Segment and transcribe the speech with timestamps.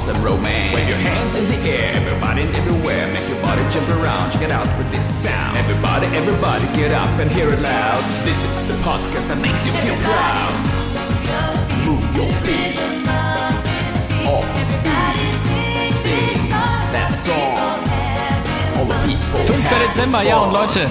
[0.00, 0.74] awesome romance.
[0.74, 3.06] Wave your hands in the air, everybody and everywhere.
[3.12, 5.58] Make your body jump around, check it out with this sound.
[5.58, 8.00] Everybody, everybody, get up and hear it loud.
[8.24, 10.52] This is the podcast that makes you feel proud.
[11.84, 12.80] Move your feet
[14.24, 15.92] off this beat.
[16.00, 16.48] Sing
[16.96, 17.60] that song.
[18.78, 19.44] All the people.
[19.44, 19.64] 5.
[19.68, 20.52] have Dezember, ja und.
[20.54, 20.88] Leute,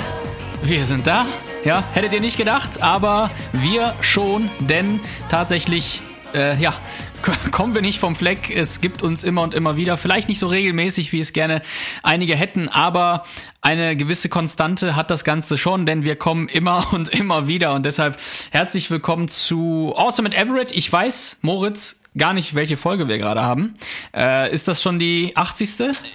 [0.61, 1.25] wir sind da.
[1.65, 6.01] Ja, hättet ihr nicht gedacht, aber wir schon, denn tatsächlich,
[6.35, 6.73] äh, ja,
[7.51, 8.55] kommen wir nicht vom Fleck.
[8.55, 11.61] Es gibt uns immer und immer wieder, vielleicht nicht so regelmäßig, wie es gerne
[12.03, 13.25] einige hätten, aber
[13.61, 17.85] eine gewisse Konstante hat das Ganze schon, denn wir kommen immer und immer wieder und
[17.85, 18.17] deshalb
[18.51, 20.71] herzlich willkommen zu Awesome and Everett.
[20.71, 23.75] Ich weiß, Moritz, gar nicht, welche Folge wir gerade haben.
[24.15, 25.69] Äh, ist das schon die 80.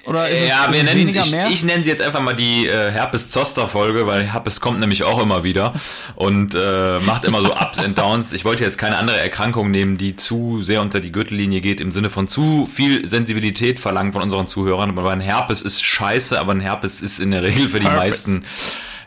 [0.06, 1.46] Oder ist es, ja, ist wir es nennen, weniger ich, mehr?
[1.48, 5.44] ich nenne sie jetzt einfach mal die äh, Herpes-Zoster-Folge, weil Herpes kommt nämlich auch immer
[5.44, 5.72] wieder
[6.16, 8.32] und äh, macht immer so Ups and Downs.
[8.32, 11.92] Ich wollte jetzt keine andere Erkrankung nehmen, die zu sehr unter die Gürtellinie geht, im
[11.92, 14.90] Sinne von zu viel Sensibilität verlangen von unseren Zuhörern.
[14.98, 18.26] Aber ein Herpes ist scheiße, aber ein Herpes ist in der Regel für die Herpes.
[18.26, 18.44] meisten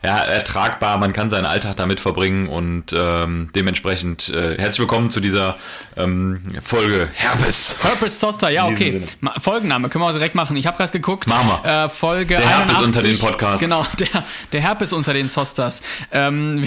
[0.03, 5.19] ja, ertragbar, man kann seinen Alltag damit verbringen und ähm, dementsprechend äh, herzlich willkommen zu
[5.19, 5.57] dieser
[5.95, 7.77] ähm, Folge Herpes.
[7.81, 9.03] Herpes Zoster, ja, okay.
[9.39, 10.55] Folgenname können wir auch direkt machen.
[10.57, 11.27] Ich habe gerade geguckt.
[11.27, 11.85] Machen wir.
[11.85, 12.85] Äh, Folge Der Herpes 81.
[12.85, 13.59] unter den Podcasts.
[13.61, 15.81] Genau, der, der Herpes unter den Zosters.
[16.11, 16.65] Ähm,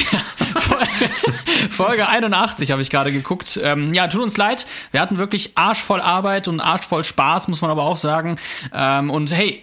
[1.70, 3.58] Folge 81 habe ich gerade geguckt.
[3.62, 4.66] Ähm, ja, tut uns leid.
[4.90, 8.38] Wir hatten wirklich arschvoll Arbeit und arschvoll Spaß, muss man aber auch sagen.
[8.72, 9.62] Ähm, und hey,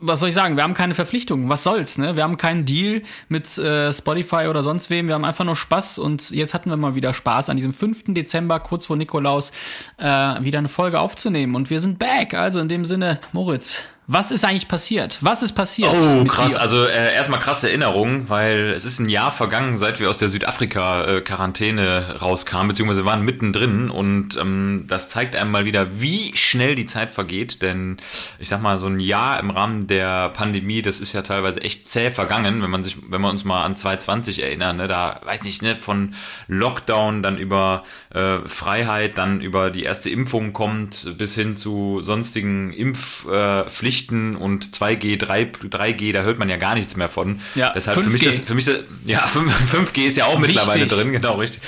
[0.00, 0.56] was soll ich sagen?
[0.56, 1.48] Wir haben keine Verpflichtungen.
[1.48, 2.16] Was soll's, ne?
[2.16, 5.08] Wir haben keinen Deal mit äh, Spotify oder sonst wem.
[5.08, 8.04] Wir haben einfach nur Spaß und jetzt hatten wir mal wieder Spaß, an diesem 5.
[8.08, 9.50] Dezember, kurz vor Nikolaus,
[9.98, 11.54] äh, wieder eine Folge aufzunehmen.
[11.54, 12.34] Und wir sind back.
[12.34, 15.18] Also in dem Sinne, Moritz, was ist eigentlich passiert?
[15.20, 15.92] Was ist passiert?
[15.92, 16.54] Oh, krass.
[16.54, 16.60] dir?
[16.62, 20.30] Also äh, erstmal krasse Erinnerung, weil es ist ein Jahr vergangen, seit wir aus der
[20.30, 26.86] Südafrika-Quarantäne rauskamen, beziehungsweise waren mittendrin und ähm, das zeigt einem mal wieder, wie schnell die
[26.86, 27.98] Zeit vergeht, denn
[28.38, 31.86] ich sag mal, so ein Jahr im Rahmen der Pandemie, das ist ja teilweise echt
[31.86, 35.44] zäh vergangen, wenn man sich, wenn wir uns mal an 2020 erinnern, ne, da weiß
[35.44, 36.14] ich ne, von
[36.46, 37.84] Lockdown, dann über
[38.14, 44.36] äh, Freiheit, dann über die erste Impfung kommt, bis hin zu sonstigen Impfpflichten äh, Pflichten
[44.36, 47.40] und 2G, 3, 3G, da hört man ja gar nichts mehr von.
[47.54, 48.26] Ja, Deshalb für mich, 5G.
[48.26, 50.98] das, für mich das, ja, 5, 5G ist ja auch mittlerweile Wichtig.
[50.98, 51.60] drin, genau, richtig.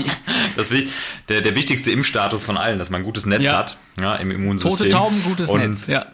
[0.56, 0.86] das ist
[1.28, 3.58] der, der wichtigste Impfstatus von allen, dass man ein gutes Netz Ja.
[3.58, 4.78] hat, ja, im Immunsystem.
[4.78, 5.86] Tote Tauben, gutes und, Netz.
[5.86, 6.06] Ja.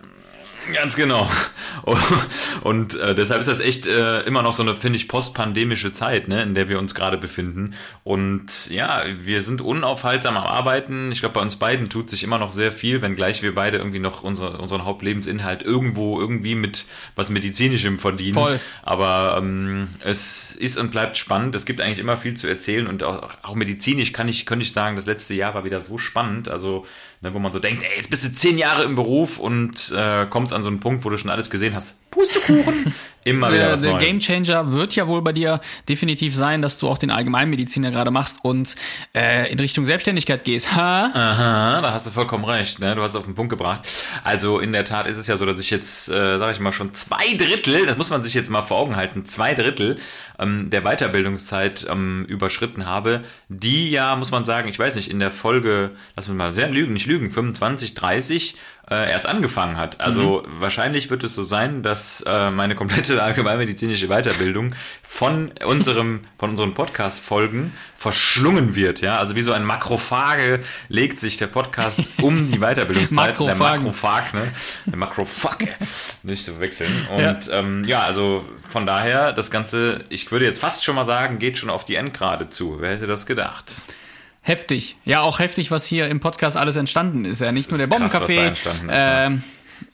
[0.72, 1.28] Ganz genau.
[2.62, 6.28] Und äh, deshalb ist das echt äh, immer noch so eine, finde ich, postpandemische Zeit,
[6.28, 7.74] ne, in der wir uns gerade befinden.
[8.04, 11.12] Und ja, wir sind unaufhaltsam am Arbeiten.
[11.12, 13.98] Ich glaube, bei uns beiden tut sich immer noch sehr viel, wenngleich wir beide irgendwie
[13.98, 16.86] noch unsere, unseren Hauptlebensinhalt irgendwo irgendwie mit
[17.16, 18.34] was Medizinischem verdienen.
[18.34, 18.60] Voll.
[18.82, 21.54] Aber ähm, es ist und bleibt spannend.
[21.54, 24.72] Es gibt eigentlich immer viel zu erzählen und auch, auch medizinisch kann ich, könnte ich
[24.72, 26.48] sagen, das letzte Jahr war wieder so spannend.
[26.48, 26.84] Also,
[27.20, 30.26] ne, wo man so denkt, ey, jetzt bist du zehn Jahre im Beruf und äh,
[30.26, 31.96] kommst an so einen Punkt, wo du schon alles gesehen hast.
[32.10, 32.94] Pustekuchen.
[33.24, 34.04] Immer wieder Der, was der Neues.
[34.04, 38.10] Game Changer wird ja wohl bei dir definitiv sein, dass du auch den Allgemeinmediziner gerade
[38.10, 38.74] machst und
[39.14, 40.74] äh, in Richtung Selbstständigkeit gehst.
[40.74, 41.10] Ha?
[41.12, 42.78] Aha, da hast du vollkommen recht.
[42.78, 42.94] Ne?
[42.94, 43.86] Du hast es auf den Punkt gebracht.
[44.24, 46.72] Also in der Tat ist es ja so, dass ich jetzt, äh, sage ich mal,
[46.72, 49.96] schon zwei Drittel, das muss man sich jetzt mal vor Augen halten, zwei Drittel
[50.38, 55.18] ähm, der Weiterbildungszeit ähm, überschritten habe, die ja, muss man sagen, ich weiß nicht, in
[55.18, 58.54] der Folge, lass mich mal sehr lügen, nicht lügen, 25, 30
[58.90, 60.00] äh, erst angefangen hat.
[60.00, 66.50] Also wahrscheinlich wird es so sein, dass äh, meine komplette allgemeinmedizinische Weiterbildung von unserem, von
[66.50, 69.00] unseren Podcast-Folgen verschlungen wird.
[69.00, 73.38] Ja, also wie so ein Makrophage legt sich der Podcast um die Weiterbildungszeit.
[73.38, 73.54] Der.
[73.54, 74.52] Makrophag, ne?
[74.86, 75.76] Der Makrophag,
[76.22, 76.92] nicht zu wechseln.
[77.14, 77.38] Und ja.
[77.50, 81.58] Ähm, ja, also von daher, das Ganze, ich würde jetzt fast schon mal sagen, geht
[81.58, 82.76] schon auf die Endgrade zu.
[82.80, 83.76] Wer hätte das gedacht?
[84.48, 84.96] Heftig.
[85.04, 87.42] Ja, auch heftig, was hier im Podcast alles entstanden ist.
[87.42, 89.26] Ja, nicht Das nur der Bombencafé, ja.
[89.26, 89.42] ähm,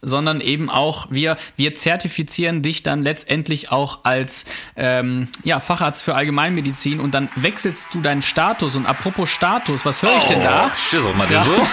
[0.01, 4.45] sondern eben auch wir, wir zertifizieren dich dann letztendlich auch als
[4.77, 8.77] ähm, ja, Facharzt für Allgemeinmedizin und dann wechselst du deinen Status.
[8.77, 10.71] Und apropos Status, was höre ich denn da?
[10.77, 11.43] Schissel mal Ja.
[11.43, 11.51] so.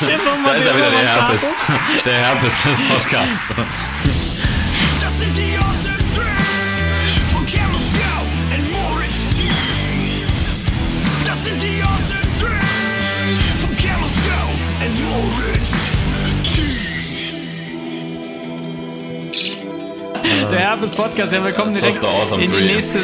[0.00, 1.46] Da ist ja wieder der Herpes.
[2.04, 4.37] Der Herpes des Podcasts.
[20.50, 22.98] Der Herpes Podcast, ja, wir kommen direkt Awesome in die nächste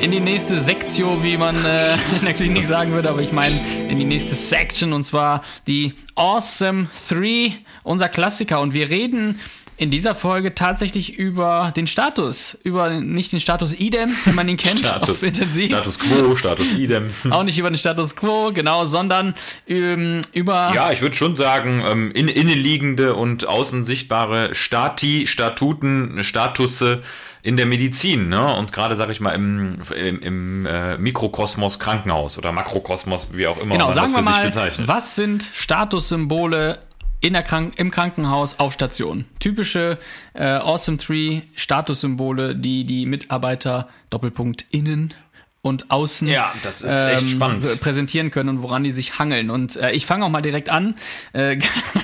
[0.00, 3.60] in die nächste Sektio, wie man äh, in der Klinik sagen würde, aber ich meine
[3.88, 8.60] in die nächste Section und zwar die Awesome 3, unser Klassiker.
[8.60, 9.40] Und wir reden
[9.78, 14.56] in dieser Folge tatsächlich über den Status, über nicht den Status idem, wie man ihn
[14.56, 15.66] kennt, Status, intensiv.
[15.66, 17.10] Status Quo, Status Idem.
[17.30, 19.34] Auch nicht über den Status quo, genau, sondern
[19.68, 26.24] ähm, über Ja, ich würde schon sagen, ähm, in, innenliegende und außen sichtbare Stati, Statuten,
[26.24, 27.02] Statusse
[27.42, 28.56] in der Medizin, ne?
[28.56, 33.60] Und gerade, sage ich mal, im, im, im äh, Mikrokosmos Krankenhaus oder Makrokosmos, wie auch
[33.60, 34.88] immer Genau, man sagen wir das für sich mal, bezeichnet.
[34.88, 36.78] was sind Statussymbole
[37.20, 39.24] in der Krank im Krankenhaus auf Station?
[39.40, 39.98] Typische
[40.34, 45.14] äh, Awesome Tree Statussymbole, die die Mitarbeiter Doppelpunkt innen
[45.62, 47.64] und außen Ja, das ist echt spannend.
[47.64, 49.50] pr- präsentieren können und woran die sich hangeln.
[49.50, 50.94] Und äh, ich fange auch mal direkt an.
[51.32, 51.58] Äh,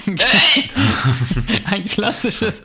[1.71, 2.63] ein klassisches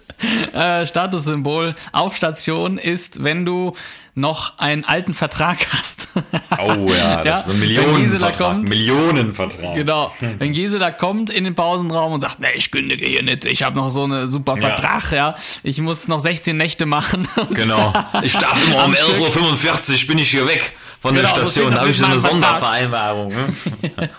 [0.54, 3.74] äh, Statussymbol auf Station ist, wenn du
[4.18, 6.10] noch einen alten Vertrag hast.
[6.60, 8.38] Oh ja, das ist ein Millionenvertrag.
[8.38, 9.76] kommt, Millionenvertrag.
[9.76, 10.12] Genau.
[10.40, 13.76] Wenn Gisela kommt in den Pausenraum und sagt, nee, ich kündige hier nicht, ich habe
[13.76, 14.70] noch so eine super Ja.
[14.70, 15.36] Vertrag, ja.
[15.62, 17.28] Ich muss noch 16 Nächte machen.
[17.52, 17.94] Genau.
[18.24, 19.16] Ich darf immer um Am Stück.
[19.18, 21.74] 11.45 Uhr bin ich hier weg von Genau, der so Station.
[21.74, 22.20] Da habe ich so eine.
[22.20, 23.30] Sondervereinbarung.
[23.30, 23.54] Ne?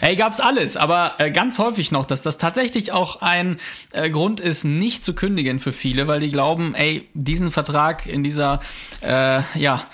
[0.00, 3.58] Ey, gab's alles, aber äh, ganz häufig noch, dass das tatsächlich auch ein
[3.92, 8.24] äh, Grund ist, nicht zu kündigen für viele, weil die glauben, ey, diesen Vertrag in
[8.24, 8.60] dieser,
[9.00, 9.84] äh, ja,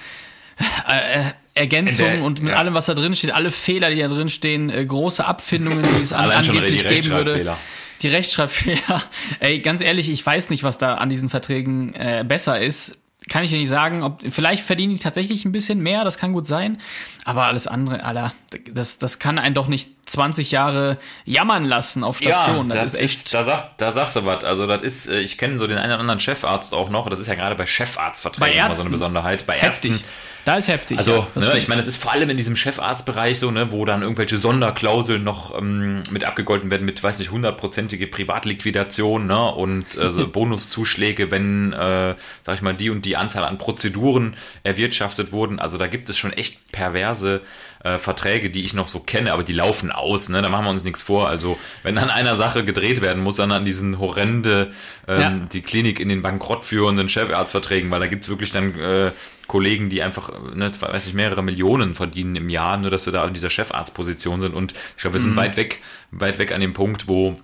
[0.89, 2.59] äh, Ergänzung In der- und mit ja.
[2.59, 6.03] allem, was da drin steht, alle Fehler, die da drin stehen, äh, große Abfindungen, die
[6.03, 7.57] es an, angeblich geben würde.
[8.03, 9.03] Die Rechtschreibfehler.
[9.41, 12.97] Ey, ganz ehrlich, ich weiß nicht, was da an diesen Verträgen äh, besser ist.
[13.31, 14.03] Kann ich dir nicht sagen.
[14.03, 16.79] Ob, vielleicht verdienen die tatsächlich ein bisschen mehr, das kann gut sein.
[17.25, 18.35] Aber alles andere, Alter,
[18.73, 22.69] das, das kann einen doch nicht 20 Jahre jammern lassen auf Station.
[22.69, 23.33] Ja, das, ist echt.
[23.33, 24.43] da, sag, da sagst du was.
[24.43, 27.09] Also, das ist, äh, ich kenne so den einen oder anderen Chefarzt auch noch.
[27.09, 28.83] Das ist ja gerade bei Chefarztverträgen Bei immer so Ärzten.
[28.83, 29.47] eine Besonderheit.
[29.47, 30.05] Bei heftig.
[30.45, 30.99] Da ist heftig.
[30.99, 33.73] Also, ja, das ne, ich meine, es ist vor allem in diesem Chefarztbereich so, ne,
[33.73, 39.53] wo dann irgendwelche Sonderklauseln noch ähm, mit abgegolten werden, mit, weiß nicht, hundertprozentige Privatliquidation, ne,
[39.53, 42.15] und äh, so Bonuszuschläge, wenn, äh,
[42.45, 45.59] sag ich mal, die und die Anzahl an Prozeduren erwirtschaftet wurden.
[45.59, 47.43] Also da gibt es schon echt perverse
[47.83, 50.71] äh, Verträge, die ich noch so kenne, aber die laufen aus, ne, da machen wir
[50.71, 51.29] uns nichts vor.
[51.29, 54.71] Also, wenn an einer Sache gedreht werden muss, dann an diesen horrende,
[55.09, 55.31] ähm, Ja.
[55.53, 59.13] die Klinik in den Bankrott führenden Chefarztverträgen, weil da gibt's wirklich dann äh,
[59.47, 63.25] Kollegen, die einfach, ne, weiß nicht, mehrere Millionen verdienen im Jahr, nur dass sie da
[63.27, 64.55] in dieser Chefarztposition sind.
[64.55, 65.81] Und ich glaube, wir sind weit weg,
[66.11, 67.37] weit weg an dem Punkt, wo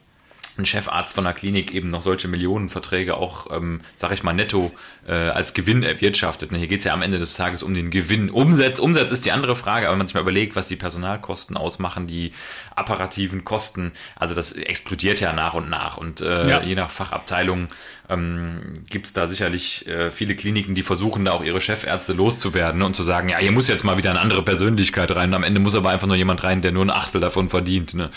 [0.58, 4.72] ein Chefarzt von einer Klinik eben noch solche Millionenverträge auch, ähm, sag ich mal, netto
[5.06, 6.52] äh, als Gewinn erwirtschaftet.
[6.52, 8.30] Ne, Hier geht's ja am Ende des Tages um den Gewinn.
[8.30, 11.56] Umsatz, Umsatz ist die andere Frage, aber wenn man sich mal überlegt, was die Personalkosten
[11.56, 12.32] ausmachen, die
[12.76, 15.96] apparativen Kosten, also das explodiert ja nach und nach.
[15.96, 16.62] Und äh, Ja.
[16.62, 17.68] je nach Fachabteilung
[18.08, 22.94] ähm, gibt's da sicherlich äh, viele Kliniken, die versuchen, da auch ihre Chefärzte loszuwerden und
[22.94, 25.34] zu sagen, ja, hier muss jetzt mal wieder eine andere Persönlichkeit rein.
[25.34, 27.94] Am Ende muss aber einfach nur jemand rein, der nur ein Achtel davon verdient.
[27.94, 28.10] Ne?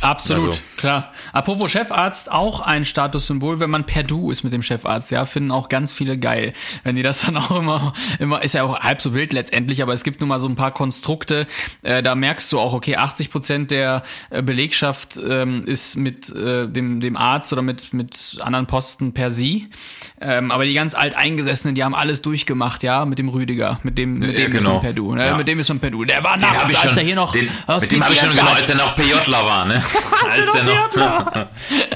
[0.00, 1.12] Absolut, Also- klar.
[1.32, 5.50] Apropos Chefarzt, auch ein Statussymbol, wenn man per Du ist mit dem Chefarzt, ja, finden
[5.52, 6.52] auch ganz viele geil.
[6.82, 9.92] Wenn die das dann auch immer, immer, ist ja auch halb so wild letztendlich, aber
[9.92, 11.46] es gibt nun mal so ein paar Konstrukte,
[11.82, 14.02] äh, da merkst du auch, okay, 80 Prozent der
[14.42, 19.68] Belegschaft ähm, ist mit äh, dem, dem Arzt oder mit, mit anderen Posten per Sie.
[20.20, 24.18] Ähm, aber die ganz alteingesessenen, die haben alles durchgemacht, ja, mit dem Rüdiger, mit dem,
[24.18, 24.72] mit Ja, dem ist genau.
[24.74, 25.26] man per Du, ne?
[25.26, 25.36] Ja.
[25.36, 26.04] mit dem ist man per Du.
[26.04, 28.30] Der war nachts, als schon, der hier noch den, aus mit dem habe ich schon,
[28.30, 29.82] genau, als er noch PJler war, ne?
[30.30, 30.90] als der noch,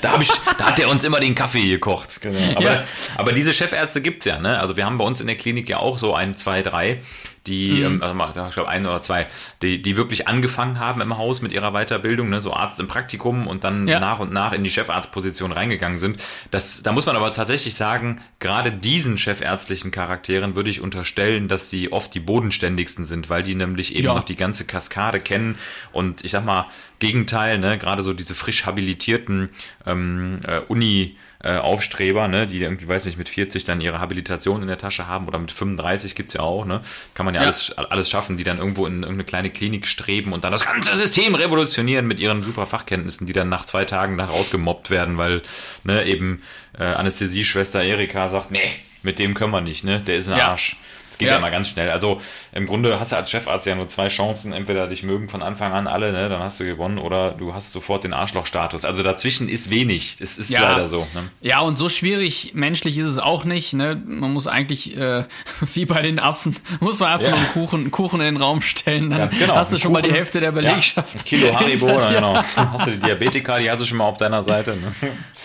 [0.02, 2.20] da, hab ich, da hat der uns immer den Kaffee gekocht.
[2.20, 2.38] Genau.
[2.56, 2.84] Aber, Ja.
[3.16, 4.58] aber diese Chefärzte gibt's ja, ne?
[4.60, 7.00] Also wir haben bei uns in der Klinik ja auch so ein, zwei, drei,
[7.46, 8.02] die, Mhm.
[8.02, 9.26] ähm, also ich glaube ein oder zwei,
[9.62, 12.40] die, die wirklich angefangen haben im Haus mit ihrer Weiterbildung, ne?
[12.40, 13.98] so Arzt im Praktikum und dann Ja.
[13.98, 16.20] nach und nach in die Chefarztposition reingegangen sind.
[16.50, 21.70] Das, da muss man aber tatsächlich sagen, gerade diesen chefärztlichen Charakteren würde ich unterstellen, dass
[21.70, 24.14] sie oft die bodenständigsten sind, weil die nämlich eben Ja.
[24.14, 25.56] noch die ganze Kaskade kennen
[25.92, 26.66] und ich sag mal,
[26.98, 29.48] Gegenteil, ne, gerade so diese frisch habilitierten
[29.86, 34.60] ähm, äh, Uni äh, Aufstreber, ne, die irgendwie, weiß nicht, mit 40 dann ihre Habilitation
[34.60, 36.80] in der Tasche haben oder mit 35 gibt's ja auch, ne,
[37.14, 37.46] kann man ja, Ja.
[37.46, 40.94] Alles, alles schaffen, die dann irgendwo in irgendeine kleine Klinik streben und dann das ganze
[40.96, 45.42] System revolutionieren mit ihren super Fachkenntnissen, die dann nach zwei Tagen da rausgemobbt werden, weil,
[45.84, 46.42] ne, eben
[46.78, 48.60] äh, Anästhesieschwester Erika sagt, nee,
[49.02, 50.48] mit dem können wir nicht, ne, der ist ein Ja.
[50.48, 50.76] Arsch.
[51.20, 51.34] Geht ja.
[51.34, 51.40] Ja.
[51.40, 51.90] mal ganz schnell.
[51.90, 52.20] Also
[52.52, 54.52] im Grunde hast du als Chefarzt ja nur zwei Chancen.
[54.52, 57.70] Entweder dich mögen von Anfang an alle, ne, dann hast du gewonnen, oder du hast
[57.72, 58.84] sofort den Arschlochstatus.
[58.84, 60.16] Also dazwischen ist wenig.
[60.18, 60.62] Das ist Ja.
[60.72, 60.98] leider so.
[61.14, 61.30] Ne?
[61.42, 63.72] Ja, und so schwierig menschlich ist es auch nicht.
[63.74, 64.02] Ne?
[64.04, 65.24] Man muss eigentlich, äh,
[65.74, 67.30] wie bei den Affen, muss man einfach Ja.
[67.32, 69.10] nur einen Kuchen, Kuchen in den Raum stellen.
[69.10, 69.54] Dann genau.
[69.56, 71.14] hast du schon mal die Kuchen- Hälfte der Belegschaft.
[71.30, 72.14] Ja, Kilo Haribo, hinter dir.
[72.14, 72.34] genau.
[72.36, 74.76] Hast du die Diabetiker, die hast du schon mal auf deiner Seite.
[74.76, 74.92] Ne?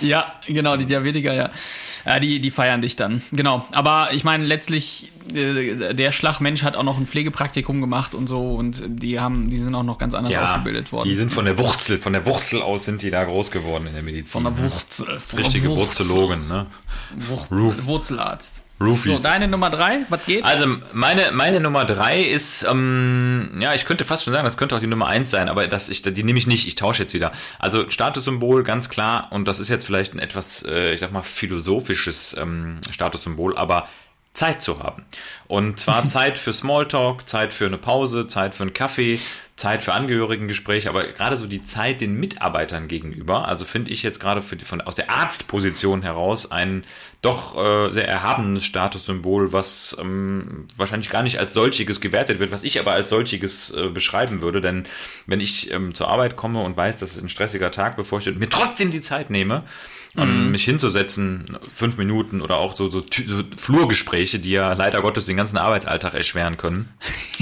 [0.01, 1.49] Ja, genau, die Diabetiker, ja.
[2.05, 3.21] ja die, die feiern dich dann.
[3.31, 3.65] Genau.
[3.73, 8.27] Aber ich meine, letztlich äh, äh, der Schlagmensch hat auch noch ein Pflegepraktikum gemacht und
[8.27, 11.09] so und die haben, die sind auch noch ganz anders ausgebildet worden.
[11.09, 13.93] die sind von der Wurzel, von der Wurzel aus sind die da groß geworden in
[13.93, 14.27] der Medizin.
[14.27, 14.71] von der ne?
[14.71, 15.19] Wurzel.
[15.19, 16.07] Von Richtige der Wurzel.
[16.07, 16.67] Wurzologen, ne?
[17.17, 18.61] Wurzel, Wurzelarzt.
[18.79, 19.21] Roofies.
[19.21, 20.43] So, deine Nummer drei, was geht?
[20.43, 24.75] Also meine, meine Nummer drei ist, ähm, ja, ich könnte fast schon sagen, das könnte
[24.75, 27.13] auch die Nummer eins sein, aber das, ich, die nehme ich nicht, ich tausche jetzt
[27.13, 27.31] wieder.
[27.57, 31.21] Also Statussymbol, ganz klar, und das ist jetzt vielleicht ein etwas, äh, ich sag mal,
[31.21, 33.87] philosophisches ähm, Statussymbol, aber
[34.35, 35.05] Zeit zu haben.
[35.47, 39.19] Und zwar Zeit für Smalltalk, Zeit für eine Pause, Zeit für einen Kaffee,
[39.55, 44.19] Zeit für Angehörigengespräche, aber gerade so die Zeit den Mitarbeitern gegenüber, also finde ich jetzt
[44.19, 46.83] gerade für die, von, aus der Arztposition heraus ein
[47.21, 52.63] doch äh, sehr erhabenes Statussymbol, was ähm, wahrscheinlich gar nicht als solchiges gewertet wird, was
[52.63, 54.87] ich aber als solchiges äh, beschreiben würde, denn
[55.25, 58.49] wenn ich ähm, zur Arbeit komme und weiß, dass ein stressiger Tag bevorsteht, und mir
[58.49, 59.63] trotzdem die Zeit nehme,
[60.17, 65.25] ähm, mich hinzusetzen, fünf Minuten oder auch so, so, so Flurgespräche, die ja leider Gottes
[65.25, 66.89] den ganzen Arbeitsalltag erschweren können.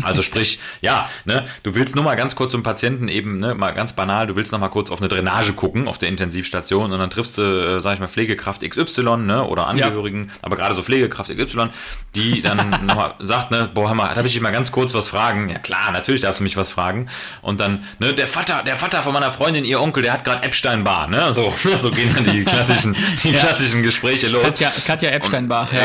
[0.01, 3.71] Also sprich, ja, ne, du willst nur mal ganz kurz zum Patienten eben, ne, mal
[3.71, 6.99] ganz banal, du willst noch mal kurz auf eine Drainage gucken auf der Intensivstation und
[6.99, 10.81] dann triffst du, äh, sag ich mal, Pflegekraft XY, ne, oder Angehörigen, aber gerade so
[10.81, 11.69] Pflegekraft XY,
[12.15, 15.07] die dann nochmal sagt, ne, boah, hör mal, darf ich dich mal ganz kurz was
[15.07, 15.49] fragen?
[15.49, 17.07] Ja klar, natürlich darfst du mich was fragen.
[17.41, 20.43] Und dann, ne, der Vater, der Vater von meiner Freundin, ihr Onkel, der hat gerade
[20.43, 24.43] Epstein-Barr, ne, so, so gehen dann die klassischen, die klassischen Gespräche los.
[24.43, 25.69] Katja, Katja Epstein-Bar.
[25.73, 25.81] Ja.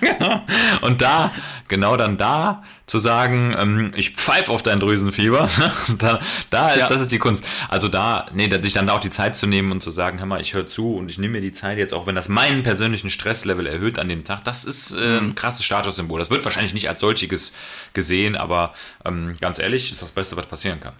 [0.00, 0.42] Genau.
[0.82, 1.32] Und da,
[1.68, 5.48] genau dann da zu sagen, ähm, ich pfeife auf dein Drüsenfieber,
[5.98, 6.20] da,
[6.50, 6.88] da ist, Ja.
[6.88, 7.44] das ist die Kunst.
[7.68, 10.18] Also da, nee, da, sich dann da auch die Zeit zu nehmen und zu sagen,
[10.18, 12.28] hör mal, ich höre zu und ich nehme mir die Zeit jetzt, auch wenn das
[12.28, 16.18] meinen persönlichen Stresslevel erhöht an dem Tag, das ist äh, ein krasses Statussymbol.
[16.18, 17.54] Das wird wahrscheinlich nicht als solchiges
[17.94, 20.92] gesehen, aber ähm, ganz ehrlich, ist das Beste, was passieren kann.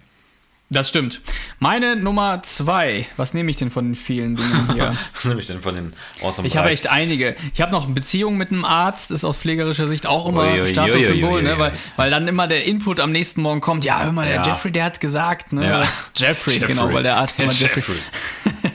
[0.69, 1.21] Das stimmt.
[1.59, 4.93] Meine Nummer zwei, was nehme ich denn von den vielen Dingen hier?
[5.13, 7.37] Was nehme ich denn von den Awesome Ich habe echt einige.
[7.53, 10.65] Ich habe noch eine Beziehung mit einem Arzt, ist aus pflegerischer Sicht auch immer Ui,
[10.65, 11.57] Statussymbol, ne?
[11.57, 14.45] Weil, weil dann immer der Input am nächsten Morgen kommt, ja, hör mal, der Ja.
[14.45, 15.65] Jeffrey, der hat gesagt, ne?
[15.69, 15.83] Ja.
[16.15, 17.75] Jeffrey, genau, weil der Arzt immer Jeffrey.
[17.77, 17.95] Jeffrey.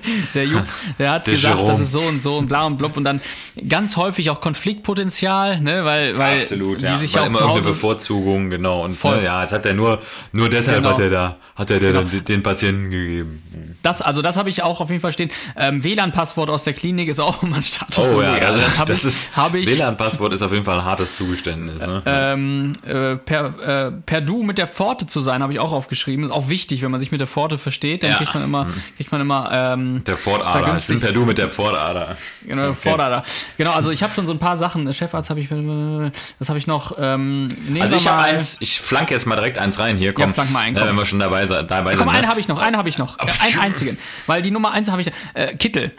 [0.34, 0.64] Der Jupp,
[0.98, 1.70] der hat Der gesagt, Jerome.
[1.70, 3.20] das ist so und so und bla und blub und dann
[3.68, 5.84] ganz häufig auch Konfliktpotenzial, ne?
[5.84, 6.98] Weil, weil Absolut, die ja.
[6.98, 8.82] sich Weil ja auch immer zu irgendeine Hause Bevorzugung, genau.
[8.84, 9.18] Und Voll.
[9.18, 10.00] ne, ja, jetzt hat er nur,
[10.32, 10.90] nur deshalb Genau.
[10.90, 12.02] hat er da, hat er Genau.
[12.02, 13.42] den, den Patienten gegeben.
[13.82, 15.30] Das, also das habe ich auch auf jeden Fall stehen.
[15.56, 18.12] Ähm, WLAN-Passwort aus der Klinik ist auch immer ein Status.
[18.14, 20.78] Oh ja, also, das, hab das ich, ist, hab ich WLAN-Passwort ist auf jeden Fall
[20.78, 21.80] ein hartes Zugeständnis.
[21.80, 22.02] Ne?
[22.06, 26.24] ähm, äh, per, äh, per Du mit der Pforte zu sein, habe ich auch aufgeschrieben.
[26.26, 28.16] Ist auch wichtig, wenn man sich mit der Pforte versteht, dann Ja.
[28.16, 28.66] kriegt man immer,
[28.96, 30.76] kriegt man immer ähm, der Pfortader.
[30.76, 32.16] Ich bin per Du mit der Pfortader.
[32.46, 32.88] Genau, Okay.
[32.90, 33.24] Vorder.
[33.58, 34.92] Genau, also ich habe schon so ein paar Sachen.
[34.92, 36.96] Chefarzt habe ich, was habe ich noch?
[36.98, 40.12] Ähm, Also ich habe eins, ich flanke jetzt mal direkt eins rein hier.
[40.12, 40.88] Komm, Ja, flank mal ein, Ne, komm.
[40.90, 42.08] wenn wir schon dabei, dabei Komm, sind.
[42.08, 42.28] einen ne?
[42.28, 43.18] habe ich noch, einen habe ich noch.
[43.18, 43.98] Äh, einen einzigen.
[44.26, 45.10] Weil die Nummer eins habe ich.
[45.34, 45.92] Äh, Kittel.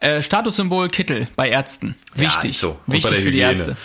[0.00, 1.94] Äh, Statussymbol Kittel bei Ärzten.
[2.14, 2.52] Wichtig.
[2.52, 2.78] ist so.
[2.86, 3.50] Wichtig für die Hygiene.
[3.52, 3.76] Ärzte.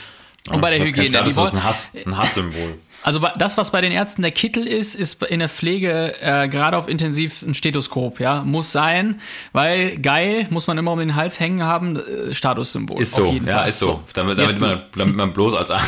[0.50, 1.10] Und bei der Hygiene.
[1.10, 2.76] Status, das ist ein, Hass, ein Hasssymbol.
[3.06, 6.76] Also das, was bei den Ärzten der Kittel ist, ist in der Pflege äh, gerade
[6.76, 8.20] auf Intensiv ein Stethoskop.
[8.20, 9.22] Ja, muss sein,
[9.54, 11.98] weil geil muss man immer um den Hals hängen haben.
[11.98, 13.00] Äh, Statussymbol.
[13.00, 13.70] Ist so, ja, Fall.
[13.70, 14.02] ist so.
[14.16, 15.70] Damit, damit, man, damit man bloß als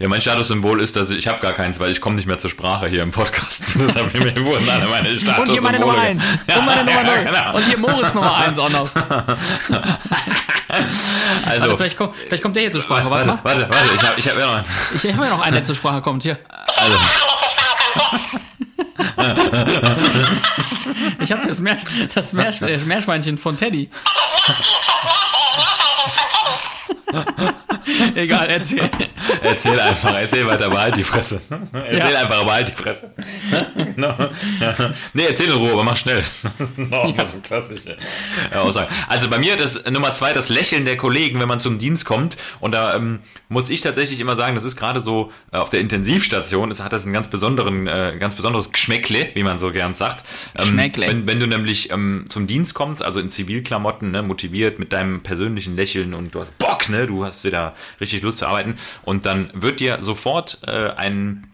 [0.00, 2.38] Ja, mein Statussymbol ist, dass ich, ich habe gar keins, weil ich komme nicht mehr
[2.38, 3.62] zur Sprache hier im Podcast.
[3.76, 5.40] Deshalb mir wurden alle meine Statussymbole.
[5.40, 6.24] Und hier meine Nummer eins.
[6.48, 7.56] Ja, Und meine Nummer ja, genau.
[7.56, 8.90] Und hier Moritz Nummer eins auch noch.
[11.44, 13.08] Also, Also vielleicht, kommt, vielleicht kommt der hier zur Sprache.
[13.08, 13.44] Warte warte, mal.
[13.44, 14.66] warte, warte, ich habe ich hab ja noch einen.
[15.04, 16.22] Ich habe ja noch einen, der zur Sprache kommt.
[16.22, 16.38] Hier.
[16.76, 16.98] Also,
[21.20, 21.78] Ich habe das, Meer,
[22.14, 22.52] das Meer,
[22.86, 23.90] Meerschweinchen von Teddy.
[28.14, 28.90] Egal, erzähl.
[29.42, 31.40] erzähl einfach, erzähl weiter, behalt die Fresse.
[31.72, 32.20] Erzähl Ja.
[32.20, 33.14] einfach, behalt die Fresse.
[33.96, 34.08] no.
[34.60, 34.92] ja.
[35.12, 36.24] Nee, erzähl in Ruhe, aber mach schnell.
[36.76, 37.96] no, mal so klassische
[38.50, 38.92] äh, Aussagen.
[39.08, 42.36] Also bei mir das Nummer zwei, das Lächeln der Kollegen, wenn man zum Dienst kommt.
[42.60, 45.80] Und da ähm, muss ich tatsächlich immer sagen, das ist gerade so äh, auf der
[45.80, 49.94] Intensivstation, es hat das einen ganz besonderen, äh, ganz besonderes Geschmäckle, wie man so gern
[49.94, 50.24] sagt.
[50.56, 51.06] Ähm, Geschmäckle.
[51.06, 55.20] Wenn, wenn du nämlich ähm, zum Dienst kommst, also in Zivilklamotten, ne, motiviert mit deinem
[55.22, 59.26] persönlichen Lächeln und du hast Bock, ne, du hast wieder richtig Lust zu arbeiten und
[59.26, 61.46] dann wird dir sofort äh, ein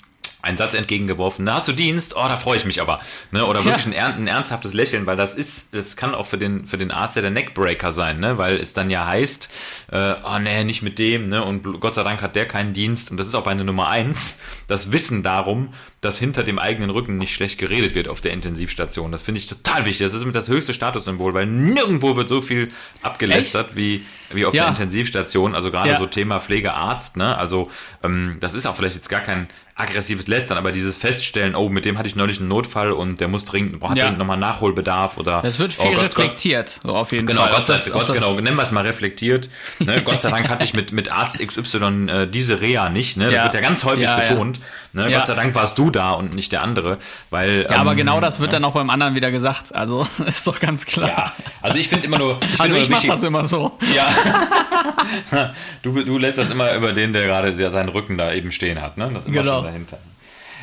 [0.44, 2.16] ein Satz entgegengeworfen, na, hast du Dienst?
[2.16, 3.00] Oh, da freue ich mich aber.
[3.30, 3.46] Ne?
[3.46, 6.66] Oder wirklich ein, ern- ein ernsthaftes Lächeln, weil das ist, das kann auch für den,
[6.66, 8.38] für den Arzt ja der Neckbreaker sein, ne?
[8.38, 9.48] weil es dann ja heißt,
[9.92, 11.44] äh, oh nee, nicht mit dem, ne?
[11.44, 13.12] und Gott sei Dank hat der keinen Dienst.
[13.12, 16.90] Und das ist auch bei einer Nummer eins, das Wissen darum, dass hinter dem eigenen
[16.90, 19.12] Rücken nicht schlecht geredet wird auf der Intensivstation.
[19.12, 20.04] Das finde ich total wichtig.
[20.04, 24.04] Das ist mit das höchste Statussymbol, weil nirgendwo wird so viel abgelästert wie
[24.34, 24.62] wie auf Ja.
[24.64, 25.98] der Intensivstation, also gerade Ja.
[25.98, 27.36] so Thema Pflegearzt, ne?
[27.36, 27.70] Also
[28.02, 31.84] ähm, das ist auch vielleicht jetzt gar kein aggressives Lästern, aber dieses Feststellen, oh, mit
[31.86, 34.04] dem hatte ich neulich einen Notfall und der muss dringend, hat Ja.
[34.04, 37.52] dringend nochmal Nachholbedarf oder Es wird oh viel Gott, reflektiert, so auf jeden Genau, Fall.
[37.54, 39.48] Gott sei, das- ob Gott, das- genau, nennen wir es mal reflektiert.
[39.78, 40.02] Ne?
[40.04, 43.16] Gott sei Dank hatte ich mit, mit Arzt XY äh, diese Reha nicht.
[43.16, 43.30] Ne?
[43.30, 44.60] Das wird ja ganz häufig betont.
[44.94, 45.10] Ne?
[45.10, 45.18] Ja.
[45.18, 46.98] Gott sei Dank warst du da und nicht der andere.
[47.30, 49.74] Weil, Ja, aber ähm, genau das wird dann auch beim anderen wieder gesagt.
[49.74, 51.08] Also ist doch ganz klar.
[51.08, 51.32] Ja,
[51.62, 52.38] also ich finde immer nur.
[52.54, 53.78] Ich also ich mache das immer so.
[53.94, 54.06] Ja.
[55.82, 58.96] du, du lässt das immer über den, der gerade seinen Rücken da eben stehen hat,
[58.98, 59.10] ne?
[59.12, 59.54] Das ist immer Genau.
[59.56, 59.98] schon dahinter.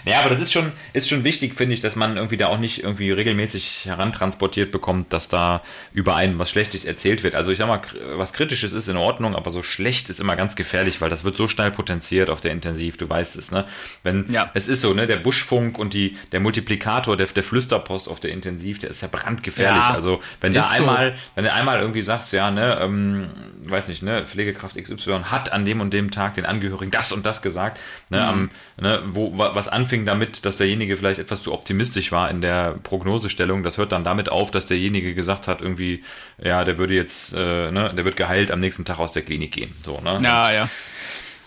[0.09, 2.57] Ja, aber das ist schon, ist schon wichtig, finde ich, dass man irgendwie da auch
[2.59, 5.61] nicht irgendwie regelmäßig herantransportiert bekommt, dass da
[5.93, 7.35] über einen was Schlechtes erzählt wird.
[7.35, 7.81] Also ich sag mal,
[8.15, 11.37] was Kritisches ist in Ordnung, aber so schlecht ist immer ganz gefährlich, weil das wird
[11.37, 13.65] so schnell potenziert auf der Intensiv, du weißt es, ne?
[14.03, 14.51] Wenn, Ja.
[14.53, 18.31] es ist so, ne, der Buschfunk und die, der Multiplikator, der, der Flüsterpost auf der
[18.31, 19.83] Intensiv, der ist ja brandgefährlich.
[19.83, 20.83] Ja, also wenn da ist so.
[20.83, 23.29] einmal wenn du einmal irgendwie sagst, ja, ne, ähm,
[23.63, 27.25] weiß nicht, ne, Pflegekraft XY hat an dem und dem Tag den Angehörigen das und
[27.25, 28.23] das gesagt, ne, Mhm.
[28.25, 28.49] am,
[28.81, 32.75] ne, wo, wa- was anfing damit, dass derjenige vielleicht etwas zu optimistisch war in der
[32.83, 36.03] Prognosestellung, das hört dann damit auf, dass derjenige gesagt hat, irgendwie,
[36.43, 39.51] ja, der würde jetzt, äh, ne, der wird geheilt am nächsten Tag aus der Klinik
[39.51, 40.19] gehen, so, ne.
[40.23, 40.69] Ja, ja.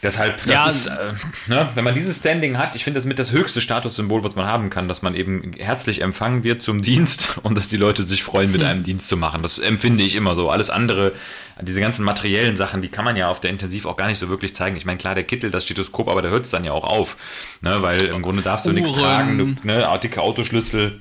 [0.03, 1.13] Deshalb, das Ja, ist, äh,
[1.49, 4.47] ne, wenn man dieses Standing hat, ich finde das mit das höchste Statussymbol, was man
[4.47, 8.23] haben kann, dass man eben herzlich empfangen wird zum Dienst und dass die Leute sich
[8.25, 8.53] freuen, Hm.
[8.53, 9.43] mit einem Dienst zu machen.
[9.43, 10.51] Das empfinde ich immer so.
[10.51, 11.13] Alles andere,
[11.61, 14.29] diese ganzen materiellen Sachen, die kann man ja auf der Intensiv auch gar nicht so
[14.29, 14.77] wirklich zeigen.
[14.77, 17.17] Ich meine, klar, der Kittel, das Stethoskop, aber da hört es dann ja auch auf.
[17.61, 21.01] Ne, weil im Grunde darfst du nichts tragen, du, ne, dicke Autoschlüssel.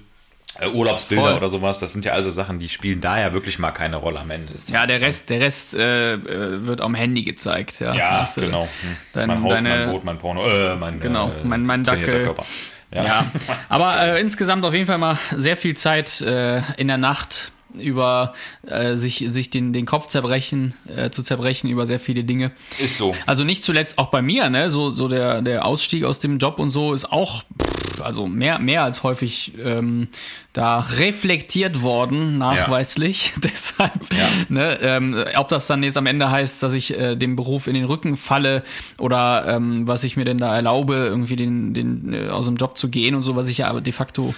[0.62, 1.34] Äh, Urlaubsbilder Voll.
[1.38, 4.20] oder sowas, das sind ja also Sachen, die spielen da ja wirklich mal keine Rolle
[4.20, 4.54] am Ende.
[4.68, 5.02] Ja, der Tages.
[5.08, 7.80] Rest, der Rest äh, äh, wird am Handy gezeigt.
[7.80, 8.64] Ja, Ja, genau.
[8.64, 8.70] Hm.
[9.14, 12.24] Dein, mein Haus, deine, mein Boot, mein Porno, äh, mein, Genau, äh, mein- mein Dackel.
[12.26, 12.46] Körper.
[12.94, 13.26] Ja,
[13.70, 18.34] aber äh, insgesamt auf jeden Fall mal sehr viel Zeit in der Nacht über
[18.68, 22.52] äh, sich, sich den, den Kopf zerbrechen, äh, zu zerbrechen über sehr viele Dinge.
[22.80, 23.16] Ist so.
[23.26, 24.70] Also nicht zuletzt auch bei mir, ne?
[24.70, 27.71] So, so der, der Ausstieg aus dem Job und so ist auch, pff,
[28.02, 30.08] also mehr, mehr als häufig ähm,
[30.54, 33.34] da reflektiert worden, nachweislich.
[33.44, 34.28] Deshalb, Ja.
[34.50, 37.74] ne, ähm, ob das dann jetzt am Ende heißt, dass ich äh, dem Beruf in
[37.74, 38.64] den Rücken falle
[38.98, 42.78] oder ähm, was ich mir denn da erlaube, irgendwie den, den äh, aus dem Job
[42.78, 44.34] zu gehen und so, was ich ja aber de facto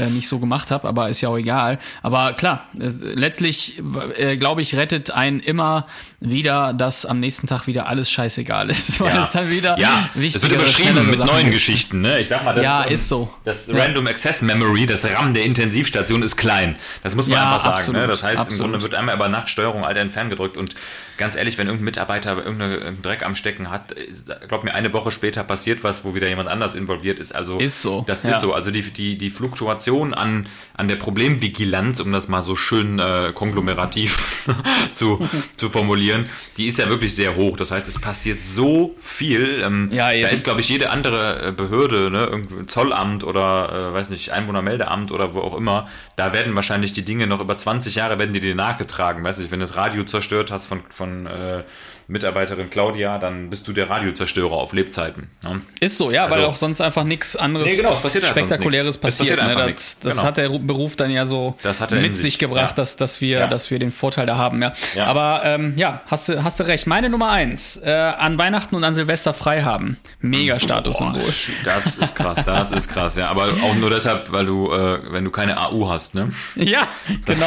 [0.00, 1.78] äh, nicht so gemacht habe, aber ist ja auch egal.
[2.02, 3.80] Aber klar, äh, letztlich
[4.16, 5.86] äh, glaube ich, rettet einen immer
[6.20, 9.22] wieder, dass am nächsten Tag wieder alles scheißegal ist, weil Ja.
[9.22, 11.52] es dann wieder ja, das wird überschrieben mit neuen gibt.
[11.54, 12.20] Geschichten, ne?
[12.20, 13.32] Ich sag mal, das Ja, ist so.
[13.44, 13.76] Das Ja.
[13.76, 16.76] Random Access Memory, das RAM der Intensivstation ist klein.
[17.02, 17.76] Das muss man Ja, einfach sagen.
[17.76, 18.06] absolut, ne?
[18.06, 18.60] Das heißt, absolut.
[18.60, 20.74] im Grunde wird einmal über Nacht Steuerung Alter entfernt gedrückt und
[21.16, 24.06] ganz ehrlich, wenn irgendein Mitarbeiter irgendeinen irgendeinen Dreck am Stecken hat, äh,
[24.48, 27.34] glaub mir, eine Woche später passiert was, wo wieder jemand anders involviert ist.
[27.34, 28.52] Also Ist so, Das ist so.
[28.54, 33.32] Also die, die, die Fluktuation an, an der Problemvigilanz, um das mal so schön äh,
[33.34, 34.46] konglomerativ
[34.92, 35.26] zu,
[35.56, 36.26] zu formulieren,
[36.56, 37.56] die ist ja wirklich sehr hoch.
[37.56, 39.62] Das heißt, es passiert so viel.
[39.62, 44.10] Ähm, Ja, da ist, glaube ich, jede andere äh, Behörde, ne, Zollamt oder, äh, weiß
[44.10, 48.18] nicht, Einwohnermeldeamt oder wo auch immer, da werden wahrscheinlich die Dinge noch über 20 Jahre
[48.18, 49.24] werden die dir nachgetragen.
[49.24, 51.64] Weißt du, wenn du das Radio zerstört hast von, von äh,
[52.10, 55.28] Mitarbeiterin Claudia, dann bist du der Radiozerstörer auf Lebzeiten.
[55.42, 55.60] Ne?
[55.80, 59.38] Ist so, ja, weil Also- auch sonst einfach nichts anderes Nee, genau, passiert Spektakuläres passiert.
[59.38, 59.72] passiert ne?
[59.72, 60.26] Das, das genau.
[60.26, 61.54] hat der Beruf dann ja so
[61.92, 62.74] mit sich, sich gebracht, ja.
[62.76, 63.46] dass, dass, wir, Ja.
[63.46, 64.60] dass wir den Vorteil da haben.
[64.60, 64.72] Ja.
[64.94, 65.06] Ja.
[65.06, 66.86] Aber ähm, ja, hast du, hast du recht.
[66.86, 69.96] Meine Nummer eins, äh, an Weihnachten und an Silvester frei haben.
[70.20, 71.22] Mega Statussymbol.
[71.64, 73.28] Das ist krass, das ist krass, ja.
[73.28, 76.30] Aber auch nur deshalb, weil du, äh, wenn du keine AU hast, ne?
[76.56, 76.82] Ja,
[77.24, 77.46] genau,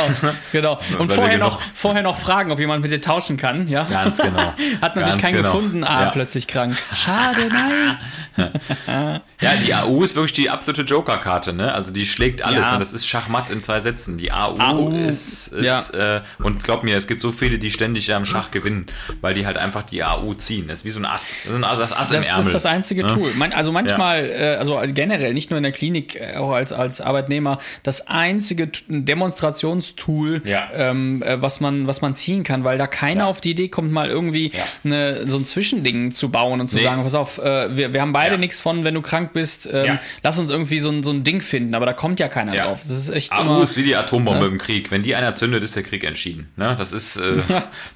[0.52, 0.80] genau.
[1.00, 3.84] Und Weil vorher noch, vorher noch fragen, ob jemand mit dir tauschen kann, ja.
[3.84, 4.53] Ganz genau.
[4.82, 5.54] Hat man sich Ganz keinen genau.
[5.54, 6.10] gefunden, ah, Ja.
[6.10, 6.76] plötzlich krank.
[6.96, 7.98] Schade, nein.
[9.42, 11.74] Ja, die AU ist wirklich die absolute Joker-Karte, ne?
[11.74, 12.66] Also die schlägt alles.
[12.68, 12.74] Ja.
[12.74, 12.80] Ne?
[12.80, 14.18] Das ist Schachmatt in zwei Sätzen.
[14.18, 18.14] Die AU, AU, ist, ist äh, und glaub mir, es gibt so viele, die ständig
[18.14, 18.86] am Schach gewinnen,
[19.22, 20.68] weil die halt einfach die AU ziehen.
[20.68, 21.36] Das ist wie so ein Ass.
[21.46, 23.14] Das ist Ass, das ist das einzige ne?
[23.14, 23.32] Tool.
[23.36, 27.02] Man, also manchmal, äh, also generell, nicht nur in der Klinik, äh, auch als, als
[27.02, 30.70] Arbeitnehmer, das einzige Demonstrationstool, Ja.
[30.74, 33.92] ähm, äh, was, man, was man ziehen kann, weil da keiner auf die Idee kommt,
[33.92, 34.64] mal irgendwie Ja.
[34.84, 36.84] eine, so ein Zwischending zu bauen und zu Nee.
[36.84, 38.40] sagen, pass auf, äh, wir, wir haben beide Ja.
[38.40, 40.00] nichts von, wenn du krank bist, ähm, Ja.
[40.24, 42.82] lass uns irgendwie so ein, so ein Ding finden, aber da kommt ja keiner drauf.
[42.82, 44.92] Das ist echt AU immer, ist wie die Atombombe im Krieg.
[44.92, 46.52] Wenn die einer zündet, ist der Krieg entschieden.
[46.56, 46.76] Ne?
[46.78, 47.44] Das ist, äh, ne?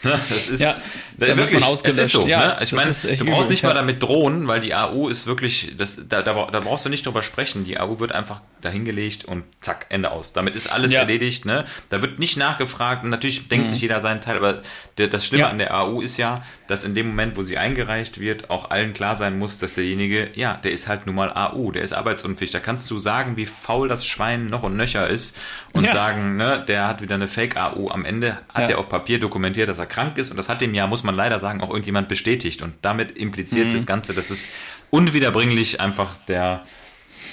[0.03, 0.75] das ist Ja.
[1.19, 2.25] Da wird wirklich, es ist so.
[2.27, 2.57] Ne?
[2.61, 5.99] Ich meine, du brauchst übel, nicht mal damit drohen, weil die AU ist wirklich, das,
[6.07, 7.63] da, da, da brauchst du nicht drüber sprechen.
[7.63, 10.33] Die AU wird einfach dahingelegt und zack, Ende aus.
[10.33, 11.45] Damit ist alles erledigt.
[11.45, 11.65] Ne?
[11.89, 14.61] Da wird nicht nachgefragt und natürlich denkt sich jeder seinen Teil, aber
[14.95, 18.19] das Schlimme an der AU ist ja, ja, dass in dem Moment, wo sie eingereicht
[18.19, 21.71] wird, auch allen klar sein muss, dass derjenige, ja, der ist halt nun mal AU,
[21.71, 22.51] der ist arbeitsunfähig.
[22.51, 25.37] Da kannst du sagen, wie faul das Schwein noch und nöcher ist
[25.73, 25.91] und Ja.
[25.91, 27.89] sagen, ne, der hat wieder eine Fake-AU.
[27.89, 28.69] Am Ende hat Ja.
[28.75, 31.15] er auf Papier dokumentiert, dass er krank ist und das hat dem ja, muss man
[31.15, 32.61] leider sagen, auch irgendjemand bestätigt.
[32.61, 33.73] Und damit impliziert Mhm.
[33.73, 34.47] das Ganze, dass es
[34.89, 36.63] unwiederbringlich einfach der,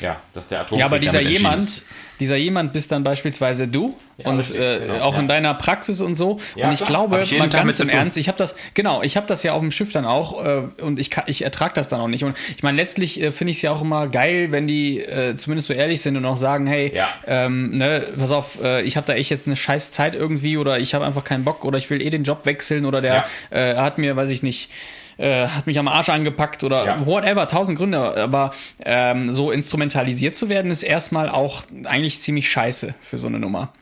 [0.01, 1.83] ja, dass der Atomkrieg Ja, aber dieser jemand,
[2.21, 5.21] dieser jemand bist dann beispielsweise du und richtig, äh, genau, auch ja.
[5.21, 6.39] in deiner Praxis und so.
[6.55, 7.89] Ja, und ich klar, glaube, ich Tag mit ganz im.
[7.89, 10.63] Ernst, ich habe das, genau, ich habe das ja auf dem Schiff dann auch äh,
[10.83, 12.25] und ich, ich ertrage das dann auch nicht.
[12.25, 15.35] Und ich meine, letztlich äh, finde ich es ja auch immer geil, wenn die äh,
[15.35, 17.09] zumindest so ehrlich sind und auch sagen, hey, Ja.
[17.27, 20.79] ähm, ne, pass auf, äh, ich habe da echt jetzt eine scheiß Zeit irgendwie oder
[20.79, 23.75] ich habe einfach keinen Bock oder ich will eh den Job wechseln oder der äh,
[23.77, 24.71] hat mir, weiß ich nicht,
[25.17, 27.07] äh, hat mich am Arsch angepackt oder Ja.
[27.07, 27.99] whatever, tausend Gründe.
[28.23, 28.51] Aber
[28.85, 33.73] ähm, so instrumentalisiert zu werden, ist erstmal auch eigentlich ziemlich scheiße für so eine Nummer.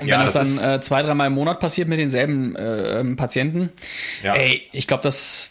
[0.00, 3.00] Und Ja, wenn das, das dann äh, zwei, dreimal im Monat passiert mit denselben äh,
[3.00, 3.70] ähm, Patienten,
[4.22, 4.34] Ja.
[4.34, 5.50] ey, ich glaube, das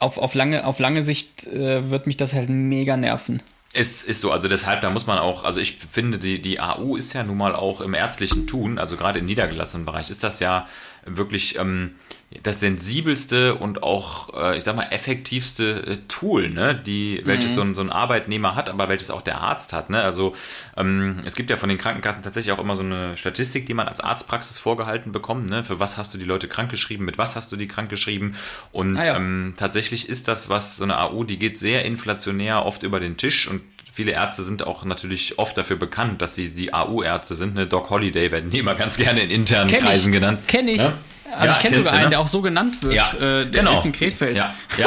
[0.00, 3.42] auf, auf, lange, auf lange Sicht äh, wird mich das halt mega nerven.
[3.74, 6.96] Es ist so, also deshalb, da muss man auch, also ich finde, die, die AU
[6.96, 10.40] ist ja nun mal auch im ärztlichen Tun, also gerade im niedergelassenen Bereich, ist das
[10.40, 10.66] ja
[11.16, 11.94] wirklich ähm,
[12.42, 17.62] das sensibelste und auch, äh, ich sag mal, effektivste äh, Tool, ne, die, welches so,
[17.62, 19.88] ein, so ein Arbeitnehmer hat, aber welches auch der Arzt hat.
[19.88, 20.02] Ne?
[20.02, 20.34] Also
[20.76, 23.88] ähm, es gibt ja von den Krankenkassen tatsächlich auch immer so eine Statistik, die man
[23.88, 25.48] als Arztpraxis vorgehalten bekommt.
[25.48, 25.64] Ne?
[25.64, 28.34] Für was hast du die Leute krankgeschrieben, mit was hast du die krankgeschrieben?
[28.72, 29.16] Und Ah ja.
[29.16, 33.16] ähm, tatsächlich ist das, was so eine AU, die geht sehr inflationär oft über den
[33.16, 33.62] Tisch und
[33.98, 37.56] viele Ärzte sind auch natürlich oft dafür bekannt, dass sie die AU-Ärzte sind.
[37.56, 37.66] Ne?
[37.66, 40.38] Doc Holiday werden die immer ganz gerne in internen Kenn Kreisen ich, genannt.
[40.46, 40.76] Kenn ich.
[40.76, 40.92] Ja?
[41.32, 42.10] Also Ja, ich kenne sogar einen, ne?
[42.10, 42.94] der auch so genannt wird.
[42.94, 43.76] Ja, äh, der genau.
[43.76, 44.36] ist in Krefeld.
[44.36, 44.86] Ja, ja,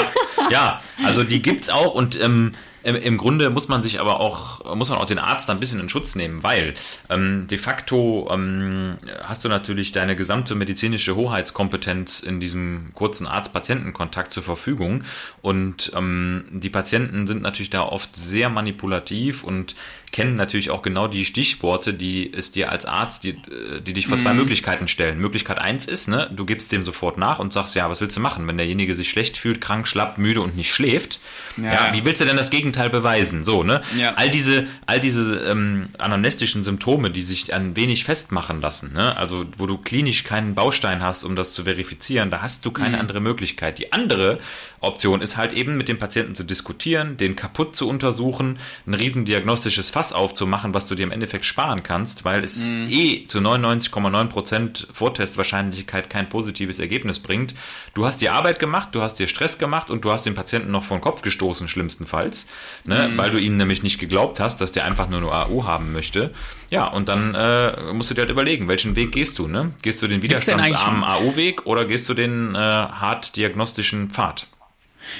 [0.50, 0.82] ja.
[1.04, 4.89] Also die gibt's auch und ähm, im, im Grunde muss man sich aber auch, muss
[4.89, 6.74] man auch den Arzt ein bisschen in Schutz nehmen, weil
[7.10, 14.34] ähm, de facto ähm, hast du natürlich deine gesamte medizinische Hoheitskompetenz in diesem kurzen Arzt-Patienten-Kontakt
[14.34, 15.04] zur Verfügung.
[15.41, 19.76] Und ähm, die Patienten sind natürlich da oft sehr manipulativ und
[20.12, 24.08] kennen natürlich auch genau die Stichworte, die es dir als Arzt, die, äh, die dich
[24.08, 24.21] vor Mhm.
[24.24, 25.17] zwei Möglichkeiten stellen.
[25.19, 28.21] Möglichkeit eins ist, ne, du gibst dem sofort nach und sagst, ja, was willst du
[28.21, 31.19] machen, wenn derjenige sich schlecht fühlt, krank, schlapp, müde und nicht schläft?
[31.56, 31.93] Ja, Ja.
[31.93, 33.45] wie willst du denn das Gegenteil beweisen?
[33.45, 33.82] So, ne?
[33.97, 34.13] Ja.
[34.15, 39.15] All diese, all diese ähm, anamnestischen Symptome, die sich ein wenig festmachen lassen, ne?
[39.15, 42.95] Also, wo du klinisch keinen Baustein hast, um das zu verifizieren, da hast du keine
[42.97, 43.02] Mhm.
[43.02, 43.80] andere Möglichkeit.
[43.80, 44.39] Die andere
[44.82, 49.24] Option ist halt eben mit dem Patienten zu diskutieren, den kaputt zu untersuchen, ein riesen
[49.26, 52.88] diagnostisches Fass aufzumachen, was du dir im Endeffekt sparen kannst, weil es Mhm.
[52.90, 57.54] eh zu 99,9% Vortestwahrscheinlichkeit kein positives Ergebnis bringt.
[57.94, 60.72] Du hast dir Arbeit gemacht, du hast dir Stress gemacht und du hast den Patienten
[60.72, 62.48] noch vor den Kopf gestoßen, schlimmstenfalls,
[62.86, 63.10] ne?
[63.10, 63.18] Mhm.
[63.18, 66.32] weil du ihm nämlich nicht geglaubt hast, dass der einfach nur eine AU haben möchte.
[66.70, 69.74] Ja, und dann äh, musst du dir halt überlegen, welchen Weg gehst du, ne?
[69.82, 74.48] Gehst du den widerstandsarmen AU-Weg oder gehst du den äh, hart diagnostischen Pfad?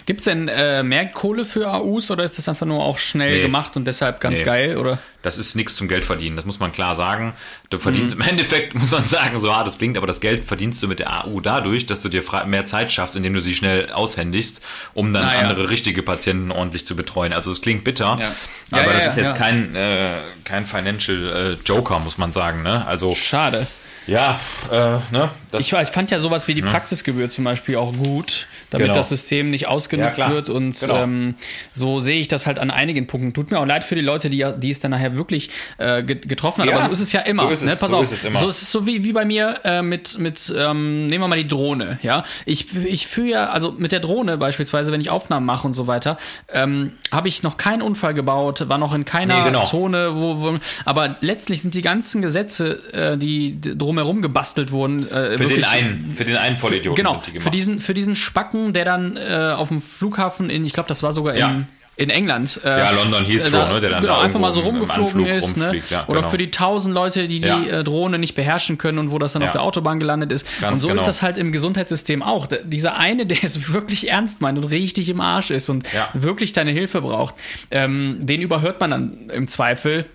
[0.06, 3.36] Gibt es denn äh, mehr Kohle für AUs oder ist das einfach nur auch schnell
[3.38, 3.42] Nee.
[3.44, 4.46] gemacht und deshalb ganz Nee.
[4.46, 4.78] geil?
[4.78, 5.00] Oder?
[5.22, 7.34] Das ist nichts zum Geld verdienen, das muss man klar sagen.
[7.70, 8.22] Du verdienst Mhm.
[8.22, 11.00] im Endeffekt, muss man sagen, so hart es klingt, aber das Geld verdienst du mit
[11.00, 14.62] der AU dadurch, dass du dir mehr Zeit schaffst, indem du sie schnell aushändigst,
[14.94, 15.40] um dann Ah, ja.
[15.42, 17.34] andere richtige Patienten ordentlich zu betreuen.
[17.34, 18.32] Also es klingt bitter, Ja.
[18.72, 19.38] aber Ja, ja, das ist jetzt ja.
[19.38, 22.64] kein, äh, kein Financial äh, Joker, muss man sagen.
[22.64, 22.86] Ne?
[22.88, 23.68] Also Schade.
[24.08, 24.40] Ja,
[24.72, 25.30] äh, ne?
[25.60, 28.94] Ich, ich fand ja sowas wie die Praxisgebühr zum Beispiel auch gut, damit Genau.
[28.98, 30.50] das System nicht ausgenutzt Ja, wird.
[30.50, 30.96] Und Genau.
[31.04, 31.36] ähm,
[31.74, 33.34] so sehe ich das halt an einigen Punkten.
[33.34, 36.30] Tut mir auch leid für die Leute, die, die es dann nachher wirklich äh, get-
[36.30, 36.70] getroffen hat.
[36.70, 37.44] Ja, Aber so ist es ja immer.
[37.44, 37.76] so ist es, ne?
[37.76, 38.40] Pass so auf, ist es immer.
[38.40, 41.36] so ist es so wie, wie bei mir äh, mit, mit ähm, nehmen wir mal
[41.38, 42.00] die Drohne.
[42.02, 45.74] Ja, ich, ich führe ja, also mit der Drohne beispielsweise, wenn ich Aufnahmen mache und
[45.74, 46.18] so weiter,
[46.54, 49.62] ähm, habe ich noch keinen Unfall gebaut, war noch in keiner Nee, genau.
[49.64, 53.60] Zone, wo, wo, aber letztlich sind die ganzen Gesetze, äh, die
[53.92, 57.40] drumherum gebastelt wurden, äh, für, den wirklich- einen, für den einen Vollidioten Genau, sind die
[57.40, 61.04] für diesen, für diesen Spacken, der dann äh, auf dem Flughafen in, ich glaube, das
[61.04, 61.48] war sogar Ja.
[61.50, 62.62] in, in England.
[62.64, 65.58] Äh, Ja, London Heathrow, da- ne, der dann genau, da einfach mal so rumgeflogen ist.
[65.58, 65.82] Ne?
[65.90, 66.30] ja, Oder genau.
[66.32, 67.62] für die tausend Leute, die die Ja.
[67.64, 70.48] äh, Drohne nicht beherrschen können und wo das dann auf der Autobahn gelandet ist.
[70.62, 71.02] Ganz und so genau.
[71.02, 72.48] ist das halt im Gesundheitssystem auch.
[72.64, 76.72] Dieser eine, der es wirklich ernst meint und richtig im Arsch ist und wirklich deine
[76.72, 77.36] Hilfe braucht,
[77.72, 80.06] ähm, den überhört man dann im Zweifel.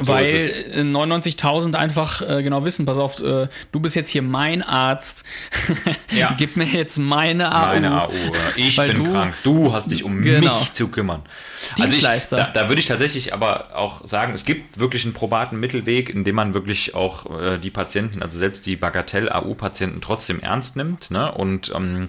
[0.00, 0.24] So Weil
[0.74, 5.24] äh, 99.000 einfach äh, genau wissen, pass auf, äh, du bist jetzt hier mein Arzt,
[6.10, 6.34] Ja.
[6.38, 7.66] gib mir jetzt meine AU.
[7.74, 8.10] Meine AU.
[8.56, 9.34] Ich bin du- krank.
[9.44, 10.58] Du hast dich um Genau.
[10.60, 11.22] mich zu kümmern.
[11.76, 12.36] Dienstleister.
[12.38, 15.60] Also ich, da, da würde ich tatsächlich aber auch sagen, es gibt wirklich einen probaten
[15.60, 20.74] Mittelweg, in dem man wirklich auch äh, die Patienten, also selbst die Bagatell-AU-Patienten trotzdem ernst
[20.76, 21.30] nimmt ne?
[21.32, 22.06] und ähm,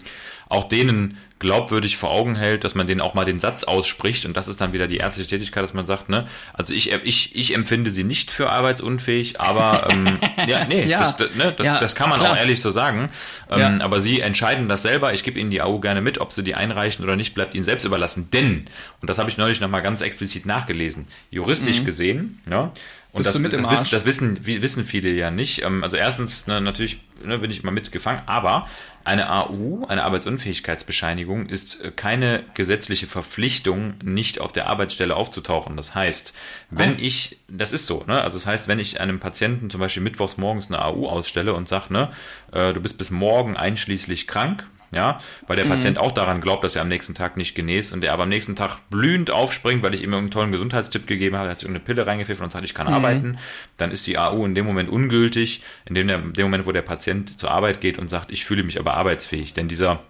[0.49, 4.35] auch denen glaubwürdig vor Augen hält, dass man denen auch mal den Satz ausspricht und
[4.35, 7.53] das ist dann wieder die ärztliche Tätigkeit, dass man sagt, ne, also ich, ich, ich
[7.53, 10.99] empfinde sie nicht für arbeitsunfähig, aber ähm, ja, nee, Ja.
[10.99, 12.31] Das, ne, das, Ja, das kann man klar.
[12.31, 13.09] auch ehrlich so sagen.
[13.51, 13.79] Ähm, Ja.
[13.83, 15.13] Aber sie entscheiden das selber.
[15.13, 17.65] Ich gebe ihnen die AU gerne mit, ob sie die einreichen oder nicht, bleibt ihnen
[17.65, 18.29] selbst überlassen.
[18.31, 18.65] Denn,
[19.01, 22.71] und das habe ich neulich nochmal ganz explizit nachgelesen, juristisch gesehen, ja,
[23.13, 23.19] und.
[23.19, 25.63] Bist das, du mit im das, wissen, das wissen, wissen viele ja nicht.
[25.63, 28.67] Ähm, Also erstens, ne, natürlich ne, bin ich mal mitgefangen, aber
[29.05, 35.77] eine AU, eine Arbeitsunfähigkeitsbescheinigung, ist äh, keine gesetzliche Verpflichtung, nicht auf der Arbeitsstelle aufzutauchen.
[35.77, 36.33] Das heißt,
[36.69, 36.99] wenn Ah.
[36.99, 38.21] ich, das ist so, ne?
[38.21, 41.67] Also das heißt, wenn ich einem Patienten zum Beispiel mittwochs morgens eine AU ausstelle und
[41.67, 42.09] sage, ne,
[42.51, 45.61] äh, du bist bis morgen einschließlich krank, ja, weil Mhm.
[45.61, 48.23] der Patient auch daran glaubt, dass er am nächsten Tag nicht genäst und er aber
[48.23, 51.59] am nächsten Tag blühend aufspringt, weil ich ihm irgendeinen tollen Gesundheitstipp gegeben habe, er hat
[51.59, 52.93] sich irgendeine Pille reingepfiffen und sagt, ich kann Mhm.
[52.93, 53.37] arbeiten,
[53.77, 56.71] dann ist die AU in dem Moment ungültig, in dem, der, in dem Moment, wo
[56.71, 60.01] der Patient zur Arbeit geht und sagt, ich fühle mich aber arbeitsfähig, denn dieser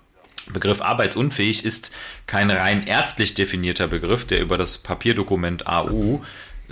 [0.52, 1.91] Begriff arbeitsunfähig ist
[2.28, 6.22] kein rein ärztlich definierter Begriff, der über das Papierdokument AU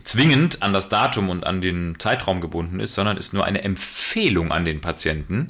[0.03, 4.51] zwingend an das Datum und an den Zeitraum gebunden ist, sondern ist nur eine Empfehlung
[4.51, 5.47] an den Patienten.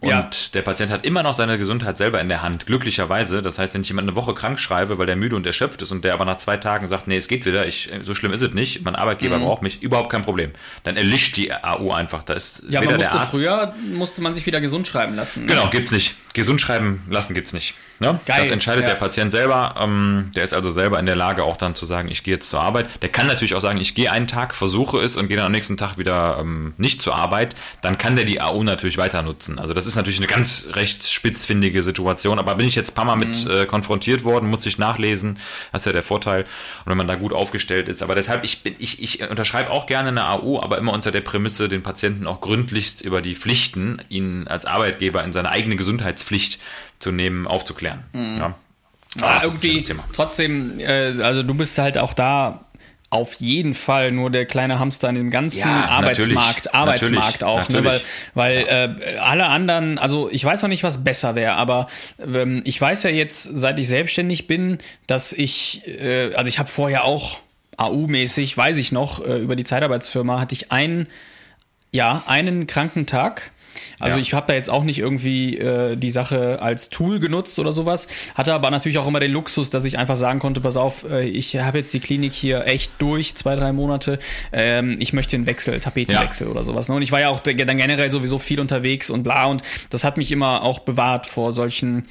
[0.00, 0.30] Und Ja.
[0.54, 3.42] der Patient hat immer noch seine Gesundheit selber in der Hand, glücklicherweise.
[3.42, 5.92] Das heißt, wenn ich jemand eine Woche krank schreibe, weil der müde und erschöpft ist
[5.92, 8.40] und der aber nach zwei Tagen sagt, nee, es geht wieder, ich, so schlimm ist
[8.40, 9.42] es nicht, mein Arbeitgeber Mhm.
[9.44, 10.52] braucht mich, überhaupt kein Problem.
[10.84, 12.22] Dann erlischt die AU einfach.
[12.22, 15.40] Da ist Ja, man der musste Arzt früher, musste man sich wieder gesund schreiben lassen.
[15.44, 15.52] ne?
[15.54, 16.14] Genau, gibt's nicht.
[16.32, 17.74] Gesund schreiben lassen gibt's nicht.
[18.00, 18.18] Ne?
[18.24, 18.90] Geil, Das entscheidet ja.
[18.90, 19.74] der Patient selber.
[19.78, 22.48] Ähm, der ist also selber in der Lage, auch dann zu sagen, ich gehe jetzt
[22.48, 22.88] zur Arbeit.
[23.02, 25.52] Der kann natürlich auch sagen, ich gehe einen Tag, versuche es und gehe dann am
[25.52, 27.54] nächsten Tag wieder ähm, nicht zur Arbeit.
[27.82, 29.58] Dann kann der die AU natürlich weiter nutzen.
[29.58, 32.38] Also das ist natürlich eine ganz recht spitzfindige Situation.
[32.38, 33.50] Aber bin ich jetzt ein paar Mal mit Mhm.
[33.50, 35.38] äh, konfrontiert worden, muss ich nachlesen.
[35.70, 36.44] Das ist ja der Vorteil.
[36.84, 38.02] Und wenn man da gut aufgestellt ist.
[38.02, 41.20] Aber deshalb, ich, bin, ich, ich unterschreibe auch gerne eine AU, aber immer unter der
[41.20, 46.58] Prämisse, den Patienten auch gründlichst über die Pflichten, ihn als Arbeitgeber in seine eigene Gesundheitspflicht
[47.00, 48.04] zu nehmen, aufzuklären.
[48.14, 48.54] Ja.
[49.20, 49.84] Aber ein irgendwie
[50.14, 52.66] trotzdem, äh, also du bist halt auch da
[53.10, 57.44] auf jeden Fall nur der kleine Hamster in dem ganzen Ja, Arbeitsmarkt, natürlich, Arbeitsmarkt natürlich,
[57.44, 57.84] auch, ne?
[57.84, 58.00] weil,
[58.34, 58.68] natürlich.
[58.68, 61.88] weil äh, alle anderen, also ich weiß noch nicht, was besser wäre, aber
[62.20, 66.68] ähm, ich weiß ja jetzt, seit ich selbstständig bin, dass ich, äh, also ich habe
[66.68, 67.40] vorher auch
[67.78, 71.08] AU-mäßig, weiß ich noch, äh, über die Zeitarbeitsfirma hatte ich einen,
[71.90, 73.50] ja, einen kranken Tag.
[73.98, 74.22] Also Ja.
[74.22, 78.08] ich habe da jetzt auch nicht irgendwie äh, die Sache als Tool genutzt oder sowas,
[78.34, 81.24] hatte aber natürlich auch immer den Luxus, dass ich einfach sagen konnte, pass auf, äh,
[81.28, 84.18] ich habe jetzt die Klinik hier echt durch, zwei, drei Monate,
[84.52, 86.88] ähm, ich möchte einen Wechsel, Tapetenwechsel oder sowas.
[86.88, 86.94] Ne?
[86.94, 90.16] Und ich war ja auch dann generell sowieso viel unterwegs und bla und das hat
[90.16, 92.06] mich immer auch bewahrt vor solchen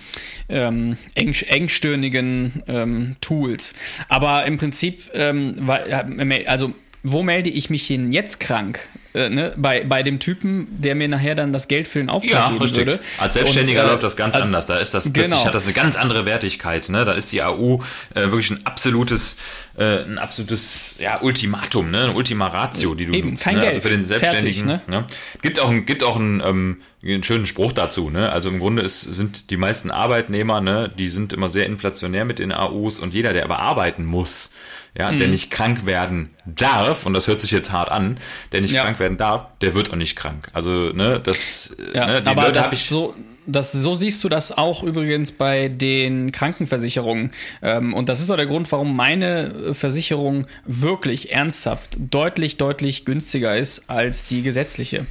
[0.48, 3.74] ähm, eng, engstirnigen ähm, Tools.
[4.08, 6.06] Aber im Prinzip, ähm, ja,
[6.48, 8.88] also wo melde ich mich hin jetzt krank?
[9.16, 9.54] Äh, ne?
[9.58, 12.62] bei, bei dem Typen, der mir nachher dann das Geld für den Auftrag Ja, geben
[12.62, 12.86] richtig.
[12.86, 13.00] würde.
[13.18, 14.66] Als Selbstständiger Und, äh, läuft das ganz als- anders.
[14.68, 15.46] Da ist das plötzlich Genau.
[15.46, 16.90] hat das eine ganz andere Wertigkeit.
[16.90, 17.06] Ne?
[17.06, 17.80] Da ist die AU
[18.14, 19.36] äh, wirklich ein absolutes,
[19.78, 22.04] äh, ein absolutes ja, Ultimatum, ne?
[22.04, 23.44] Eine Ultima Ratio, die du Eben, nutzt.
[23.46, 23.62] kein ne?
[23.62, 23.76] Geld.
[23.78, 24.68] Also für den Selbstständigen.
[24.68, 25.06] Fertig, ne?
[25.42, 28.12] Gibt auch, ein, gibt auch einen, ähm, einen schönen Spruch dazu.
[28.12, 28.32] Ne?
[28.32, 32.38] Also im Grunde ist, sind die meisten Arbeitnehmer, ne, die sind immer sehr inflationär mit
[32.40, 34.52] den AUs und jeder, der aber arbeiten muss,
[34.98, 35.20] ja, Mhm.
[35.20, 38.18] der nicht krank werden darf, und das hört sich jetzt hart an,
[38.52, 38.84] der nicht Ja.
[38.84, 40.50] krank werden darf, der wird auch nicht krank.
[40.54, 42.86] Also, ne, das, Ja, ne, die aber Leute das, habe ich.
[42.90, 43.14] so,
[43.46, 47.32] das, so siehst du das auch übrigens bei den Krankenversicherungen.
[47.62, 53.06] Ähm, und das ist auch der Grund, warum meine äh, Versicherung wirklich ernsthaft deutlich, deutlich
[53.06, 55.06] günstiger ist als die gesetzliche.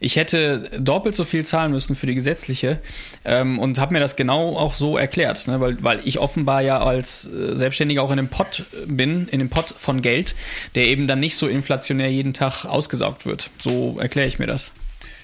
[0.00, 2.80] Ich hätte doppelt so viel zahlen müssen für die gesetzliche
[3.24, 5.60] ähm, und habe mir das genau auch so erklärt, ne?
[5.60, 9.50] weil, weil ich offenbar ja als äh, Selbstständiger auch in dem Pott bin, in dem
[9.50, 10.34] Pott von Geld,
[10.74, 13.50] der eben dann nicht so inflationär jeden Tag ausgesaugt wird.
[13.58, 14.72] So erkläre ich mir das.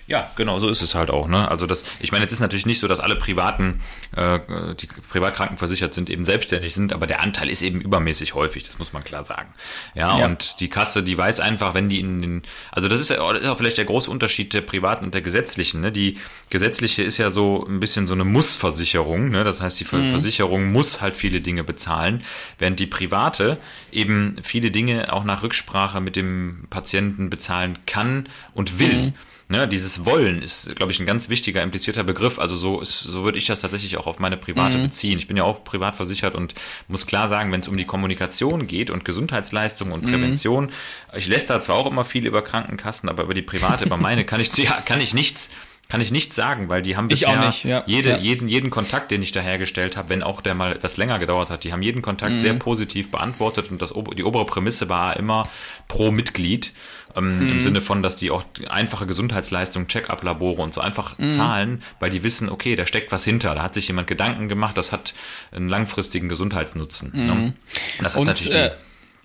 [0.07, 1.29] Ja, genau, so ist es halt auch.
[1.29, 1.51] Ne?
[1.51, 3.81] Also das, ich meine, jetzt ist natürlich nicht so, dass alle privaten,
[4.15, 4.39] äh,
[4.79, 8.79] die privat krankenversichert sind, eben selbstständig sind, aber der Anteil ist eben übermäßig häufig, das
[8.79, 9.55] muss man klar sagen.
[9.95, 10.27] Ja, Ja.
[10.27, 13.41] und die Kasse, die weiß einfach, wenn die in den, also das ist ja das
[13.43, 15.81] ist auch vielleicht der große Unterschied der privaten und der gesetzlichen.
[15.81, 15.91] Ne?
[15.91, 16.19] Die
[16.51, 19.43] gesetzliche ist ja so ein bisschen so eine Mussversicherung, ne?
[19.45, 22.23] das heißt, die Ver- Versicherung muss halt viele Dinge bezahlen,
[22.59, 23.57] während die private
[23.91, 29.15] eben viele Dinge auch nach Rücksprache mit dem Patienten bezahlen kann und will.
[29.47, 32.39] Ne, dieses Wollen ist, glaube ich, ein ganz wichtiger implizierter Begriff.
[32.39, 35.19] Also so ist, so würde ich das tatsächlich auch auf meine private beziehen.
[35.19, 36.55] Ich bin ja auch privat versichert und
[36.89, 40.71] muss klar sagen, wenn es um die Kommunikation geht und Gesundheitsleistung und Prävention,
[41.15, 44.25] ich lässt da zwar auch immer viel über Krankenkassen, aber über die private, über meine
[44.25, 45.51] kann ich, ja, kann ich nichts
[45.91, 47.85] Kann ich nicht sagen, weil die haben bisher nicht, ja.
[47.87, 48.17] Jede, Ja.
[48.17, 51.51] jeden, jeden Kontakt, den ich da hergestellt habe, wenn auch der mal etwas länger gedauert
[51.51, 52.41] hat, die haben jeden Kontakt Mhm.
[52.41, 55.49] sehr positiv beantwortet und das, die obere Prämisse war immer
[55.87, 56.73] pro Mitglied.
[57.15, 57.49] Ähm, Mhm.
[57.53, 61.31] Im Sinne von, dass die auch einfache Gesundheitsleistung, Check-up-Labore und so einfach Mhm.
[61.31, 64.77] zahlen, weil die wissen, okay, da steckt was hinter, da hat sich jemand Gedanken gemacht,
[64.77, 65.15] das hat
[65.53, 67.13] einen langfristigen Gesundheitsnutzen.
[67.15, 67.33] Ne?
[67.33, 67.55] Und
[68.01, 68.21] das hat Mhm.
[68.23, 68.71] Und, natürlich äh,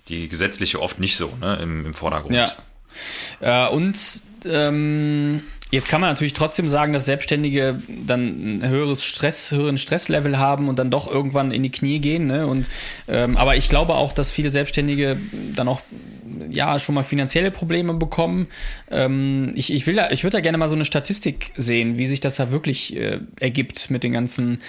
[0.08, 2.34] die, die gesetzliche oft nicht so ne, im, im Vordergrund.
[2.36, 2.52] Ja.
[3.40, 3.96] Äh, und
[4.44, 10.38] ähm, jetzt kann man natürlich trotzdem sagen, dass Selbstständige dann ein höheres Stress, höheren Stresslevel
[10.38, 12.26] haben und dann doch irgendwann in die Knie gehen.
[12.26, 12.46] Ne?
[12.46, 12.68] Und,
[13.08, 15.16] ähm, aber ich glaube auch, dass viele Selbstständige
[15.54, 15.80] dann auch
[16.50, 18.46] ja schon mal finanzielle Probleme bekommen.
[18.90, 22.06] Ähm, ich, ich will da, ich würde da gerne mal so eine Statistik sehen, wie
[22.06, 24.60] sich das da wirklich äh, ergibt mit den ganzen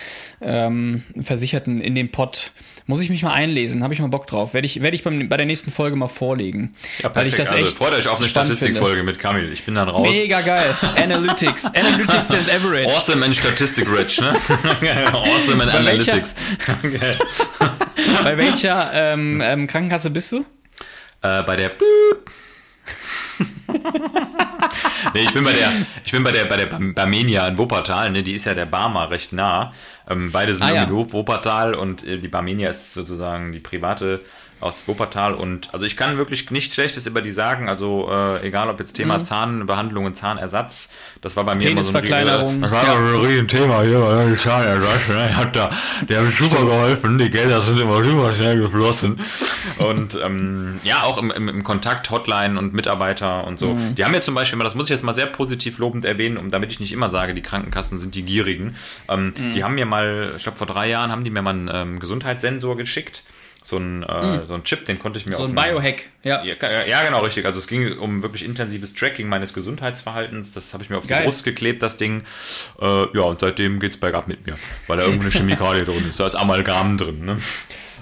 [0.42, 2.52] ähm, Versicherten in dem Pott.
[2.88, 4.54] Muss ich mich mal einlesen, habe ich mal Bock drauf.
[4.54, 6.74] Werde ich, werde ich beim, bei der nächsten Folge mal vorlegen.
[7.02, 9.52] Ja, weil ich das also echt freut euch auf eine Statistikfolge mit Kamil.
[9.52, 10.10] Ich bin dann raus.
[10.10, 10.74] Mega geil.
[10.98, 11.66] Analytics.
[11.76, 12.88] Analytics and Average.
[12.88, 14.30] Awesome in Statistik Rich, ne?
[15.14, 16.36] awesome in Bei welcher- Analytics.
[18.24, 20.46] Bei welcher ähm, ähm, Krankenkasse bist du?
[21.22, 21.72] Äh, bei der.
[25.14, 25.72] nee, ich bin bei der,
[26.04, 29.10] ich bin bei der, bei der Barmenia in Wuppertal, ne, die ist ja der Barmer
[29.12, 29.72] recht nah.
[30.10, 30.90] Ähm, beide sind Ah, ja.
[30.90, 34.22] Wuppertal und äh, die Barmenia ist sozusagen die private
[34.62, 38.70] aus Wuppertal und also ich kann wirklich nichts Schlechtes über die sagen, also äh, egal
[38.70, 40.90] ob jetzt Thema Zahnbehandlungen, Zahnersatz,
[41.22, 42.62] das war bei mir immer so ein Penisverkleinerung.
[42.62, 42.96] Das war Ja.
[42.96, 45.72] ein Riesenthema hier, ja, die Zahnersatz, ne, hat da,
[46.08, 49.20] der hat mir super geholfen, die Gelder sind immer super schnell geflossen
[49.78, 53.74] und ähm, ja, auch im, im, im Kontakt, Hotline und Mitarbeiter und so.
[53.74, 53.96] Mhm.
[53.96, 56.52] Die haben ja zum Beispiel, das muss ich jetzt mal sehr positiv lobend erwähnen, um
[56.52, 58.76] damit ich nicht immer sage, die Krankenkassen sind die Gierigen.
[59.10, 61.70] Ähm, Die haben mir mal, ich glaube vor drei Jahren haben die mir mal einen
[61.74, 63.24] ähm, Gesundheitssensor geschickt.
[63.64, 65.38] So ein, äh, so ein Chip, den konnte ich mir Mhm.
[65.38, 66.10] So auf ein Biohack.
[66.24, 66.44] Ja.
[66.44, 67.46] ja, ja, ja, genau, richtig.
[67.46, 70.52] Also es ging um wirklich intensives Tracking meines Gesundheitsverhaltens.
[70.52, 71.22] Das habe ich mir auf Geil.
[71.22, 72.24] die Brust geklebt, das Ding.
[72.82, 74.56] Äh, ja, und seitdem geht's bergab mit mir,
[74.88, 76.20] weil da irgendeine Chemikalie drin ist.
[76.20, 77.24] Da ist Amalgam drin.
[77.24, 77.38] Ne?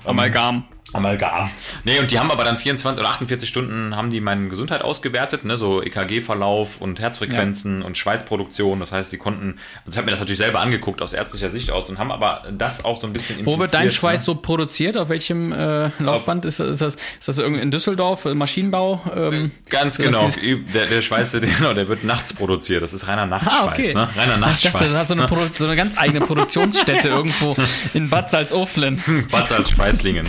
[0.05, 0.65] Amalgam.
[0.93, 1.49] Amalgam.
[1.83, 5.45] Nee, und die haben aber dann 24 oder 48 Stunden haben die meine Gesundheit ausgewertet,
[5.45, 8.79] ne, so EKG-Verlauf und Herzfrequenzen und Schweißproduktion.
[8.79, 11.71] Das heißt, sie konnten, also ich habe mir das natürlich selber angeguckt aus ärztlicher Sicht
[11.71, 14.25] aus und haben aber das auch so ein bisschen Wo wird dein impliziert, Schweiß ne?
[14.25, 14.97] so produziert?
[14.97, 16.45] Auf welchem äh, Laufband?
[16.45, 18.25] Ist, das- ist, das, ist das irgendwie in Düsseldorf?
[18.25, 19.01] äh, Maschinenbau?
[19.15, 20.63] Ähm, Ganz so, dass genau.
[20.73, 22.81] Der, der Schweiß, der, genau, der wird nachts produziert.
[22.81, 23.93] Das ist reiner Nachtschweiß, Ah, okay.
[23.93, 24.09] ne?
[24.15, 24.71] Reiner Ich Nachtschweiß.
[24.73, 27.55] dachte, das hat so eine, so eine ganz eigene Produktionsstätte irgendwo
[27.93, 29.01] in Bad Salzuflen.
[29.31, 30.27] Bad als Schweißlingen.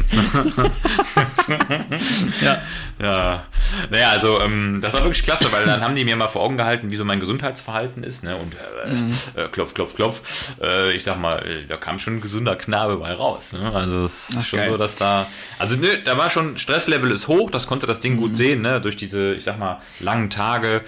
[2.42, 2.60] Ja.
[3.00, 3.44] Ja,
[3.88, 6.58] naja, also ähm, das war wirklich klasse, weil dann haben die mir mal vor Augen
[6.58, 8.36] gehalten, wie so mein Gesundheitsverhalten ist, ne?
[8.36, 9.12] Und äh, Mhm.
[9.36, 10.20] äh, klopf, klopf, klopf.
[10.60, 13.52] Äh, ich sag mal, äh, da kam schon ein gesunder Knabe bei raus.
[13.54, 13.72] Ne?
[13.72, 14.70] Also es ist Ach, schon geil.
[14.70, 15.26] so, dass da.
[15.58, 18.18] Also ne, da war schon, Stresslevel ist hoch, das konnte das Ding Mhm.
[18.18, 18.80] gut sehen, ne?
[18.80, 20.82] Durch diese, ich sag mal, langen Tage.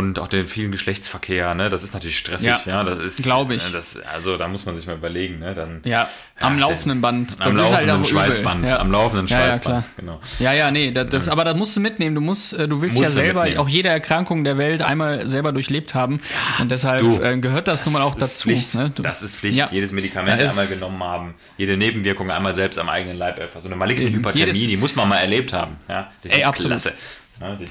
[0.00, 3.50] Und auch den vielen Geschlechtsverkehr, ne, das ist natürlich stressig, Ja, ja, das ist, glaub
[3.50, 3.62] ich.
[3.62, 5.82] äh, Das, also da muss man sich mal überlegen, ne, dann.
[5.84, 6.08] Ja,
[6.40, 7.36] am Ja, laufenden Band.
[7.38, 8.04] Am Das halt laufenden übel.
[8.10, 8.78] Schweißband, Ja.
[8.78, 9.84] am laufenden Ja, ja, Schweißband, klar.
[9.98, 10.20] genau.
[10.38, 12.14] Ja, ja, nee, das, das, aber das musst du mitnehmen.
[12.14, 15.52] Du musst, äh, du willst Musst ja selber auch jede Erkrankung der Welt einmal selber
[15.52, 16.20] durchlebt haben.
[16.60, 18.44] Und deshalb Du, äh, gehört das, nun mal auch dazu.
[18.44, 18.74] Pflicht.
[18.74, 18.90] ne?
[18.94, 19.58] Du, das ist Pflicht.
[19.58, 19.68] Ja.
[19.70, 23.64] Jedes Medikament Ja, einmal genommen haben, jede Nebenwirkung einmal selbst am eigenen Leib erfassen.
[23.64, 24.08] So eine maligne.
[24.10, 25.76] Hyperthermie, die muss man mal erlebt haben.
[25.88, 26.70] Ja, das Ey, ist absolut.
[26.70, 26.92] klasse.
[27.40, 27.70] Ja, das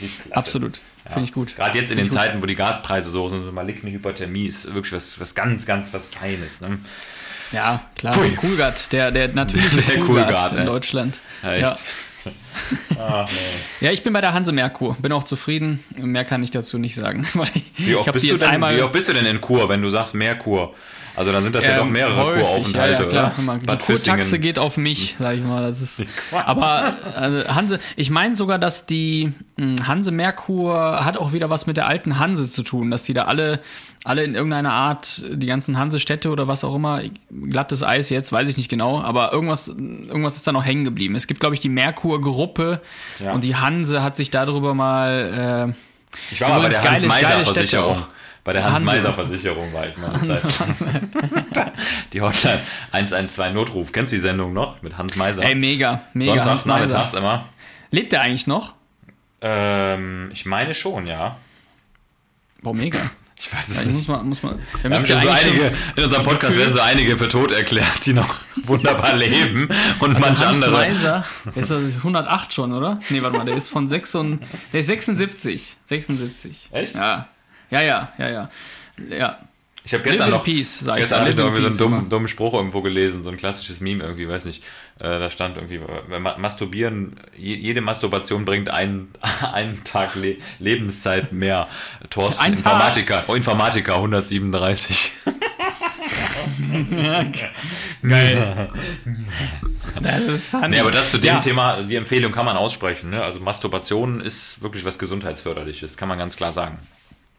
[1.10, 1.14] Absolut.
[1.14, 1.56] Finde ich gut.
[1.56, 2.18] Gerade jetzt in den gut.
[2.18, 5.66] Zeiten, wo die Gaspreise so sind, so eine maligne Hyperthermie ist wirklich was, was ganz,
[5.66, 6.62] ganz was Feines.
[6.62, 6.80] Ne?
[7.52, 8.14] Ja, klar.
[8.14, 8.36] Pui.
[8.36, 10.66] Coolgard, der, der natürliche Der Coolgard, Coolgard, in ey.
[10.66, 11.22] Deutschland.
[11.44, 11.62] Ja, echt.
[11.64, 11.76] Ja.
[13.00, 13.86] Ah, nee.
[13.86, 14.98] ja, ich bin bei der Hanse Merkur.
[15.00, 15.82] Bin auch zufrieden.
[15.96, 17.26] Mehr kann ich dazu nicht sagen.
[17.78, 19.90] Wie, oft bist du denn, einmal wie oft bist du denn in Kur, wenn du
[19.90, 20.76] sagst mehr Kur?
[21.20, 23.32] Also dann sind das ja doch Ähm, mehrere häufig, Kuraufenthalte, ja, ja, klar.
[23.36, 23.44] oder?
[23.44, 25.62] Mal, Die Bad Kurtaxe geht auf mich, sag ich mal.
[25.64, 31.34] Das ist, aber also Hanse, ich meine sogar, dass die mh, Hanse Merkur hat auch
[31.34, 33.60] wieder was mit der alten Hanse zu tun, dass die da alle,
[34.06, 37.02] alle in irgendeiner Art, die ganzen Hansestädte oder was auch immer,
[37.50, 41.16] glattes Eis jetzt, weiß ich nicht genau, aber irgendwas, irgendwas ist da noch hängen geblieben.
[41.16, 42.80] Es gibt, glaube ich, die Merkur-Gruppe
[43.22, 43.34] Ja.
[43.34, 47.00] und die Hanse hat sich darüber mal äh, Ich war mal bei der geile- geile
[47.12, 47.98] Städte Hans-Meiser-Versicherung.
[48.50, 48.64] Bei der.
[48.64, 50.42] Hans-Meiser-Versicherung war ich mal Zeit.
[52.14, 52.60] Die Hotline
[52.92, 53.92] 112 Notruf.
[53.92, 54.82] Kennst du die Sendung noch?
[54.82, 55.44] Mit Hans Meiser.
[55.44, 56.32] Ey, mega, mega.
[56.32, 57.46] Sonntags, Hans nachmittags immer.
[57.92, 58.74] Lebt der eigentlich noch?
[59.42, 61.38] Ähm, ich meine schon, ja.
[62.64, 62.98] Boah, mega.
[63.42, 64.10] Ich weiß es muss nicht.
[64.10, 64.60] mal, muss mal.
[64.82, 68.12] Wir haben schon so einige, in unserem Podcast werden so einige für tot erklärt, die
[68.12, 70.72] noch wunderbar leben und manche Hans andere.
[70.72, 71.24] Meiser,
[71.56, 73.00] der ist also 108 schon, oder?
[73.08, 74.40] Nee, warte mal, der ist von 6 und,
[74.74, 75.78] der ist 76.
[75.86, 76.68] 76.
[76.74, 76.96] Echt?
[76.96, 77.30] Ja.
[77.72, 78.50] Ja, ja, ja, ja.
[79.10, 79.38] Ja.
[79.86, 82.10] Ich habe gestern noch, peace, sag ich gestern habe ich noch irgendwie so einen dummen,
[82.10, 84.64] dummen Spruch irgendwo gelesen, so ein klassisches Meme irgendwie, weiß nicht.
[85.00, 85.80] Äh, da stand irgendwie,
[86.20, 89.10] Ma- Masturbieren, je, jede Masturbation bringt einen,
[89.54, 91.68] einen Tag Le Lebenszeit mehr.
[92.10, 92.74] Thorsten, Ein Tag?
[92.74, 95.12] Informatiker, oh, Informatiker 137.
[100.02, 100.70] Das ist funny.
[100.70, 101.40] Nee, aber das zu dem Ja.
[101.40, 103.10] Thema, die Empfehlung kann man aussprechen.
[103.10, 103.24] Ne?
[103.24, 106.78] Also Masturbation ist wirklich was Gesundheitsförderliches, kann man ganz klar sagen.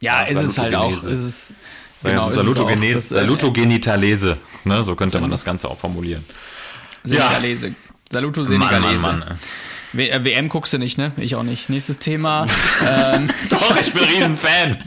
[0.01, 0.93] Ja, Ja, ist es halt auch.
[0.93, 1.55] Ist es,
[2.03, 2.43] Genau, es auch.
[2.43, 4.85] Salutogene Das, äh, Salutogenitalese, ne?
[4.85, 6.25] so könnte man das Ganze auch formulieren.
[7.05, 7.75] Senegalese.
[8.11, 8.99] Saluto Mann, Senegalese.
[9.01, 9.39] Mann, Mann.
[9.93, 11.13] W äh, WM guckst du nicht, ne?
[11.17, 11.69] Ich auch nicht.
[11.69, 12.47] Nächstes Thema.
[12.89, 14.79] ähm, Doch, ich bin Riesenfan.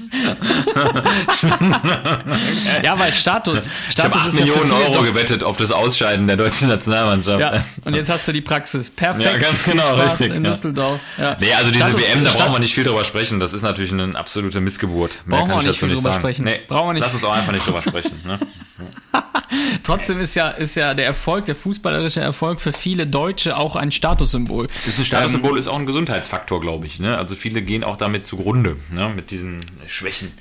[2.84, 3.68] ja, weil Status.
[3.90, 6.38] Ich habe Status 8 ist ja für Millionen viele Euro gewettet auf das Ausscheiden der
[6.38, 7.40] deutschen Nationalmannschaft.
[7.40, 8.90] Ja, und jetzt hast du die Praxis.
[8.90, 9.26] Perfekt.
[9.26, 10.52] Ja, ganz genau, richtig, In ja.
[10.52, 11.00] Düsseldorf.
[11.18, 11.38] Ja.
[11.40, 13.40] Nee, also diese Status- WM, da brauchen wir nicht viel drüber sprechen.
[13.40, 15.20] Das ist natürlich eine absolute Missgeburt.
[15.26, 16.20] Mehr Brauchen kann ich dazu nicht sagen.
[16.20, 16.46] sprechen.
[16.46, 17.04] Nee, Brauchen wir nicht.
[17.04, 18.22] Lass uns auch einfach nicht drüber sprechen.
[18.26, 18.40] Ne?
[19.84, 23.92] Trotzdem ist ja, ist ja der Erfolg, der fußballerische Erfolg für viele Deutsche auch ein
[23.92, 24.68] Statussymbol.
[24.98, 27.00] Das Statussymbol, ist auch ein Gesundheitsfaktor, glaube ich.
[27.00, 27.18] Ne?
[27.18, 29.10] Also viele gehen auch damit zugrunde, ne?
[29.10, 30.32] mit diesen Schwächen.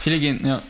[0.00, 0.62] Viele gehen, ja.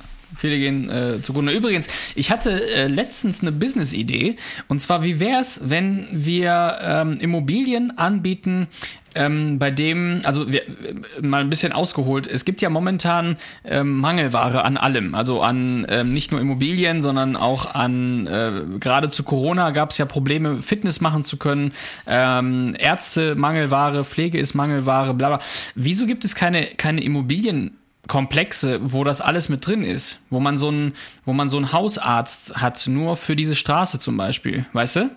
[0.42, 1.52] Viele gehen äh, zugrunde.
[1.52, 1.86] Übrigens,
[2.16, 4.34] ich hatte äh, letztens eine Business-Idee.
[4.66, 8.66] Und zwar, wie wäre es, wenn wir ähm, Immobilien anbieten,
[9.14, 13.98] ähm, bei dem, also wir, äh, mal ein bisschen ausgeholt, es gibt ja momentan ähm,
[13.98, 15.14] Mangelware an allem.
[15.14, 19.98] Also an ähm, nicht nur Immobilien, sondern auch an, äh, gerade zu Corona gab es
[19.98, 21.72] ja Probleme, Fitness machen zu können.
[22.08, 25.40] Ähm, Ärzte Mangelware, Pflege ist Mangelware, bla bla.
[25.76, 27.76] Wieso gibt es keine, keine Immobilien?
[28.08, 30.94] Komplexe, wo das alles mit drin ist, wo man so einen,
[31.24, 35.10] wo man so einen Hausarzt hat, nur für diese Straße zum Beispiel, weißt du?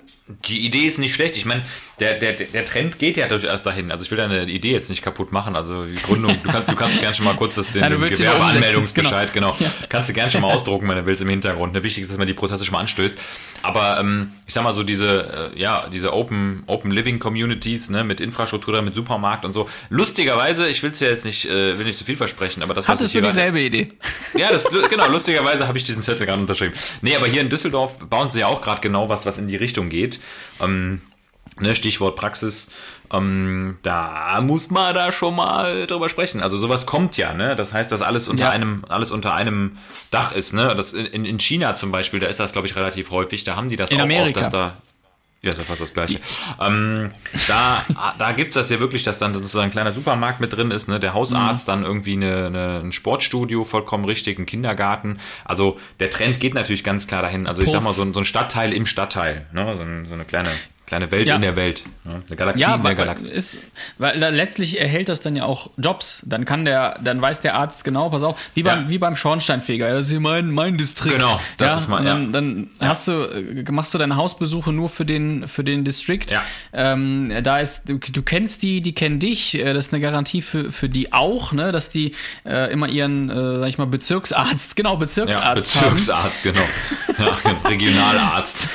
[0.47, 1.35] Die Idee ist nicht schlecht.
[1.35, 1.61] Ich meine,
[1.99, 3.91] der, der, der Trend geht ja durchaus dahin.
[3.91, 5.55] Also ich will deine Idee jetzt nicht kaputt machen.
[5.55, 7.99] Also die Gründung, du kannst, du kannst gerne schon mal kurz das, den, Ja, den
[7.99, 9.57] Gewerbeanmeldungsbescheid, umsetzen, genau.
[9.89, 11.73] Kannst du gerne schon mal ausdrucken, wenn du willst, im Hintergrund.
[11.73, 13.17] Ne, wichtig ist, dass man die Prozesse schon mal anstößt.
[13.61, 18.03] Aber ähm, ich sag mal so, diese, äh, ja, diese Open, Open Living Communities, ne,
[18.03, 19.67] mit Infrastruktur, mit Supermarkt und so.
[19.89, 22.87] Lustigerweise, ich will es ja jetzt nicht, äh, will nicht zu viel versprechen, aber das
[22.87, 23.93] Hattest du hier gerade- dieselbe Idee?
[24.35, 26.73] ja, das, genau, lustigerweise habe ich diesen Zettel gerade unterschrieben.
[27.01, 29.55] Nee, aber hier in Düsseldorf bauen sie ja auch gerade genau was, was in die
[29.55, 30.19] Richtung geht.
[30.61, 31.01] Ähm,
[31.59, 32.67] ne, Stichwort Praxis.
[33.11, 36.41] Ähm, da muss man da schon mal drüber sprechen.
[36.41, 37.55] Also sowas kommt ja, ne?
[37.55, 38.49] Das heißt, dass alles unter Ja.
[38.49, 39.77] einem, alles unter einem
[40.11, 40.73] Dach ist, ne?
[40.75, 43.43] Das in, in China zum Beispiel, da ist das, glaube ich, relativ häufig.
[43.43, 44.27] Da haben die das In auch Amerika.
[44.27, 44.77] oft, dass da
[45.41, 46.19] ja, ist ja fast das Gleiche.
[46.59, 47.11] Ähm,
[47.47, 47.85] da
[48.17, 50.87] da gibt es das ja wirklich, dass dann sozusagen ein kleiner Supermarkt mit drin ist,
[50.87, 50.99] ne?
[50.99, 55.19] der Hausarzt, dann irgendwie eine, eine, ein Sportstudio, vollkommen richtig, ein Kindergarten.
[55.43, 57.45] Also der Trend geht natürlich ganz klar dahin.
[57.45, 59.65] Also ich sag mal, so ein, so ein Stadtteil im Stadtteil, ne?
[59.73, 60.49] so, so eine kleine,
[60.85, 61.35] kleine Welt Ja.
[61.35, 61.83] in der Welt.
[62.03, 62.21] Ne?
[62.27, 63.31] Eine Galaxie Ja, in der Galaxie.
[63.31, 63.57] ist,
[63.97, 66.21] weil letztlich erhält das dann ja auch Jobs.
[66.25, 68.89] Dann kann der, dann weiß der Arzt genau, pass auf, wie beim, Ja.
[68.89, 69.89] wie beim Schornsteinfeger.
[69.91, 71.15] Das ist hier mein, mein Distrikt.
[71.17, 72.65] Genau, das ja, ist mein- und Dann, ja.
[72.79, 76.31] dann hast du, äh, machst du deine Hausbesuche nur für den, für den Distrikt.
[76.31, 76.43] Ja.
[76.73, 79.55] Ähm, da ist, du, du kennst die, die kennen dich.
[79.55, 82.13] Äh, Das ist eine Garantie für, für die auch, ne, dass die
[82.45, 85.93] äh, immer ihren, äh, sag ich mal, Bezirksarzt, genau, Ja, Bezirksarzt haben.
[85.95, 86.61] Bezirksarzt, genau.
[87.17, 87.37] Ja,
[87.69, 88.67] Regionalarzt.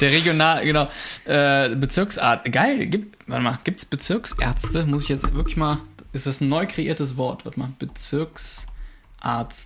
[0.00, 0.88] Der Regional, genau,
[1.26, 1.39] äh,
[1.76, 2.50] Bezirksarzt.
[2.52, 4.86] Geil, gibt, warte mal, gibt's Bezirksärzte?
[4.86, 5.78] Muss ich jetzt wirklich mal,
[6.12, 7.44] ist das ein neu kreiertes Wort?
[7.44, 8.66] Warte mal, Bezirksarzt.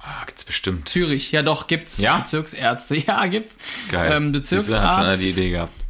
[0.04, 0.88] Ah, gibt's bestimmt.
[0.88, 2.18] Zürich, ja doch, gibt's Ja?
[2.18, 2.96] Bezirksärzte.
[3.06, 3.58] Ja, gibt's.
[3.90, 4.12] Geil.
[4.12, 5.84] Ähm, Siehste, hat schon Bezirksarzt, die Idee gehabt.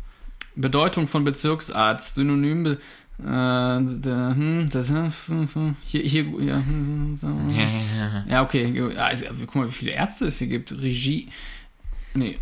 [0.57, 2.79] Bedeutung von Bezirksarzt, Synonym, be-
[3.21, 5.13] äh, der, hm, das, hm,
[5.53, 7.29] hm, hier, hier, ja, hm, so.
[8.29, 10.73] ja, okay, ja, also, guck mal, wie viele Ärzte es hier gibt.
[10.73, 11.29] Regie,
[12.15, 12.39] nee,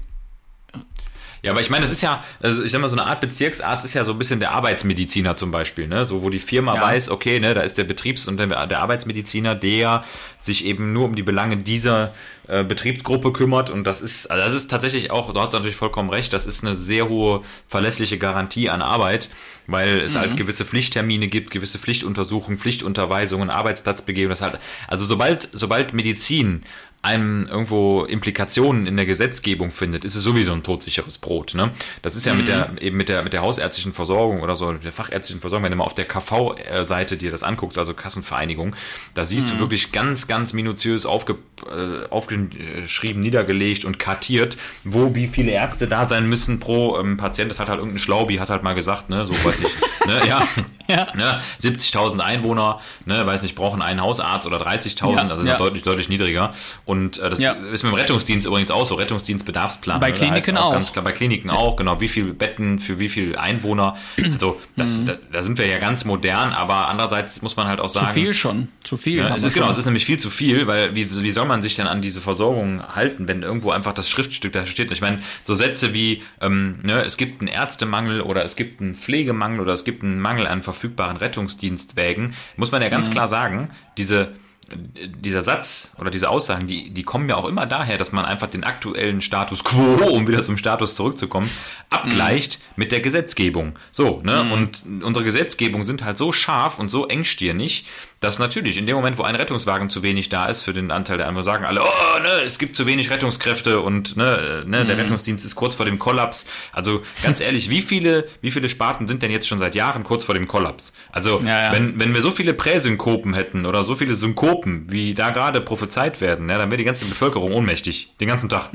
[1.45, 3.85] Ja, aber ich meine, das ist ja, also ich sag mal, so eine Art Bezirksarzt
[3.85, 6.07] ist ja so ein bisschen der Arbeitsmediziner zum Beispiel, ne?
[6.07, 6.83] So, wo die Firma Ja.
[6.83, 10.05] weiß, okay, ne, da ist der Betriebs- und der, der Arbeitsmediziner, der
[10.39, 12.15] sich eben nur um die Belange dieser
[12.47, 13.71] äh, Betriebsgruppe kümmert.
[13.71, 16.63] Und das ist, also das ist tatsächlich auch, du hast natürlich vollkommen recht, das ist
[16.63, 19.29] eine sehr hohe verlässliche Garantie an Arbeit,
[19.67, 25.93] weil es halt gewisse Pflichttermine gibt, gewisse Pflichtuntersuchungen, Pflichtunterweisungen, Arbeitsplatzbegehung, das halt, also sobald, sobald
[25.93, 26.63] Medizin
[27.03, 31.55] einem irgendwo Implikationen in der Gesetzgebung findet, ist es sowieso ein todsicheres Brot.
[31.57, 31.73] Ne?
[32.01, 34.93] Das ist ja mit der eben mit der mit der hausärztlichen Versorgung oder so der
[34.93, 38.77] fachärztlichen Versorgung, wenn du mal auf der KV-Seite dir das anguckst, also Kassenvereinigung,
[39.15, 45.27] da siehst du wirklich ganz ganz minutiös aufge, äh, aufgeschrieben, niedergelegt und kartiert, wo wie
[45.27, 47.51] viele Ärzte da sein müssen pro ähm, Patient.
[47.51, 49.67] Das hat halt irgendein Schlaubi hat halt mal gesagt, ne, so weiß ich,
[50.07, 50.47] ne, ja,
[50.89, 51.07] Ja.
[51.15, 55.57] Ne, 70.000 Einwohner, ne, weiß nicht, brauchen einen Hausarzt oder 30.000, Ja, also ja.
[55.59, 56.53] deutlich, deutlich niedriger.
[56.85, 57.53] Und äh, das Ja.
[57.53, 60.01] ist mit dem Rettungsdienst übrigens auch so, Rettungsdienstbedarfsplan.
[60.01, 60.73] Bei ne, Kliniken auch.
[60.73, 63.97] Ganz klar, bei Kliniken auch, genau, wie viele Betten für wie viele Einwohner.
[64.33, 65.07] Also, das, Mhm.
[65.07, 68.09] da, da sind wir ja ganz modern, aber andererseits muss man halt auch sagen.
[68.09, 68.69] Zu viel schon.
[68.85, 69.25] Zu viel.
[69.25, 71.63] Haben es ist genau, es ist nämlich viel zu viel, weil wie, wie soll man
[71.63, 74.91] sich denn an diese Versorgung halten, wenn irgendwo einfach das Schriftstück da steht?
[74.91, 78.95] Ich meine, so Sätze wie, ähm, ne, es gibt einen Ärztemangel oder es gibt einen
[78.95, 83.71] Pflegemangel oder es gibt einen Mangel an verfügbaren Rettungsdienstwägen, muss man ja ganz klar sagen,
[83.97, 84.33] diese
[84.77, 88.49] dieser Satz oder diese Aussagen, die, die kommen ja auch immer daher, dass man einfach
[88.49, 91.51] den aktuellen Status quo, um wieder zum Status zurückzukommen,
[91.91, 93.79] abgleicht mit der Gesetzgebung.
[93.91, 94.53] So, ne?
[94.53, 97.87] Und unsere Gesetzgebung sind halt so scharf und so engstirnig,
[98.23, 101.19] dass natürlich in dem Moment, wo ein Rettungswagen zu wenig da ist für den Anteil
[101.19, 104.97] der einfach sagen alle, oh, ne, es gibt zu wenig Rettungskräfte und ne, ne, der
[104.97, 106.47] Rettungsdienst ist kurz vor dem Kollaps.
[106.73, 110.25] Also ganz ehrlich, wie viele, wie viele Sparten sind denn jetzt schon seit Jahren kurz
[110.25, 110.93] vor dem Kollaps?
[111.11, 111.73] Also Ja, ja.
[111.73, 116.21] wenn, wenn wir so viele Präsynkopen hätten oder so viele Synkopen, wie da gerade prophezeit
[116.21, 118.71] werden, ja, dann wäre die ganze Bevölkerung ohnmächtig, den ganzen Tag.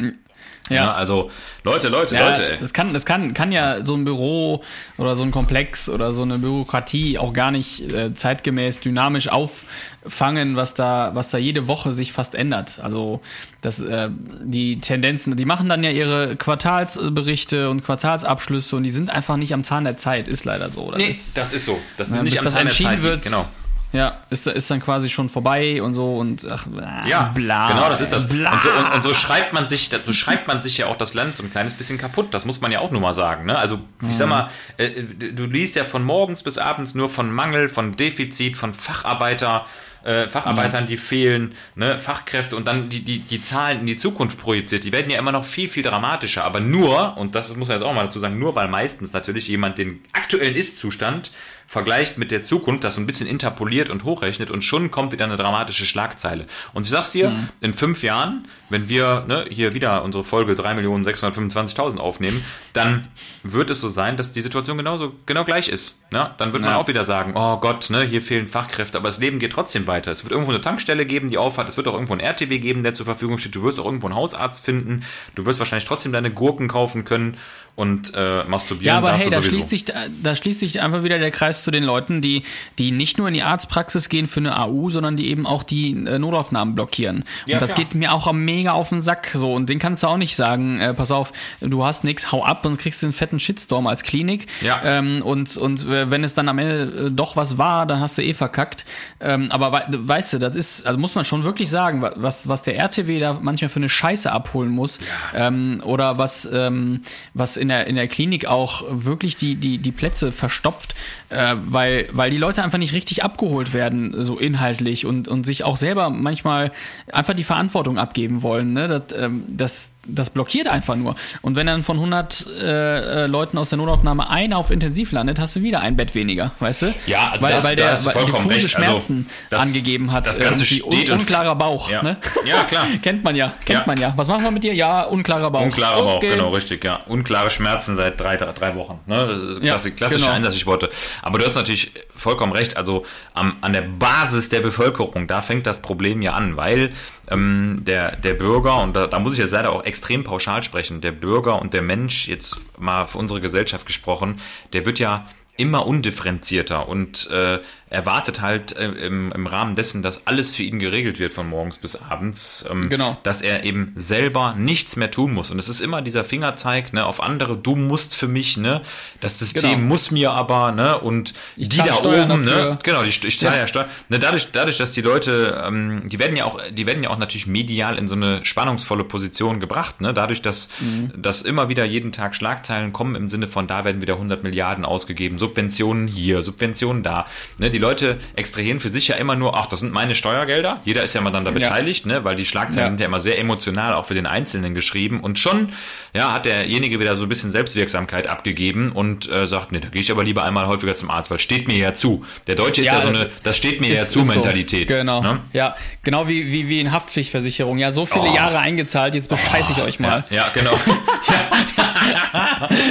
[0.69, 0.93] Ja.
[0.93, 1.29] also
[1.63, 2.51] Leute, Leute, Ja, Leute.
[2.53, 2.57] ey.
[2.59, 4.63] das kann, das kann, kann ja so ein Büro
[4.97, 10.55] oder so ein Komplex oder so eine Bürokratie auch gar nicht äh, zeitgemäß dynamisch auffangen,
[10.55, 12.79] was da, was da jede Woche sich fast ändert.
[12.81, 13.21] Also
[13.61, 14.09] das, äh,
[14.43, 19.53] die Tendenzen, die machen dann ja ihre Quartalsberichte und Quartalsabschlüsse und die sind einfach nicht
[19.53, 20.91] am Zahn der Zeit, ist leider so.
[20.91, 21.79] Das Nee, ist, das ist so.
[21.97, 23.01] Das ist ja, nicht am Zahn der Zeit.
[23.01, 23.45] wird, Genau.
[23.93, 27.69] Ja, ist, ist dann quasi schon vorbei und so und ach, äh, Ja, bla.
[27.69, 28.27] genau, das ist das.
[28.27, 28.53] Bla.
[28.53, 31.13] Und so, und, und so schreibt man sich, so schreibt man sich ja auch das
[31.13, 32.33] Land so ein kleines bisschen kaputt.
[32.33, 33.45] Das muss man ja auch nur mal sagen.
[33.45, 33.57] Ne?
[33.57, 33.79] Also
[34.09, 37.93] ich sag mal, äh, du liest ja von morgens bis abends nur von Mangel, von
[37.95, 39.65] Defizit, von Facharbeiter.
[40.03, 44.39] Äh, Facharbeitern, die fehlen, ne, Fachkräfte und dann die, die, die Zahlen in die Zukunft
[44.39, 46.45] projiziert, die werden ja immer noch viel, viel dramatischer.
[46.45, 49.49] Aber nur, und das muss man jetzt auch mal dazu sagen, nur weil meistens natürlich
[49.49, 51.31] jemand den aktuellen Ist-Zustand
[51.67, 55.25] vergleicht mit der Zukunft, das so ein bisschen interpoliert und hochrechnet und schon kommt wieder
[55.25, 56.45] eine dramatische Schlagzeile.
[56.73, 61.97] Und ich sag's dir, in fünf Jahren, wenn wir ne, hier wieder unsere Folge 3.625.000
[61.97, 62.43] aufnehmen,
[62.73, 63.07] dann
[63.43, 65.99] wird es so sein, dass die Situation genauso genau gleich ist.
[66.11, 66.31] Ne?
[66.37, 66.77] Dann wird man Ja.
[66.77, 70.11] auch wieder sagen, oh Gott, ne, hier fehlen Fachkräfte, aber das Leben geht trotzdem weiter.
[70.11, 72.83] Es wird irgendwo eine Tankstelle geben, die aufhat, es wird auch irgendwo ein RTW geben,
[72.83, 75.01] der zur Verfügung steht, du wirst auch irgendwo einen Hausarzt finden,
[75.35, 77.37] du wirst wahrscheinlich trotzdem deine Gurken kaufen können
[77.75, 79.51] und äh, masturbieren Ja, aber darfst hey, du da sowieso.
[79.57, 79.93] schließt, sich, da,
[80.23, 82.43] da schließt sich einfach wieder der Kreis zu den Leuten, die,
[82.77, 85.91] die nicht nur in die Arztpraxis gehen für eine AU, sondern die eben auch die
[85.91, 87.23] äh, Notaufnahmen blockieren.
[87.45, 87.85] Ja, und das klar.
[87.85, 89.31] geht mir auch mega auf den Sack.
[89.33, 91.31] So, und den kannst du auch nicht sagen, äh, pass auf,
[91.61, 94.47] du hast nix, hau ab, sonst kriegst du einen fetten Shitstorm als Klinik.
[94.61, 94.81] Ja.
[94.83, 98.17] Ähm, und und äh, wenn es dann am Ende äh, doch was war, dann hast
[98.17, 98.85] du eh verkackt.
[99.19, 102.47] Ähm, aber wei weißt du, das ist, also muss man schon wirklich sagen, wa- was,
[102.49, 104.99] was der RTW da manchmal für eine Scheiße abholen muss.
[105.35, 107.01] Ähm, oder was, ähm,
[107.33, 110.95] was in der, in der Klinik auch wirklich die, die, die Plätze verstopft,
[111.29, 115.63] äh, weil, weil die Leute einfach nicht richtig abgeholt werden, so inhaltlich und, und sich
[115.63, 116.71] auch selber manchmal
[117.11, 118.73] einfach die Verantwortung abgeben wollen.
[118.73, 118.87] Ne?
[118.87, 121.15] Das, ähm, das, das blockiert einfach nur.
[121.41, 125.39] Und wenn dann von 100 äh, äh, Leuten aus der Notaufnahme einer auf Intensiv landet,
[125.39, 126.93] hast du wieder ein Bett weniger, weißt du?
[127.07, 128.75] Ja, also weil, das- weil der du weil vollkommen diffuse recht.
[128.77, 130.25] Also, Schmerzen das- angegeben hat.
[130.27, 130.97] das Ganze irgendwie.
[130.97, 131.89] steht Un unklarer Bauch.
[131.89, 132.03] Ja.
[132.03, 132.17] Ne?
[132.45, 132.85] Ja, klar.
[133.01, 133.83] kennt man ja, kennt Ja.
[133.85, 134.13] man ja.
[134.15, 134.73] Was machen wir mit dir?
[134.73, 135.61] Ja, unklarer Bauch.
[135.61, 136.31] Unklarer Bauch, Okay.
[136.31, 137.01] genau, richtig, ja.
[137.07, 138.99] Unklare Schmerzen seit drei, drei, Wochen.
[139.05, 139.57] Ne?
[139.61, 140.35] Ja, Klassi klassische genau.
[140.35, 140.89] Einsatzstichworte.
[141.21, 142.77] Aber du hast natürlich vollkommen recht.
[142.77, 146.91] Also am, an der Basis der Bevölkerung, da fängt das Problem ja an, weil
[147.29, 151.01] ähm, der, der Bürger, und da, da muss ich jetzt leider auch extrem pauschal sprechen,
[151.01, 154.41] der Bürger und der Mensch, jetzt mal für unsere Gesellschaft gesprochen,
[154.73, 155.27] der wird ja
[155.57, 157.59] immer undifferenzierter und äh,
[157.89, 161.77] erwartet halt äh, im, im Rahmen dessen, dass alles für ihn geregelt wird von morgens
[161.77, 163.17] bis abends, ähm, Genau.
[163.23, 165.51] dass er eben selber nichts mehr tun muss.
[165.51, 168.81] Und es ist immer dieser Fingerzeig ne, auf andere, du musst für mich, ne,
[169.21, 169.77] das System Genau.
[169.87, 172.69] muss mir aber, ne, und Ich die da Steuern oben, dafür.
[172.71, 173.61] ne, genau, die, ich zahle Ja.
[173.61, 173.87] ja, Steuern.
[174.09, 177.17] Ne, dadurch, dadurch, dass die Leute, ähm, die werden ja auch, die werden ja auch
[177.17, 181.13] natürlich medial in so eine spannungsvolle Position gebracht, ne, dadurch, dass, Mhm.
[181.21, 184.83] dass immer wieder jeden Tag Schlagzeilen kommen im Sinne von, da werden wieder 100 Milliarden
[184.83, 187.25] ausgegeben, Subventionen hier, Subventionen da,
[187.57, 191.03] ne, die Leute extrahieren für sich ja immer nur, ach, das sind meine Steuergelder, jeder
[191.03, 191.57] ist ja mal dann da Ja.
[191.59, 192.89] beteiligt, ne, weil die Schlagzeilen Ja.
[192.91, 195.69] sind ja immer sehr emotional auch für den Einzelnen geschrieben und schon,
[196.13, 200.01] ja, hat derjenige wieder so ein bisschen Selbstwirksamkeit abgegeben und äh, sagt, nee, da gehe
[200.01, 202.25] ich aber lieber einmal häufiger zum Arzt, weil steht mir ja zu.
[202.47, 204.33] Der Deutsche ist Ja, ja so eine, das steht mir ja Ist- zu ist so.
[204.33, 204.87] Mentalität.
[204.87, 205.21] Genau.
[205.21, 205.39] Ne?
[205.53, 207.77] Ja, genau wie, wie, wie in Haftpflichtversicherung.
[207.77, 208.35] Ja, so viele Oh.
[208.35, 210.23] Jahre eingezahlt, jetzt bescheiße ich euch mal.
[210.29, 210.71] Ja, ja, genau.
[211.27, 211.86] ja,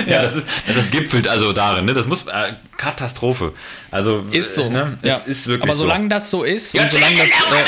[0.07, 1.95] ja, das ist, das gipfelt also darin, ne?
[1.95, 3.53] Das muss äh, Katastrophe.
[3.91, 4.65] Also Ist so.
[4.65, 4.99] äh, ne?
[5.03, 5.17] Ja.
[5.17, 5.83] ist wirklich Aber so.
[5.85, 7.27] solange das so ist und Ja, solange das.
[7.27, 7.65] Äh,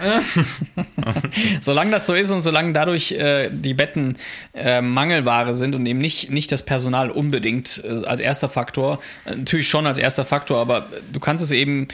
[1.60, 4.18] solange das so ist und solange dadurch äh, die Betten
[4.54, 9.34] äh, Mangelware sind und eben nicht, nicht das Personal unbedingt äh, als erster Faktor, äh,
[9.34, 11.88] natürlich schon als erster Faktor, aber du kannst es eben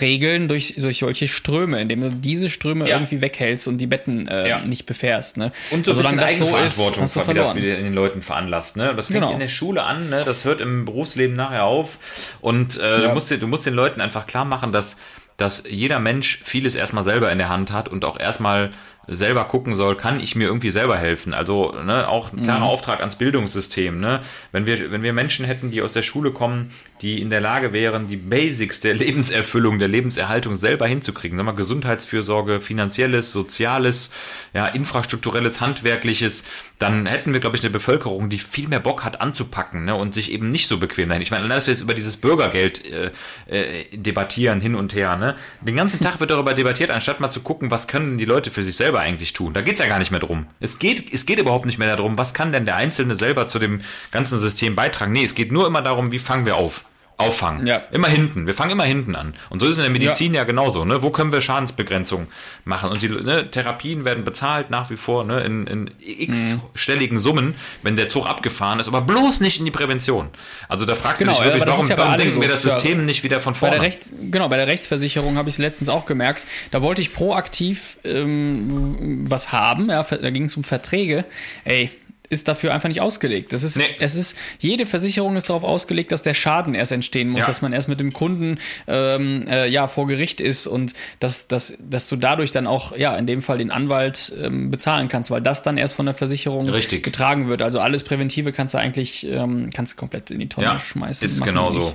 [0.00, 2.96] regeln durch, durch solche Ströme, indem du diese Ströme Ja.
[2.96, 4.60] irgendwie weghältst und die Betten äh, Ja.
[4.60, 5.36] nicht befährst.
[5.36, 5.46] Ne?
[5.72, 7.56] Und so bisschen solange das so ist, hast du verloren.
[7.56, 8.76] wieder in den Leuten veranlasst.
[8.76, 8.94] Ne?
[8.96, 9.32] Das fängt Genau.
[9.32, 10.22] in der Schule an, ne?
[10.24, 12.36] das hört im Berufsleben nachher auf.
[12.40, 14.96] Und äh, du, musst, du musst den Leuten einfach klar machen, dass,
[15.36, 18.70] dass jeder Mensch vieles erstmal selber in der Hand hat und auch erstmal
[19.06, 21.34] selber gucken soll, kann ich mir irgendwie selber helfen?
[21.34, 24.00] Also ne, auch ein klarer Auftrag ans Bildungssystem.
[24.00, 24.20] Ne?
[24.52, 27.72] Wenn, wir, wenn wir Menschen hätten, die aus der Schule kommen, die in der Lage
[27.72, 34.10] wären, die Basics der Lebenserfüllung, der Lebenserhaltung selber hinzukriegen, sag mal, Gesundheitsfürsorge, finanzielles, soziales,
[34.54, 36.44] ja, infrastrukturelles, handwerkliches,
[36.78, 40.14] dann hätten wir, glaube ich, eine Bevölkerung, die viel mehr Bock hat anzupacken ne, und
[40.14, 41.22] sich eben nicht so bequem dahin.
[41.22, 43.10] Ich meine, dass wir jetzt über dieses Bürgergeld äh,
[43.48, 45.16] äh, debattieren hin und her.
[45.16, 45.34] Ne?
[45.60, 48.62] Den ganzen Tag wird darüber debattiert, anstatt mal zu gucken, was können die Leute für
[48.62, 49.52] sich selber eigentlich tun.
[49.52, 50.46] Da geht's ja gar nicht mehr drum.
[50.60, 53.58] Es geht, es geht überhaupt nicht mehr darum, was kann denn der Einzelne selber zu
[53.58, 53.80] dem
[54.10, 55.12] ganzen System beitragen.
[55.12, 56.84] Nee, es geht nur immer darum, wie fangen wir auf.
[57.16, 57.66] Auffangen.
[57.66, 57.80] Ja.
[57.92, 58.46] Immer hinten.
[58.46, 59.34] Wir fangen immer hinten an.
[59.48, 60.84] Und so ist es in der Medizin ja, genauso.
[60.84, 61.00] Ne?
[61.02, 62.26] Wo können wir Schadensbegrenzung
[62.64, 62.90] machen?
[62.90, 67.96] Und die ne, Therapien werden bezahlt nach wie vor ne, in, in x-stelligen Summen, wenn
[67.96, 70.28] der Zug abgefahren ist, aber bloß nicht in die Prävention.
[70.68, 72.48] Also da fragst Genau, du dich ja, wirklich, das warum, ja bei warum denken wir
[72.48, 72.54] so.
[72.54, 72.70] das Ja.
[72.72, 73.74] System nicht wieder von Bei vorne?
[73.76, 74.00] der Recht,
[74.30, 76.44] genau, bei der Rechtsversicherung habe ich es letztens auch gemerkt.
[76.72, 79.88] Da wollte ich proaktiv ähm, was haben.
[79.88, 81.24] Ja, da ging es um Verträge.
[81.64, 81.90] Ey,
[82.30, 83.52] ist dafür einfach nicht ausgelegt.
[83.52, 83.84] Das ist, Nee.
[84.00, 87.46] es ist, jede Versicherung ist darauf ausgelegt, dass der Schaden erst entstehen muss, Ja.
[87.46, 91.76] dass man erst mit dem Kunden ähm, äh, ja vor Gericht ist und dass, dass,
[91.78, 95.42] dass du dadurch dann auch ja in dem Fall den Anwalt ähm, bezahlen kannst, weil
[95.42, 97.02] das dann erst von der Versicherung Richtig.
[97.02, 97.60] getragen wird.
[97.62, 101.26] Also alles Präventive kannst du eigentlich ähm, kannst du komplett in die Tonne Ja, schmeißen.
[101.28, 101.94] ist genau so.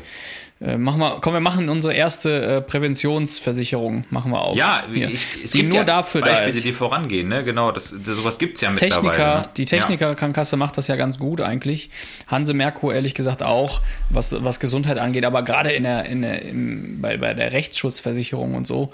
[0.62, 4.58] Äh, machen wir, komm, wir machen unsere erste äh, Präventionsversicherung, machen wir auf.
[4.58, 6.66] Ja, ich, es die gibt nur ja dafür da Beispiele, ist.
[6.66, 7.30] die vorangehen.
[7.30, 7.46] Ne?
[7.46, 9.02] Genau, das, das, sowas gibt's ja mittlerweile.
[9.02, 9.50] Techniker, ne?
[9.56, 11.90] die Technikerkrankenkasse macht das ja ganz gut eigentlich.
[12.28, 16.42] Hanse Merkur ehrlich gesagt auch, was, was Gesundheit angeht, aber gerade in der, in der,
[16.42, 18.92] im, bei, bei der Rechtsschutzversicherung und so,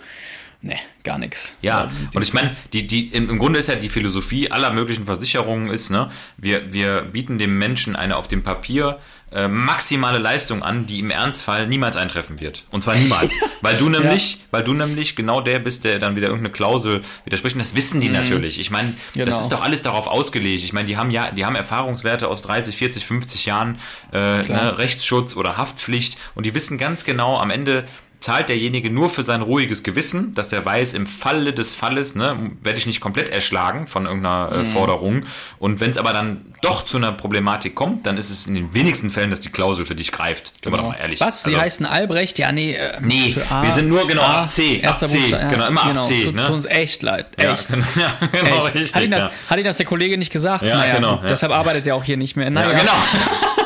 [0.65, 1.53] ne, gar nichts.
[1.61, 5.05] Ja, und ich meine, die, die, im, im Grunde ist ja die Philosophie aller möglichen
[5.05, 8.99] Versicherungen ist, ne, wir, wir bieten dem Menschen eine auf dem Papier
[9.31, 12.65] äh, maximale Leistung an, die im Ernstfall niemals eintreffen wird.
[12.71, 13.33] Und zwar niemals.
[13.61, 17.55] weil du nämlich, weil du nämlich genau der bist, der dann wieder irgendeine Klausel widerspricht.
[17.55, 18.59] Und das wissen die natürlich.
[18.59, 19.41] Ich meine, das Genau.
[19.41, 20.63] ist doch alles darauf ausgelegt.
[20.63, 23.77] Ich meine, die haben ja, die haben Erfahrungswerte aus 30, 40, 50 Jahren
[24.13, 27.85] äh, ne, Rechtsschutz oder Haftpflicht und die wissen ganz genau, am Ende
[28.19, 32.51] zahlt derjenige nur für sein ruhiges Gewissen, dass der weiß, im Falle des Falles ne,
[32.63, 34.61] werde ich nicht komplett erschlagen von irgendeiner Mhm.
[34.61, 35.23] äh, Forderung.
[35.59, 38.73] Und wenn es aber dann doch zu einer Problematik kommt, dann ist es in den
[38.73, 40.53] wenigsten Fällen, dass die Klausel für dich greift.
[40.63, 41.19] Sind wir doch mal ehrlich.
[41.19, 41.27] Genau.
[41.27, 41.43] Was?
[41.43, 42.39] Sie Also- heißen Albrecht?
[42.39, 42.73] Ja, nee.
[42.73, 45.67] Äh, Nee, A, wir sind nur genau A, ab C, ab Erster C, Buchstabe, genau,
[45.67, 46.45] immer ab C, Tut, ne?
[46.45, 47.27] tut uns echt leid.
[47.37, 47.67] Echt.
[47.69, 48.75] genau, ja, genau Echt.
[48.75, 48.95] richtig.
[48.95, 49.31] hat, ihn das, ja.
[49.49, 50.63] hat ihn das der Kollege nicht gesagt?
[50.63, 51.27] Ja, naja, genau, ja.
[51.29, 52.49] Deshalb arbeitet er auch hier nicht mehr.
[52.49, 52.83] Naja, Ja,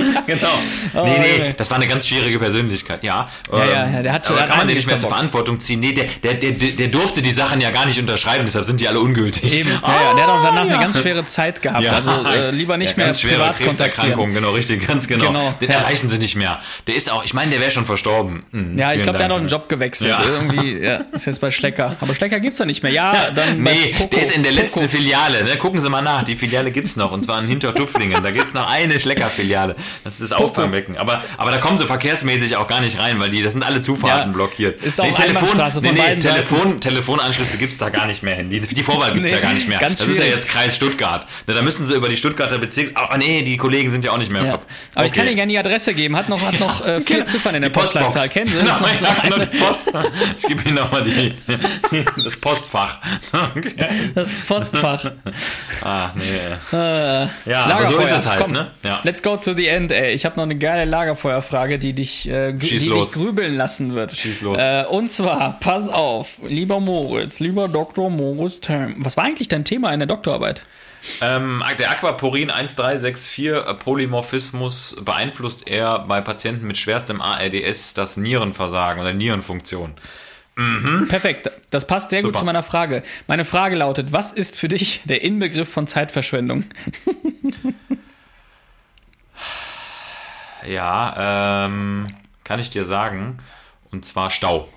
[0.26, 0.48] genau.
[0.92, 1.04] genau.
[1.04, 3.28] nee, nee, das war eine ganz schwierige Persönlichkeit, ja.
[3.52, 5.08] Ja, ja, Ähm, ja, der hat- aber der hat kann man den nicht mehr zur.
[5.10, 5.80] Verantwortung ziehen?
[5.80, 8.86] Nee, der, der, der, der durfte die Sachen ja gar nicht unterschreiben, deshalb sind die
[8.88, 9.58] alle ungültig.
[9.58, 9.70] Eben.
[9.70, 10.74] ja, ja, der hat auch danach ja.
[10.74, 11.82] eine ganz schwere Zeit gehabt.
[11.82, 14.34] Ja, also äh, lieber nicht ja, mehr ganz schwere privat Krebserkrankung, kontaktieren.
[14.34, 15.26] genau, richtig, ganz genau.
[15.28, 15.76] Genau, Den ja.
[15.78, 16.60] erreichen sie nicht mehr.
[16.86, 18.44] Der ist auch, ich meine, der wäre schon verstorben.
[18.52, 19.40] Hm, Ja, ich glaube, der hat auch Dank.
[19.40, 20.10] einen Job gewechselt.
[20.10, 20.22] Ja.
[20.24, 21.96] Irgendwie, ja, ist jetzt bei Schlecker.
[22.00, 22.92] Aber Schlecker gibt's doch nicht mehr.
[22.92, 24.88] Ja, dann Nee, der ist in der letzten.
[24.88, 25.44] Filiale.
[25.44, 25.56] Ne?
[25.56, 28.22] Gucken Sie mal nach, die Filiale gibt's noch und zwar in Hintertupflingen.
[28.22, 29.76] Da gibt's noch eine Schlecker-Filiale.
[30.04, 30.96] Das ist das Auffangbecken.
[30.96, 33.80] Aber, aber da kommen sie verkehrsmäßig auch gar nicht rein, weil die, das sind alle
[33.82, 34.82] Zufahrten Ja, blockiert.
[34.82, 38.50] ist auch Einbahnstraße von beiden Telefon, Telefonanschlüsse gibt's da gar nicht mehr hin.
[38.50, 39.78] Die, die Vorwahl gibt's Nee, ja gar nicht mehr.
[39.78, 40.34] das ist ja schwierig.
[40.34, 41.26] jetzt Kreis Stuttgart.
[41.46, 42.90] Ne, da müssen sie über die Stuttgarter Bezirks...
[42.94, 44.42] Ah, nee, die Kollegen sind ja auch nicht mehr.
[44.42, 44.50] Ja.
[44.52, 44.60] ver-
[44.94, 45.28] Aber ich kann Okay.
[45.30, 46.16] Ihnen gerne die Adresse geben.
[46.16, 47.24] Hat noch, hat noch äh, vier.
[47.26, 47.70] Ziffern in der.
[47.70, 48.28] Postleitzahl.
[48.28, 48.78] Kennen Sie das?
[48.78, 49.92] Genau, Noch ja, eine- genau, die Post.
[50.38, 51.34] Ich gebe Ihnen nochmal die,
[52.24, 52.98] das Postfach.
[54.14, 55.12] Das Postfach.
[55.82, 56.24] Ah, nee.
[57.46, 58.70] ja, aber so ist es halt, Komm, ne?
[58.82, 59.00] Ja.
[59.02, 60.12] Let's go to the end, ey.
[60.14, 64.12] Ich habe noch eine geile Lagerfeuerfrage, die dich, äh, die dich grübeln lassen wird.
[64.12, 64.58] Schieß los.
[64.60, 68.10] Äh, und zwar, pass auf, lieber Moritz, lieber Dr.
[68.10, 68.96] Moritz Term.
[68.98, 70.64] Was war eigentlich dein Thema in der Doktorarbeit?
[71.22, 79.00] Ähm, der Aquaporin 1364 äh, Polymorphismus beeinflusst er bei Patienten mit schwerstem ARDS das Nierenversagen
[79.00, 79.94] oder Nierenfunktion.
[81.08, 82.40] Perfekt, das passt sehr gut Super.
[82.40, 83.02] zu meiner Frage.
[83.26, 86.64] Meine Frage lautet, was ist für dich der Inbegriff von Zeitverschwendung?
[90.66, 92.06] Ja, ähm,
[92.44, 93.38] kann ich dir sagen.
[93.90, 94.68] Und zwar Stau.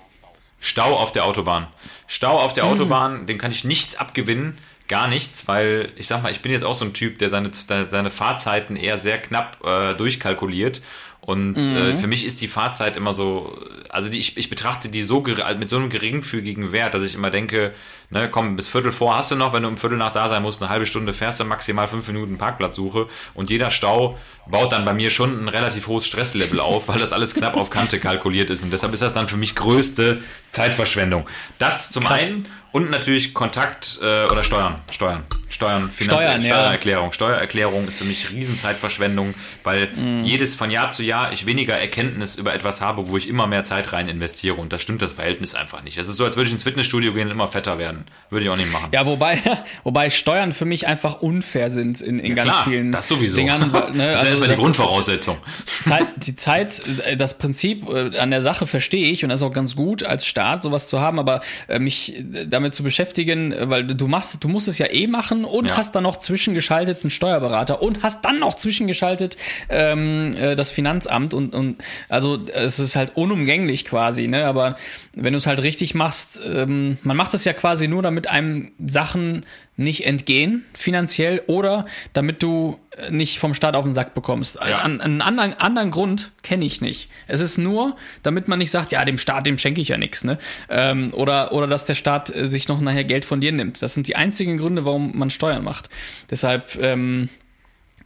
[0.60, 1.66] Stau auf der Autobahn.
[2.06, 4.58] Stau auf der Autobahn, dem kann ich nichts abgewinnen.
[4.88, 7.50] Gar nichts, weil ich sag mal, ich bin jetzt auch so ein Typ, der seine,
[7.52, 10.82] seine Fahrzeiten eher sehr knapp äh, durchkalkuliert.
[11.20, 13.58] Und äh, für mich ist die Fahrzeit immer so
[13.94, 15.24] also die, ich, ich betrachte die so
[15.56, 17.72] mit so einem geringfügigen Wert, dass ich immer denke,
[18.14, 20.42] ne, komm, bis Viertel vor hast du noch, wenn du um Viertel nach da sein
[20.42, 24.84] musst, eine halbe Stunde fährst du maximal fünf Minuten Parkplatzsuche und jeder Stau baut dann
[24.84, 28.48] bei mir schon ein relativ hohes Stresslevel auf, weil das alles knapp auf Kante kalkuliert
[28.50, 31.28] ist und deshalb ist das dann für mich größte Zeitverschwendung.
[31.58, 32.22] Das zum Krass.
[32.22, 36.54] einen und natürlich Kontakt äh, oder Steuern, Steuern, Steuern, Finanz Steuern, ja.
[36.54, 37.12] Steuererklärung.
[37.12, 40.24] Steuererklärung ist für mich Riesenzeitverschwendung, weil Mhm.
[40.24, 43.64] jedes von Jahr zu Jahr ich weniger Erkenntnis über etwas habe, wo ich immer mehr
[43.64, 45.98] Zeit rein investiere und da stimmt das Verhältnis einfach nicht.
[45.98, 48.03] Es ist so, als würde ich ins Fitnessstudio gehen und immer fetter werden.
[48.30, 48.88] Würde ich auch nicht machen.
[48.92, 49.38] Ja, wobei,
[49.84, 53.36] wobei Steuern für mich einfach unfair sind in, in ganz Klar, vielen das sowieso.
[53.36, 53.70] Dingern.
[53.94, 54.12] Ne?
[54.12, 55.36] das ist ja erstmal die Grundvoraussetzung.
[55.82, 59.46] Zeit, die Zeit, äh, das Prinzip äh, an der Sache verstehe ich und das ist
[59.46, 62.14] auch ganz gut als Staat sowas zu haben, aber äh, mich
[62.46, 65.76] damit zu beschäftigen, weil du machst, du musst es ja eh machen und Ja.
[65.76, 69.36] hast dann noch zwischengeschaltet einen Steuerberater und hast dann noch zwischengeschaltet
[69.68, 71.76] ähm, äh, das Finanzamt und, und
[72.08, 74.46] also es ist halt unumgänglich quasi, ne?
[74.46, 74.76] Aber
[75.14, 78.72] wenn du es halt richtig machst, ähm, man macht das ja quasi nur, damit einem
[78.84, 79.44] Sachen
[79.76, 84.56] nicht entgehen finanziell oder damit du äh, nicht vom Staat auf den Sack bekommst.
[84.56, 84.78] Ja.
[84.78, 87.10] An, einen anderen, anderen Grund kenne ich nicht.
[87.26, 90.22] Es ist nur, damit man nicht sagt, ja, dem Staat, dem schenke ich ja nichts,
[90.22, 90.38] ne?
[90.68, 93.82] Ähm, oder, oder dass der Staat äh, sich noch nachher Geld von dir nimmt.
[93.82, 95.88] Das sind die einzigen Gründe, warum man Steuern macht.
[96.30, 97.28] Deshalb, ähm,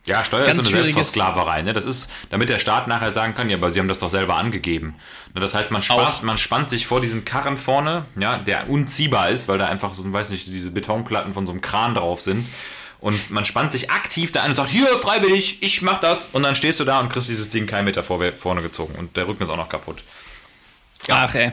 [0.09, 1.62] Ja, Steuer Ganz ist so eine Selbstversklaverei.
[1.62, 1.72] Ne?
[1.72, 4.36] Das ist, damit der Staat nachher sagen kann, ja, aber sie haben das doch selber
[4.36, 4.96] angegeben.
[5.34, 9.30] Ne, Das heißt, man, spart, man spannt sich vor diesen Karren vorne, ja, der unziehbar
[9.30, 12.48] ist, weil da einfach so, weiß nicht, diese Betonplatten von so einem Kran drauf sind.
[13.00, 16.30] Und man spannt sich aktiv da ein und sagt, hier, freiwillig, ich mach das.
[16.32, 18.94] Und dann stehst du da und kriegst dieses Ding keinen Meter vor, vorne gezogen.
[18.98, 20.02] Und der Rücken ist auch noch kaputt.
[21.09, 21.53] Ach ey.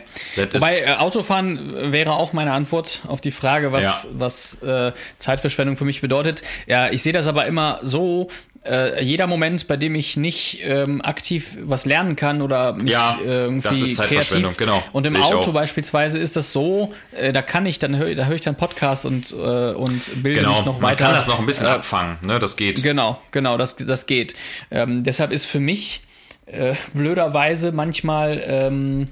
[0.54, 4.10] Wobei, äh, Autofahren wäre auch meine Antwort auf die Frage, was, Ja.
[4.14, 6.42] was äh, Zeitverschwendung für mich bedeutet.
[6.68, 8.28] Ja, ich sehe das aber immer so,
[8.66, 13.16] äh, jeder Moment, bei dem ich nicht ähm, aktiv was lernen kann oder mich Ja,
[13.24, 14.58] äh, irgendwie das ist Zeitverschwendung, kreativ.
[14.82, 14.84] genau.
[14.92, 18.36] Und im Auto beispielsweise ist das so, äh, da kann ich dann hör, da höre
[18.36, 21.06] ich dann Podcast und äh, und bilde Genau, mich noch man weiter.
[21.06, 22.40] kann das noch ein bisschen Äh, abfangen, ne?
[22.40, 22.82] Das geht.
[22.82, 24.36] Genau, genau, das, das geht.
[24.72, 26.02] Ähm, deshalb ist für mich
[26.46, 29.06] äh, blöderweise manchmal ähm,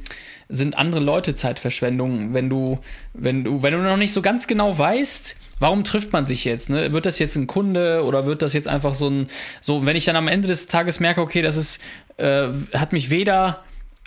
[0.50, 2.80] sind andere Leute Zeitverschwendung, wenn du,
[3.14, 6.70] wenn du, wenn du noch nicht so ganz genau weißt, warum trifft man sich jetzt?
[6.70, 6.94] Ne?
[6.94, 9.30] Wird das jetzt ein Kunde oder wird das jetzt einfach so ein,
[9.62, 11.82] so, wenn ich dann am Ende des Tages merke, okay, das ist,
[12.18, 13.64] äh, hat mich weder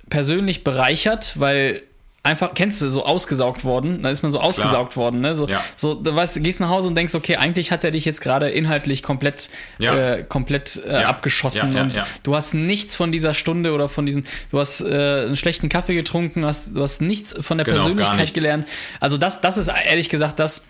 [0.08, 1.82] persönlich bereichert, weil
[2.26, 5.34] einfach, kennst du, so ausgesaugt worden, da ist man so ausgesaugt worden, ne?
[5.36, 5.62] So, Ja.
[5.76, 8.50] so du weißt, gehst nach Hause und denkst, okay, eigentlich hat er dich jetzt gerade
[8.50, 9.48] inhaltlich komplett,
[9.78, 9.94] Ja.
[10.14, 11.08] äh, komplett äh, Ja.
[11.08, 15.36] abgeschossen und du hast nichts von dieser Stunde oder von diesen, du hast äh, einen
[15.36, 18.66] schlechten Kaffee getrunken, hast, du hast nichts von der Genau, Persönlichkeit gelernt.
[19.00, 20.62] Also das, das ist ehrlich gesagt das,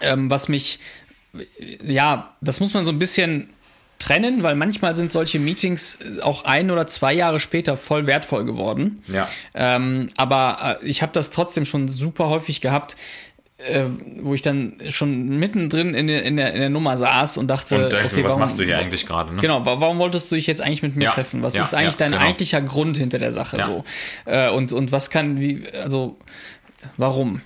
[0.00, 0.80] ähm, was mich,
[1.82, 3.50] ja, das muss man so ein bisschen
[3.98, 9.02] trennen, weil manchmal sind solche Meetings auch ein oder zwei Jahre später voll wertvoll geworden.
[9.08, 9.28] Ja.
[9.54, 12.96] Ähm, aber äh, ich habe das trotzdem schon super häufig gehabt,
[13.58, 13.82] äh,
[14.20, 17.74] wo ich dann schon mittendrin in der, in der, in der Nummer saß und dachte,
[17.74, 19.34] Und denke, okay, was warum, machst du hier eigentlich gerade?
[19.34, 19.40] Ne?
[19.40, 21.42] Genau, wa- warum wolltest du dich jetzt eigentlich mit mir Ja, treffen?
[21.42, 22.22] Was ja, ist eigentlich ja, dein genau.
[22.24, 23.84] eigentlicher Grund hinter der Sache so?
[24.30, 26.16] Äh, und, und was kann, wie, also,
[26.96, 27.40] warum?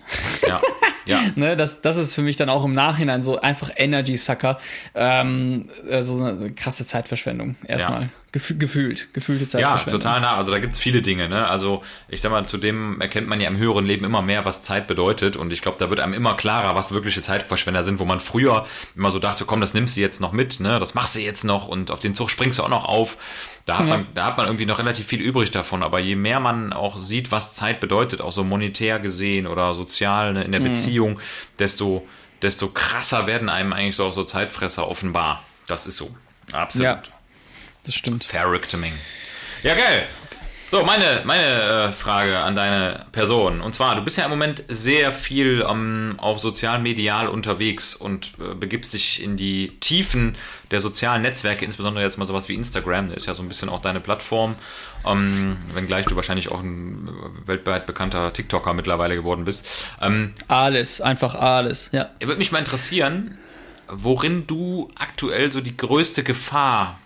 [0.47, 0.61] Ja.
[1.07, 1.21] ja.
[1.37, 4.59] ne, das, das ist für mich dann auch im Nachhinein so einfach Energy Sucker.
[4.95, 7.57] Ähm, äh, so eine krasse Zeitverschwendung.
[7.67, 8.03] Erstmal.
[8.03, 8.09] Ja.
[8.33, 9.13] Gefü gefühlt.
[9.13, 10.01] Gefühlte Ja, Zeitverschwendung.
[10.01, 10.37] total nah.
[10.37, 11.29] Also da gibt's viele Dinge.
[11.29, 11.47] Ne?
[11.47, 14.87] Also ich sag mal, zudem erkennt man ja im höheren Leben immer mehr, was Zeit
[14.87, 15.37] bedeutet.
[15.37, 18.67] Und ich glaube, da wird einem immer klarer, was wirkliche Zeitverschwender sind, wo man früher
[18.97, 20.81] immer so dachte, komm, das nimmst du jetzt noch mit, ne?
[20.81, 23.19] das machst du jetzt noch und auf den Zug springst du auch noch auf.
[23.67, 23.97] Da hat, Ja.
[23.99, 25.83] man, da hat man irgendwie noch relativ viel übrig davon.
[25.83, 30.33] Aber je mehr man auch sieht, was Zeit bedeutet, auch so monetär gesehen oder sozial
[30.33, 31.21] ne, in der Beziehung,
[31.59, 32.07] desto,
[32.41, 35.43] desto krasser werden einem eigentlich so auch so Zeitfresser offenbar.
[35.69, 36.11] Das ist so.
[36.53, 36.87] Absolut.
[36.87, 37.03] Ja.
[37.85, 38.25] Das stimmt.
[38.25, 38.93] Verrückteming.
[39.63, 40.07] Ja, geil.
[40.73, 43.61] So, meine, meine äh, Frage an deine Person.
[43.61, 48.33] Und zwar, du bist ja im Moment sehr viel ähm, auch sozial medial unterwegs und
[48.41, 50.35] äh, begibst dich in die Tiefen
[50.71, 53.69] der sozialen Netzwerke, insbesondere jetzt mal sowas wie Instagram, das ist ja so ein bisschen
[53.69, 54.57] auch deine Plattform.
[55.05, 59.67] Ähm, wenngleich du wahrscheinlich auch ein äh, weltweit bekannter TikToker mittlerweile geworden bist.
[60.01, 61.91] Ähm, Alles, einfach alles.
[61.93, 62.09] Ja.
[62.19, 63.37] würde mich mal interessieren,
[63.89, 66.99] worin du aktuell so die größte Gefahr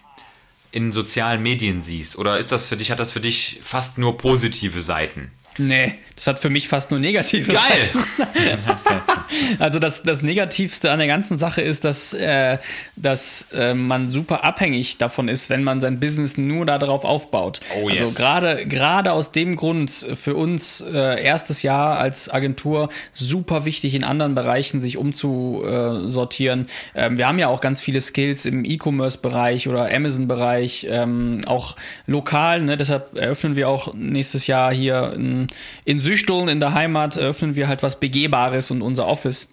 [0.70, 2.16] in sozialen Medien siehst.
[2.16, 5.32] Oder ist das für dich, hat das für dich fast nur positive Seiten?
[5.58, 7.90] Nee, das hat für mich fast nur negative Geil!
[9.58, 12.58] Also das, das Negativste an der ganzen Sache ist, dass, äh,
[12.96, 17.60] dass äh, man super abhängig davon ist, wenn man sein Business nur darauf aufbaut.
[17.76, 18.02] Oh, yes.
[18.02, 23.94] Also gerade gerade aus dem Grund für uns äh, erstes Jahr als Agentur super wichtig
[23.94, 26.66] in anderen Bereichen sich umzusortieren.
[26.94, 31.76] Ähm, wir haben ja auch ganz viele Skills im E-Commerce-Bereich oder Amazon-Bereich, ähm, auch
[32.06, 32.62] lokal.
[32.62, 32.76] Ne?
[32.76, 35.14] Deshalb eröffnen wir auch nächstes Jahr hier
[35.84, 39.48] in, in Süchteln in der Heimat eröffnen wir halt was Begehbares und unser Office,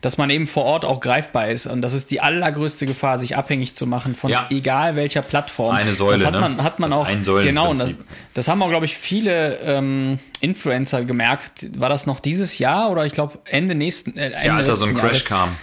[0.00, 1.66] dass man eben vor Ort auch greifbar ist.
[1.66, 4.46] Und das ist die allergrößte Gefahr, sich abhängig zu machen von Ja.
[4.50, 5.74] egal welcher Plattform.
[5.74, 6.40] Eine Säule, das hat ne?
[6.40, 7.06] man, hat man Das auch.
[7.06, 7.48] Ein-Säulen-Prinzip.
[7.50, 7.94] genau, und das,
[8.34, 11.66] das haben auch, glaube ich, viele ähm, Influencer gemerkt.
[11.80, 14.76] War das noch dieses Jahr oder ich glaube Ende nächsten äh, Ende Ja, als da
[14.76, 15.24] so ein Crash Jahres?
[15.26, 15.56] kam.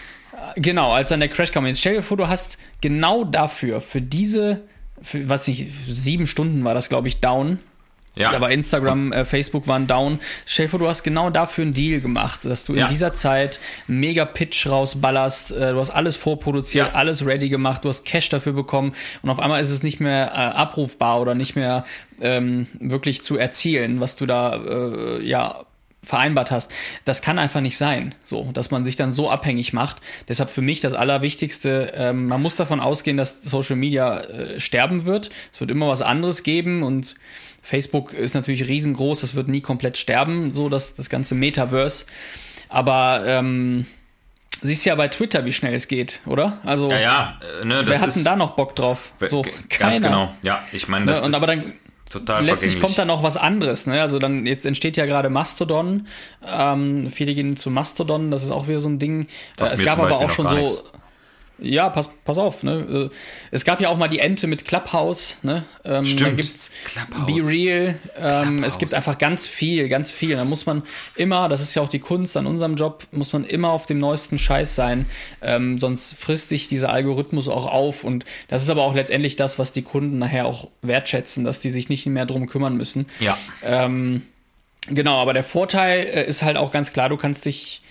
[0.58, 1.66] Genau, als dann der Crash kam.
[1.66, 4.62] Jetzt stell dir vor, du hast genau dafür, für diese,
[5.02, 7.60] für, was nicht, sieben Stunden war das, glaube ich, down.
[8.18, 8.34] Ja.
[8.34, 10.20] Aber Instagram, äh, Facebook waren down.
[10.70, 12.84] Vor, du hast genau dafür einen Deal gemacht, dass du Ja.
[12.84, 16.94] in dieser Zeit mega Pitch rausballerst, äh, du hast alles vorproduziert, Ja.
[16.96, 20.28] alles ready gemacht, du hast Cash dafür bekommen und auf einmal ist es nicht mehr
[20.34, 21.86] äh, abrufbar oder nicht mehr
[22.22, 25.66] ähm, wirklich zu erzielen, was du da äh, ja
[26.06, 26.72] vereinbart hast.
[27.04, 29.98] Das kann einfach nicht sein, so, dass man sich dann so abhängig macht.
[30.28, 35.06] Deshalb für mich das Allerwichtigste, ähm, man muss davon ausgehen, dass Social Media äh, sterben
[35.06, 35.30] wird.
[35.54, 37.16] Es wird immer was anderes geben und
[37.62, 42.06] Facebook ist natürlich riesengroß, das wird nie komplett sterben, so das, das ganze Metaverse.
[42.70, 43.88] Aber ähm,
[44.62, 46.60] siehst ja bei Twitter, wie schnell es geht, oder?
[46.64, 49.14] Also Ja, ja, äh, ne, wer hat denn da noch Bock drauf?
[49.26, 49.92] So, keiner.
[49.92, 50.34] ganz genau.
[50.44, 51.74] Ja, ich meine, das Ne, und ist aber dann
[52.20, 54.02] total Letztlich kommt dann noch was anderes, ne?
[54.02, 56.08] Also dann, jetzt entsteht ja gerade Mastodon.
[56.46, 59.28] Ähm, viele gehen zu Mastodon, das ist auch wieder so ein Ding.
[59.60, 60.56] Äh, es gab aber Beispiel auch schon so.
[60.56, 60.84] nichts.
[61.58, 63.10] Ja, pass, pass auf, ne?
[63.12, 63.16] Äh,
[63.52, 65.64] Es gab ja auch mal die Ente mit Clubhouse, ne?
[65.86, 66.38] Ähm, Dann Stimmt.
[66.38, 67.26] gibt's Clubhouse.
[67.26, 68.00] Be Real.
[68.18, 70.36] Ähm, es gibt einfach ganz viel, ganz viel.
[70.36, 70.84] Da muss man
[71.16, 74.00] immer, das ist ja auch die Kunst an unserem Job, muss man immer auf dem
[74.00, 75.06] neuesten Scheiß sein.
[75.42, 78.04] Ähm, sonst frisst sich dieser Algorithmus auch auf.
[78.04, 81.70] Und das ist aber auch letztendlich das, was die Kunden nachher auch wertschätzen, dass die
[81.70, 83.06] sich nicht mehr drum kümmern müssen.
[83.22, 83.38] Ja.
[83.64, 84.24] Ähm,
[84.88, 87.82] genau, aber der Vorteil äh, ist halt auch ganz klar, du kannst dich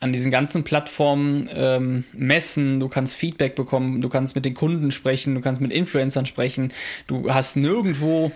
[0.00, 4.90] an diesen ganzen Plattformen ähm, messen, du kannst Feedback bekommen, du kannst mit den Kunden
[4.90, 6.72] sprechen, du kannst mit Influencern sprechen,
[7.06, 8.32] du hast nirgendwo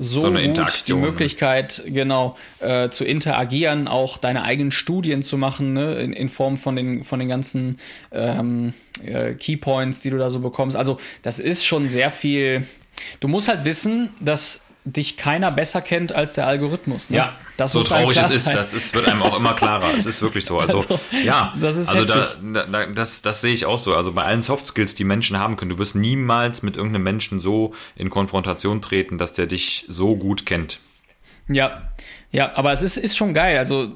[0.00, 0.94] so, So eine gut die?
[0.94, 6.56] Möglichkeit, genau, äh, zu interagieren, auch deine eigenen Studien zu machen, ne, in, in Form
[6.56, 7.76] von den, von den ganzen
[8.10, 8.72] ähm,
[9.04, 10.74] äh, Keypoints, die du da so bekommst.
[10.74, 12.66] Also, das ist schon sehr viel.
[13.20, 14.62] Du musst halt wissen, dass
[14.96, 17.10] dich keiner besser kennt als der Algorithmus.
[17.10, 17.18] Ne?
[17.18, 18.56] Ja, das so traurig es ist, sein.
[18.56, 19.94] das ist, wird einem auch immer klarer.
[19.96, 20.58] Es ist wirklich so.
[20.58, 23.94] Also, Also, ja, das ist also da, da- das, das sehe ich auch so.
[23.94, 27.40] Also bei allen Soft Skills, die Menschen haben können, du wirst niemals mit irgendeinem Menschen
[27.40, 30.80] so in Konfrontation treten, dass der dich so gut kennt.
[31.48, 31.82] Ja,
[32.32, 33.58] ja, aber es ist, ist schon geil.
[33.58, 33.92] Also,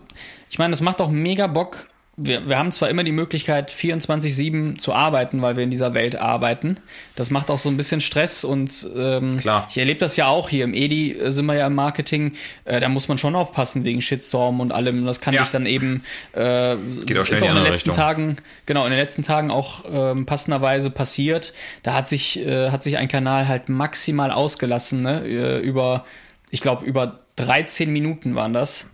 [0.51, 1.89] ich meine, das macht auch mega Bock.
[2.17, 6.15] Wir, wir haben zwar immer die Möglichkeit, 24-7 zu arbeiten, weil wir in dieser Welt
[6.17, 6.77] arbeiten.
[7.17, 9.67] Das macht auch so ein bisschen Stress und ähm, Klar.
[9.69, 12.35] ich erlebe das ja auch hier im Edi äh, sind wir ja im Marketing.
[12.67, 15.05] Äh, da muss man schon aufpassen wegen Shitstorm und allem.
[15.07, 15.43] Das kann Ja.
[15.43, 16.05] sich dann eben
[16.35, 17.95] äh, Geht auch schnell ist auch in den letzten Richtung.
[17.95, 18.37] Tagen,
[18.67, 21.53] genau, in den letzten Tagen auch ähm, passenderweise passiert.
[21.83, 25.23] Da hat sich, äh, hat sich ein Kanal halt maximal ausgelassen, ne?
[25.27, 26.05] Äh, über,
[26.51, 28.87] ich glaube, über 13 Minuten waren das.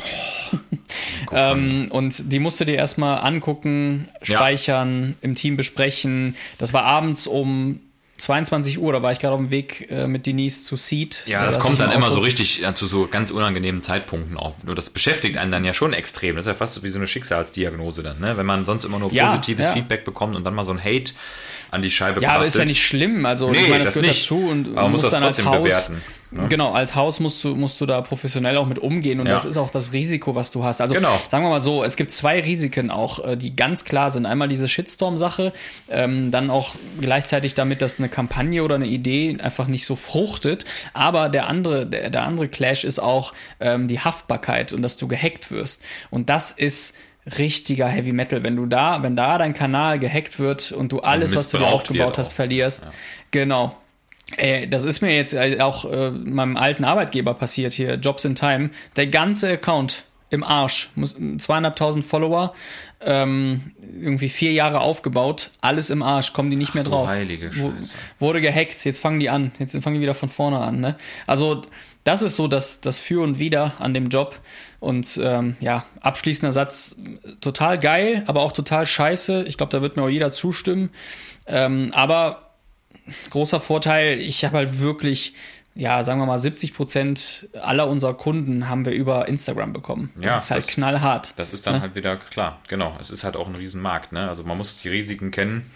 [1.32, 4.36] ähm, und die musst du dir erstmal angucken, Ja.
[4.36, 6.36] speichern, im Team besprechen.
[6.58, 7.80] Das war abends um
[8.18, 11.22] 22 Uhr, da war ich gerade auf dem Weg äh, mit Denise zu Seed.
[11.26, 14.62] Ja, Da das kommt dann immer so richtig ja, zu so ganz unangenehmen Zeitpunkten auf.
[14.64, 16.36] Nur das beschäftigt einen dann ja schon extrem.
[16.36, 18.36] Das ist ja fast so wie so eine Schicksalsdiagnose dann, ne?
[18.36, 19.72] Wenn man sonst immer nur Ja, positives ja.
[19.72, 21.12] Feedback bekommt und dann mal so ein Hate
[21.70, 23.24] an die Scheibe Ja, aber ist ja nicht schlimm.
[23.26, 24.22] Also Nee, ich meine, das das, gehört nicht.
[24.24, 26.02] dazu und Aber man muss das dann als trotzdem Haus, bewerten,
[26.32, 26.46] ne?
[26.48, 29.32] Genau, als Haus musst du, musst du da professionell auch mit umgehen und Ja.
[29.32, 30.80] das ist auch das Risiko, was du hast.
[30.80, 31.12] Also Genau.
[31.28, 34.26] sagen wir mal so, es gibt zwei Risiken auch, äh, die ganz klar sind.
[34.26, 35.52] Einmal diese Shitstorm-Sache,
[35.88, 40.64] ähm, dann auch gleichzeitig damit, dass eine Kampagne oder eine Idee einfach nicht so fruchtet.
[40.92, 45.08] Aber der andere, der, der andere Clash ist auch ähm, die Haftbarkeit und dass du
[45.08, 45.82] gehackt wirst.
[46.10, 46.94] Und das ist
[47.38, 48.42] richtiger Heavy Metal.
[48.42, 51.62] Wenn du da, wenn da dein Kanal gehackt wird und du alles, was du dir
[51.62, 52.86] missbraucht aufgebaut hast, verlierst,
[53.30, 53.76] genau.
[54.36, 58.36] Ey, das ist mir jetzt äh, auch äh, meinem alten Arbeitgeber passiert hier, Jobs in
[58.36, 58.70] Time.
[58.96, 62.54] Der ganze Account im Arsch, muss, zweieinhalbtausend Follower,
[63.00, 67.08] ähm, irgendwie vier Jahre aufgebaut, alles im Arsch, kommen die nicht mehr du drauf.
[67.08, 67.90] heilige Scheiße.
[68.20, 70.80] Wurde gehackt, jetzt fangen die an, jetzt fangen die wieder von vorne an.
[70.80, 70.96] Ne?
[71.26, 71.62] Also
[72.04, 74.38] das ist so das, das Für und Wider an dem Job.
[74.80, 76.96] Und ähm, ja, abschließender Satz,
[77.40, 79.44] total geil, aber auch total scheiße.
[79.46, 80.90] Ich glaube, da wird mir auch jeder zustimmen.
[81.46, 82.50] Ähm, aber
[83.30, 85.34] großer Vorteil, ich habe halt wirklich
[85.76, 90.10] ja, sagen wir mal, 70 Prozent aller unserer Kunden haben wir über Instagram bekommen.
[90.16, 91.32] Das Ja, ist halt das- knallhart.
[91.36, 92.96] Das ist dann halt wieder klar, genau.
[93.00, 94.28] Es ist halt auch ein Riesenmarkt, ne?
[94.28, 95.70] Also man muss die Risiken kennen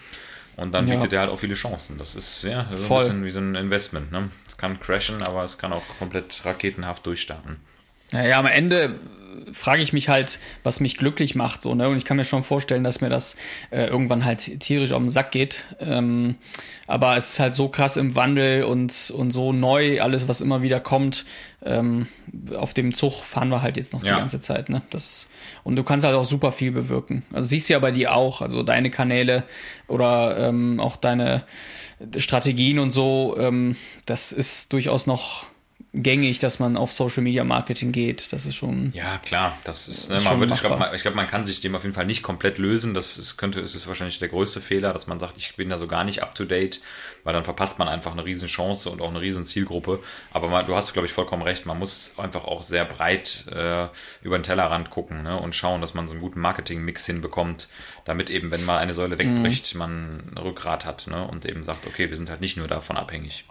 [0.57, 0.95] und dann Ja.
[0.95, 1.97] bietet er halt auch viele Chancen.
[1.97, 3.03] Das ist ja so Voll.
[3.03, 4.29] ein bisschen wie so ein Investment, ne?
[4.47, 7.61] Es kann crashen, aber es kann auch komplett raketenhaft durchstarten.
[8.11, 8.99] Naja, am Ende
[9.53, 11.61] frage ich mich halt, was mich glücklich macht.
[11.61, 11.87] So, ne?
[11.87, 13.37] Und ich kann mir schon vorstellen, dass mir das
[13.71, 15.65] äh, irgendwann halt tierisch auf den Sack geht.
[15.79, 16.35] Ähm,
[16.87, 20.61] aber es ist halt so krass im Wandel und, und so neu, alles, was immer
[20.61, 21.25] wieder kommt.
[21.63, 22.07] Ähm,
[22.55, 24.13] auf dem Zug fahren wir halt jetzt noch Ja.
[24.15, 24.69] die ganze Zeit.
[24.69, 24.81] Ne?
[24.89, 25.27] Das,
[25.63, 27.23] und du kannst halt auch super viel bewirken.
[27.31, 29.43] Also siehst du ja bei dir auch, also deine Kanäle
[29.87, 31.43] oder ähm, auch deine
[32.17, 33.75] Strategien und so, ähm,
[34.05, 35.45] das ist durchaus noch
[35.95, 38.31] gängig, dass man auf Social Media Marketing geht.
[38.33, 38.91] Das ist schon.
[38.93, 41.61] Ja, klar, das ist, ne, Ist man wird, ich glaube, man, glaub, man kann sich
[41.61, 42.93] dem auf jeden Fall nicht komplett lösen.
[42.93, 45.77] Das ist, könnte, ist es wahrscheinlich der größte Fehler, dass man sagt, ich bin da
[45.77, 46.81] so gar nicht up to date,
[47.23, 50.01] weil dann verpasst man einfach eine riesen Chance und auch eine riesen Zielgruppe.
[50.31, 51.65] Aber man, du hast, glaube ich, vollkommen recht.
[51.65, 53.87] Man muss einfach auch sehr breit äh,
[54.21, 57.69] über den Tellerrand gucken ne, und schauen, dass man so einen guten Marketing-Mix hinbekommt,
[58.03, 61.87] damit eben, wenn mal eine Säule wegbricht, man ein Rückgrat hat ne, und eben sagt,
[61.87, 63.45] okay, wir sind halt nicht nur davon abhängig.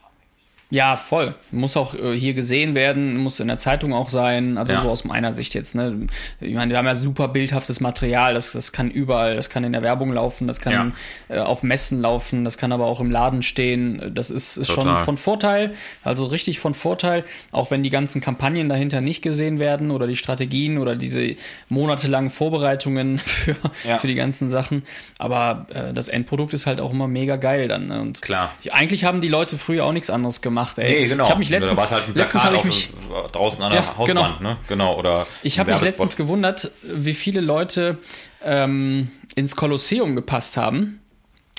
[0.74, 1.36] Ja, voll.
[1.52, 4.58] Muss auch äh, hier gesehen werden, muss in der Zeitung auch sein.
[4.58, 4.82] Also Ja.
[4.82, 5.76] so aus meiner Sicht jetzt.
[5.76, 6.08] Ne?
[6.40, 8.34] Ich meine, wir haben ja super bildhaftes Material.
[8.34, 9.36] Das, das kann überall.
[9.36, 10.48] Das kann in der Werbung laufen.
[10.48, 10.94] Das kann
[11.28, 12.44] äh, auf Messen laufen.
[12.44, 14.10] Das kann aber auch im Laden stehen.
[14.14, 15.74] Das ist, ist schon von Vorteil.
[16.02, 17.22] Also richtig von Vorteil.
[17.52, 21.36] Auch wenn die ganzen Kampagnen dahinter nicht gesehen werden oder die Strategien oder diese
[21.68, 23.54] monatelangen Vorbereitungen für,
[23.86, 23.98] Ja.
[23.98, 24.82] für die ganzen Sachen.
[25.18, 27.86] Aber äh, das Endprodukt ist halt auch immer mega geil dann.
[27.86, 28.00] Ne?
[28.00, 28.50] Und Klar.
[28.72, 30.63] eigentlich haben die Leute früher auch nichts anderes gemacht.
[30.76, 31.02] Ey.
[31.02, 31.24] Nee, genau.
[31.24, 32.88] Ich habe mich Da letztens, war halt ein letztens ich auf, mich,
[33.32, 34.50] draußen an der Ja, Hauswand, genau.
[34.50, 34.56] ne?
[34.68, 37.98] Genau, oder ich habe mich letztens gewundert, wie viele Leute
[38.42, 41.00] ähm, ins Kolosseum gepasst haben.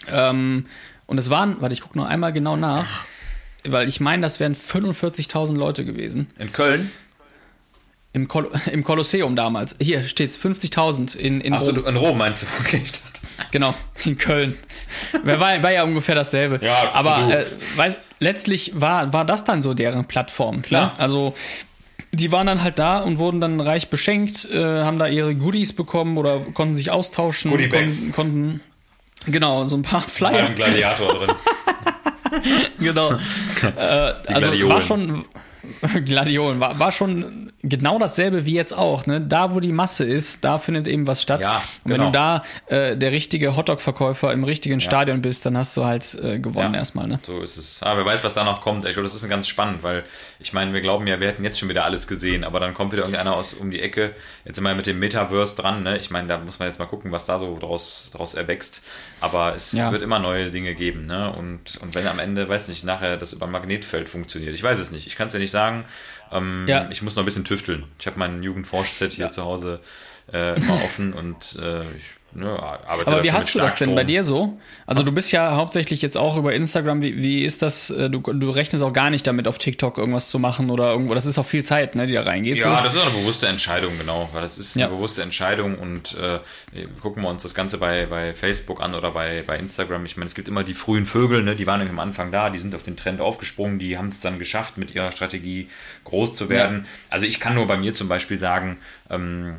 [0.08, 0.66] Ähm,
[1.08, 3.06] und es waren, warte, ich gucke noch einmal genau nach,
[3.64, 6.28] weil ich meine, das wären 45.000 Leute gewesen.
[6.38, 6.92] In Köln?
[8.16, 9.76] Im, Kol im Kolosseum damals.
[9.78, 11.76] Hier steht's 50.000 in, in Achso, Rom.
[11.76, 12.48] du- in Rom meinst du?
[12.62, 13.20] Okay, ich dachte.
[13.52, 13.74] Genau,
[14.06, 14.58] in Köln.
[15.24, 16.60] War, war ja ungefähr dasselbe.
[16.66, 17.46] Ja, Aber äh,
[17.76, 20.62] weiß, letztlich war, war das dann so deren Plattform.
[20.62, 20.86] Klar.
[20.86, 20.92] Ne?
[21.00, 21.36] Also
[22.14, 25.74] die waren dann halt da und wurden dann reich beschenkt, äh, haben da ihre Goodies
[25.74, 27.52] bekommen oder konnten sich austauschen.
[27.52, 28.12] Goodiebags.
[28.14, 28.62] Konnten, konnten
[29.28, 30.46] Genau, so ein paar War Flyer.
[30.46, 31.36] ein Gladiator drin.
[32.80, 33.12] genau.
[33.78, 35.26] äh, also war schon
[36.06, 39.06] Gladiolen, war, war schon genau dasselbe wie jetzt auch.
[39.06, 39.20] Ne?
[39.22, 41.42] Da, wo die Masse ist, da findet eben was statt.
[41.42, 42.06] Ja, Und wenn genau.
[42.06, 46.40] du da äh, der richtige Hotdog-Verkäufer im richtigen Stadion bist, dann hast du halt äh,
[46.40, 46.80] gewonnen Ja.
[46.80, 47.08] erstmal.
[47.08, 47.20] Ne?
[47.24, 47.82] So ist es.
[47.82, 48.86] Aber wer weiß, was da noch kommt.
[48.86, 50.04] Ich glaube, das ist ganz spannend, weil
[50.40, 52.92] ich meine, wir glauben ja, wir hätten jetzt schon wieder alles gesehen, aber dann kommt
[52.92, 54.14] wieder irgendeiner aus um die Ecke.
[54.46, 55.84] Jetzt sind wir mit dem Metaverse dran.
[55.84, 55.98] Ne?
[55.98, 58.82] Ich meine, da muss man jetzt mal gucken, was da so draus, draus erwächst.
[59.22, 59.92] Aber es Ja.
[59.92, 61.06] wird immer neue Dinge geben.
[61.08, 61.32] Ne?
[61.38, 64.54] Und, und wenn am Ende, weiß nicht, nachher das über ein Magnetfeld funktioniert.
[64.54, 65.08] Ich weiß es nicht.
[65.08, 65.86] Ich kann es ja nicht sagen.
[66.38, 66.88] Ähm, Ja.
[66.92, 67.84] Ich muss noch ein bisschen tüfteln.
[68.00, 69.80] Ich habe mein Jugendforsch-Set hier zu Hause
[70.34, 74.24] äh, immer offen und äh, ich ne, Aber wie hast du das denn bei dir
[74.24, 74.58] so?
[74.86, 77.02] Also du bist ja hauptsächlich jetzt auch über Instagram.
[77.02, 77.90] Wie, wie ist das?
[77.90, 81.14] Äh, Du, du rechnest auch gar nicht damit, auf TikTok irgendwas zu machen oder irgendwo.
[81.16, 82.60] Das ist auch viel Zeit, ne, die da reingeht.
[82.60, 82.84] Ja, so.
[82.84, 84.30] das ist eine bewusste Entscheidung, genau.
[84.32, 84.86] Weil das ist Ja.
[84.88, 86.40] eine bewusste Entscheidung und äh,
[87.02, 90.06] gucken wir uns das Ganze bei, bei Facebook an oder bei, bei Instagram.
[90.06, 92.50] Ich meine, es gibt immer die frühen Vögel, ne, die waren nämlich am Anfang da,
[92.50, 95.70] die sind auf den Trend aufgesprungen, die haben es dann geschafft, mit ihrer Strategie
[96.04, 96.86] groß zu werden.
[97.10, 98.78] Also ich kann nur bei mir zum Beispiel sagen,
[99.10, 99.56] ähm,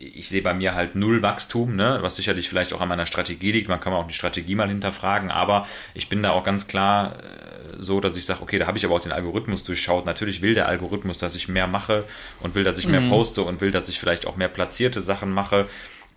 [0.00, 1.98] ich sehe bei mir halt null Wachstum, ne?
[2.00, 3.68] was sicherlich vielleicht auch an meiner Strategie liegt.
[3.68, 7.76] Man kann auch die Strategie mal hinterfragen, aber ich bin da auch ganz klar äh,
[7.78, 10.06] so, dass ich sage, okay, da habe ich aber auch den Algorithmus durchschaut.
[10.06, 12.04] Natürlich will der Algorithmus, dass ich mehr mache
[12.40, 12.92] und will, dass ich Mhm.
[12.92, 15.66] mehr poste und will, dass ich vielleicht auch mehr platzierte Sachen mache.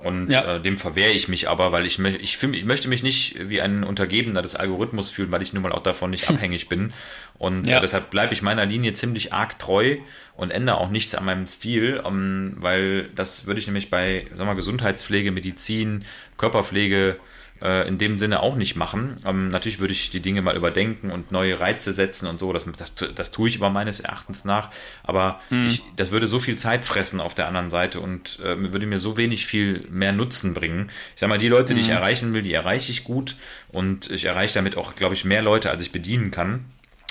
[0.04, 0.56] Und Ja.
[0.58, 3.62] äh, dem verwehre ich mich aber, weil ich, ich, fühl, ich möchte mich nicht wie
[3.62, 6.91] ein Untergebener des Algorithmus fühlen, weil ich nun mal auch davon nicht abhängig bin.
[7.39, 7.78] Und Ja.
[7.78, 9.97] äh, deshalb bleibe ich meiner Linie ziemlich arg treu
[10.36, 14.45] und ändere auch nichts an meinem Stil, ähm, weil das würde ich nämlich bei sag
[14.45, 16.04] mal, Gesundheitspflege, Medizin,
[16.38, 17.18] Körperpflege
[17.64, 19.16] äh, in dem Sinne auch nicht machen.
[19.26, 22.51] Ähm, natürlich würde ich die Dinge mal überdenken und neue Reize setzen und so.
[22.51, 24.70] Das, das, das tue ich aber meines Erachtens nach.
[25.03, 28.86] Aber ich, das würde so viel Zeit fressen auf der anderen Seite und äh, würde
[28.86, 30.89] mir so wenig viel mehr Nutzen bringen.
[31.16, 33.36] Ich sag mal, die Leute, die ich erreichen will, die erreiche ich gut
[33.70, 36.66] und ich erreiche damit auch, glaube ich, mehr Leute, als ich bedienen kann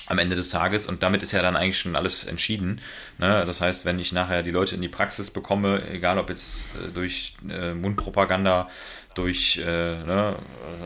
[0.09, 2.81] am Ende des Tages und damit ist ja dann eigentlich schon alles entschieden.
[3.19, 3.45] Ne?
[3.47, 6.89] Das heißt, wenn ich nachher die Leute in die Praxis bekomme, egal ob jetzt äh,
[6.93, 8.69] durch äh, Mundpropaganda,
[9.15, 10.37] durch äh, ne,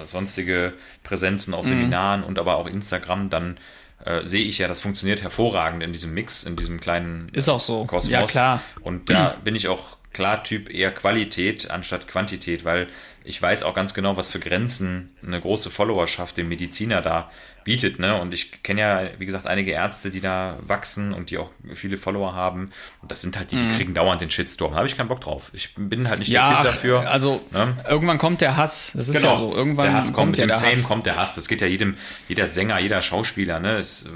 [0.03, 3.59] äh, sonstige Präsenzen auf Seminaren und aber auch Instagram, dann
[4.05, 7.61] äh, sehe ich ja, das funktioniert hervorragend in diesem Mix, in diesem kleinen Ist auch
[7.61, 7.85] so.
[7.85, 8.11] Kosmos.
[8.11, 8.63] Ja, klar.
[8.83, 12.89] Und da bin ich auch klar Typ eher Qualität anstatt Quantität, weil
[13.27, 17.31] ich weiß auch ganz genau, was für Grenzen eine große Followerschaft dem Mediziner da
[17.65, 17.99] bietet.
[17.99, 18.15] Ne?
[18.21, 21.99] Und ich kenne ja, wie gesagt, einige Ärzte, die da wachsen und die auch viele
[21.99, 22.71] Follower haben.
[23.03, 24.71] Und das sind halt die, die kriegen dauernd den Shitstorm.
[24.71, 25.51] Da habe ich keinen Bock drauf.
[25.53, 26.47] Ich bin halt nicht der Mhm.
[26.47, 27.11] Ja, Typ ach, dafür.
[27.11, 27.77] also ne?
[27.89, 28.93] irgendwann kommt der Hass.
[28.95, 29.57] Das ist Genau, ja so.
[29.57, 30.85] Irgendwann der Hass kommt, mit ja dem der Fame Hass.
[30.85, 31.35] kommt der Hass.
[31.35, 31.97] Das geht ja jedem,
[32.29, 33.59] jeder Sänger, jeder Schauspieler.
[33.59, 33.79] Ne?
[33.79, 34.09] Es, äh,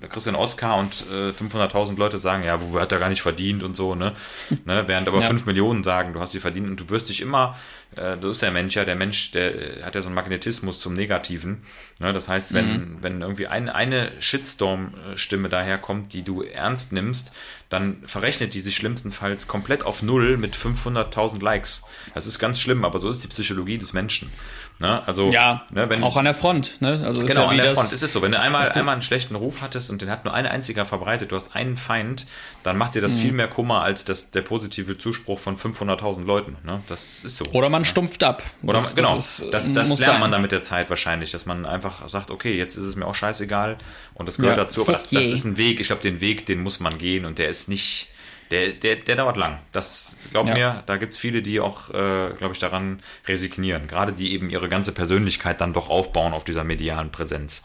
[0.00, 3.08] da kriegst du einen Oscar und äh, 500.000 Leute sagen, ja, wo hat er gar
[3.08, 3.94] nicht verdient und so.
[3.94, 4.14] Ne?
[4.64, 4.82] ne?
[4.88, 5.28] Während aber Ja.
[5.28, 7.56] 5 Millionen sagen, du hast sie verdient und du wirst dich immer,
[7.96, 10.80] äh, du ist der Mensch ja, der Mensch, der äh, hat ja so einen Magnetismus
[10.80, 11.62] zum Negativen.
[11.98, 12.12] Ne?
[12.12, 12.96] Das heißt, wenn, Mhm.
[13.00, 17.32] wenn irgendwie ein, eine Shitstorm-Stimme daherkommt, die du ernst nimmst,
[17.68, 21.82] dann verrechnet die sich schlimmstenfalls komplett auf Null mit 500.000 Likes.
[22.14, 24.32] Das ist ganz schlimm, aber so ist die Psychologie des Menschen.
[24.78, 25.02] Ne?
[25.06, 26.82] Also, Ja, ne, wenn, auch an der Front.
[26.82, 27.00] Ne?
[27.02, 28.20] Also ist Genau, ja an der das, Front ist es so.
[28.20, 31.32] Wenn du einmal, einmal einen schlechten Ruf hattest und den hat nur ein einziger verbreitet,
[31.32, 32.26] du hast einen Feind,
[32.62, 33.02] dann macht dir Mhm.
[33.04, 36.58] das viel mehr Kummer als das, der positive Zuspruch von 500.000 Leuten.
[36.62, 36.82] Ne?
[36.88, 37.46] Das ist so.
[37.52, 38.42] Oder man stumpft ab.
[38.62, 40.20] Oder Das- genau, das ist, das, das lernt sein.
[40.20, 43.06] man dann mit der Zeit wahrscheinlich, dass man einfach sagt, okay, jetzt ist es mir
[43.06, 43.78] auch scheißegal
[44.12, 46.44] und das gehört Ja, dazu, aber das, das ist ein Weg, ich glaube, den Weg,
[46.44, 48.08] den muss man gehen und der ist nicht,
[48.50, 49.58] der, der, der dauert lang.
[49.72, 50.54] Das, glaub Ja.
[50.54, 54.50] mir, da gibt es viele, die auch, äh, glaube ich, daran resignieren, gerade die eben
[54.50, 57.64] ihre ganze Persönlichkeit dann doch aufbauen auf dieser medialen Präsenz.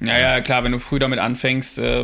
[0.00, 2.02] Ja, ja, klar, wenn du früh damit anfängst, äh,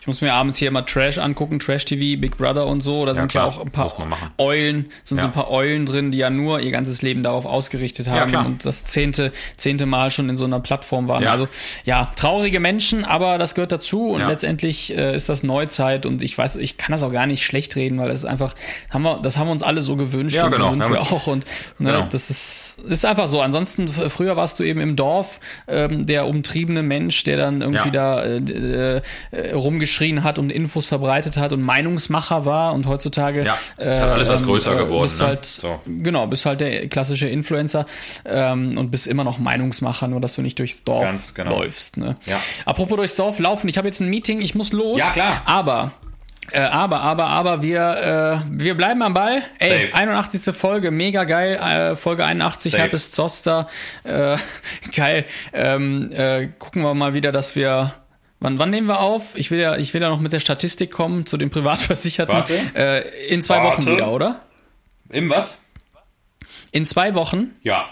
[0.00, 3.24] ich muss mir abends hier immer Trash angucken, Trash-TV, Big Brother und so, da sind
[3.34, 3.90] ja klar, auch ein paar.
[4.38, 5.22] Eulen, sind Ja.
[5.24, 8.46] so ein paar Eulen drin, die ja nur ihr ganzes Leben darauf ausgerichtet haben klar.
[8.46, 11.22] und das zehnte, zehnte Mal schon in so einer Plattform waren.
[11.22, 11.32] Ja.
[11.32, 11.48] Also
[11.84, 14.28] ja, traurige Menschen, aber das gehört dazu und Ja.
[14.28, 17.76] letztendlich äh, ist das Neuzeit und ich weiß, ich kann das auch gar nicht schlecht
[17.76, 18.54] reden, weil es ist einfach,
[18.90, 20.64] haben wir, das haben wir uns alle so gewünscht Ja, und genau.
[20.64, 21.44] so sind Ja, wir auch und
[21.78, 22.06] ne, Genau.
[22.10, 23.40] das ist, ist einfach so.
[23.40, 27.90] Ansonsten, früher warst du eben im Dorf ähm, der umtriebene Mensch, der dann irgendwie Ja.
[27.90, 33.44] da äh, äh, äh, rumgeschrien hat und Infos verbreitet hat und Meinungsmacher war und heutzutage
[33.44, 35.26] Ja, ist halt alles was größer geworden, Bist ne?
[35.26, 35.80] halt, So.
[35.86, 37.86] Genau, bist halt der klassische Influencer
[38.24, 41.58] ähm, und bist immer noch Meinungsmacher, nur dass du nicht durchs Dorf genau.
[41.60, 41.96] läufst.
[41.96, 42.16] Ne?
[42.26, 42.40] Ja.
[42.66, 45.00] Apropos durchs Dorf laufen, ich habe jetzt ein Meeting, ich muss los.
[45.00, 45.42] Ja, klar.
[45.44, 45.92] Aber
[46.52, 49.42] äh, aber, aber, aber, wir, äh, wir bleiben am Ball.
[49.58, 49.94] Ey, Safe.
[49.94, 50.54] 81.
[50.56, 51.54] Folge, mega geil.
[51.54, 52.82] Äh, Folge 81, Safe.
[52.82, 53.68] Herpes Zoster.
[54.04, 54.36] Äh,
[54.96, 55.24] geil.
[55.52, 57.94] Ähm, äh, gucken wir mal wieder, dass wir.
[58.42, 59.34] Wann, wann nehmen wir auf?
[59.34, 62.34] Ich will ja, ich will ja noch mit der Statistik kommen zu den Privatversicherten.
[62.34, 62.58] Warte.
[62.74, 63.82] Äh, in zwei Warte.
[63.82, 64.40] Wochen wieder, oder?
[65.10, 65.58] Im was?
[66.72, 67.54] In zwei Wochen.
[67.62, 67.88] Ja.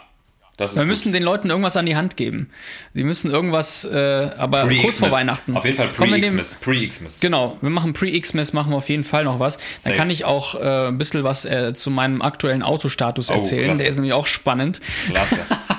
[0.58, 2.50] Wir müssen den Leuten irgendwas an die Hand geben.
[2.94, 4.82] Die müssen irgendwas, äh, aber Pre-Xmas.
[4.82, 5.56] kurz vor Weihnachten.
[5.56, 6.56] Auf jeden Fall Pre-Xmas.
[6.60, 7.20] Pre-Xmas.
[7.20, 9.56] Genau, wir machen Pre-Xmas, machen wir auf jeden Fall noch was.
[9.56, 9.96] Dann Safe.
[9.96, 13.70] kann ich auch äh, ein bisschen was äh, zu meinem aktuellen Autostatus erzählen.
[13.72, 13.76] Oh.
[13.76, 14.80] Der ist nämlich auch spannend.
[15.06, 15.38] Klasse.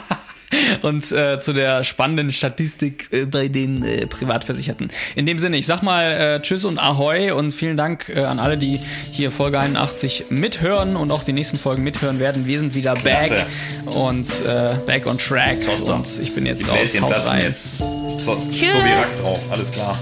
[0.81, 4.89] Und äh, zu der spannenden Statistik äh, bei den äh, Privatversicherten.
[5.15, 8.39] In dem Sinne, ich sag mal äh, Tschüss und Ahoi und vielen Dank äh, an
[8.39, 8.79] alle, die
[9.11, 12.45] hier Folge 81 mithören und auch die nächsten Folgen mithören werden.
[12.47, 13.99] Wir sind wieder back Klasse.
[13.99, 15.61] und äh, back on track.
[15.61, 15.95] Zoster.
[15.95, 16.99] Und ich bin jetzt Die raus.
[17.01, 17.43] Haut rein.
[17.43, 17.67] jetzt.
[17.77, 19.39] So, so wie Rax drauf.
[19.51, 19.97] Alles klar.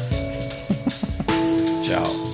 [1.84, 2.27] Ciao.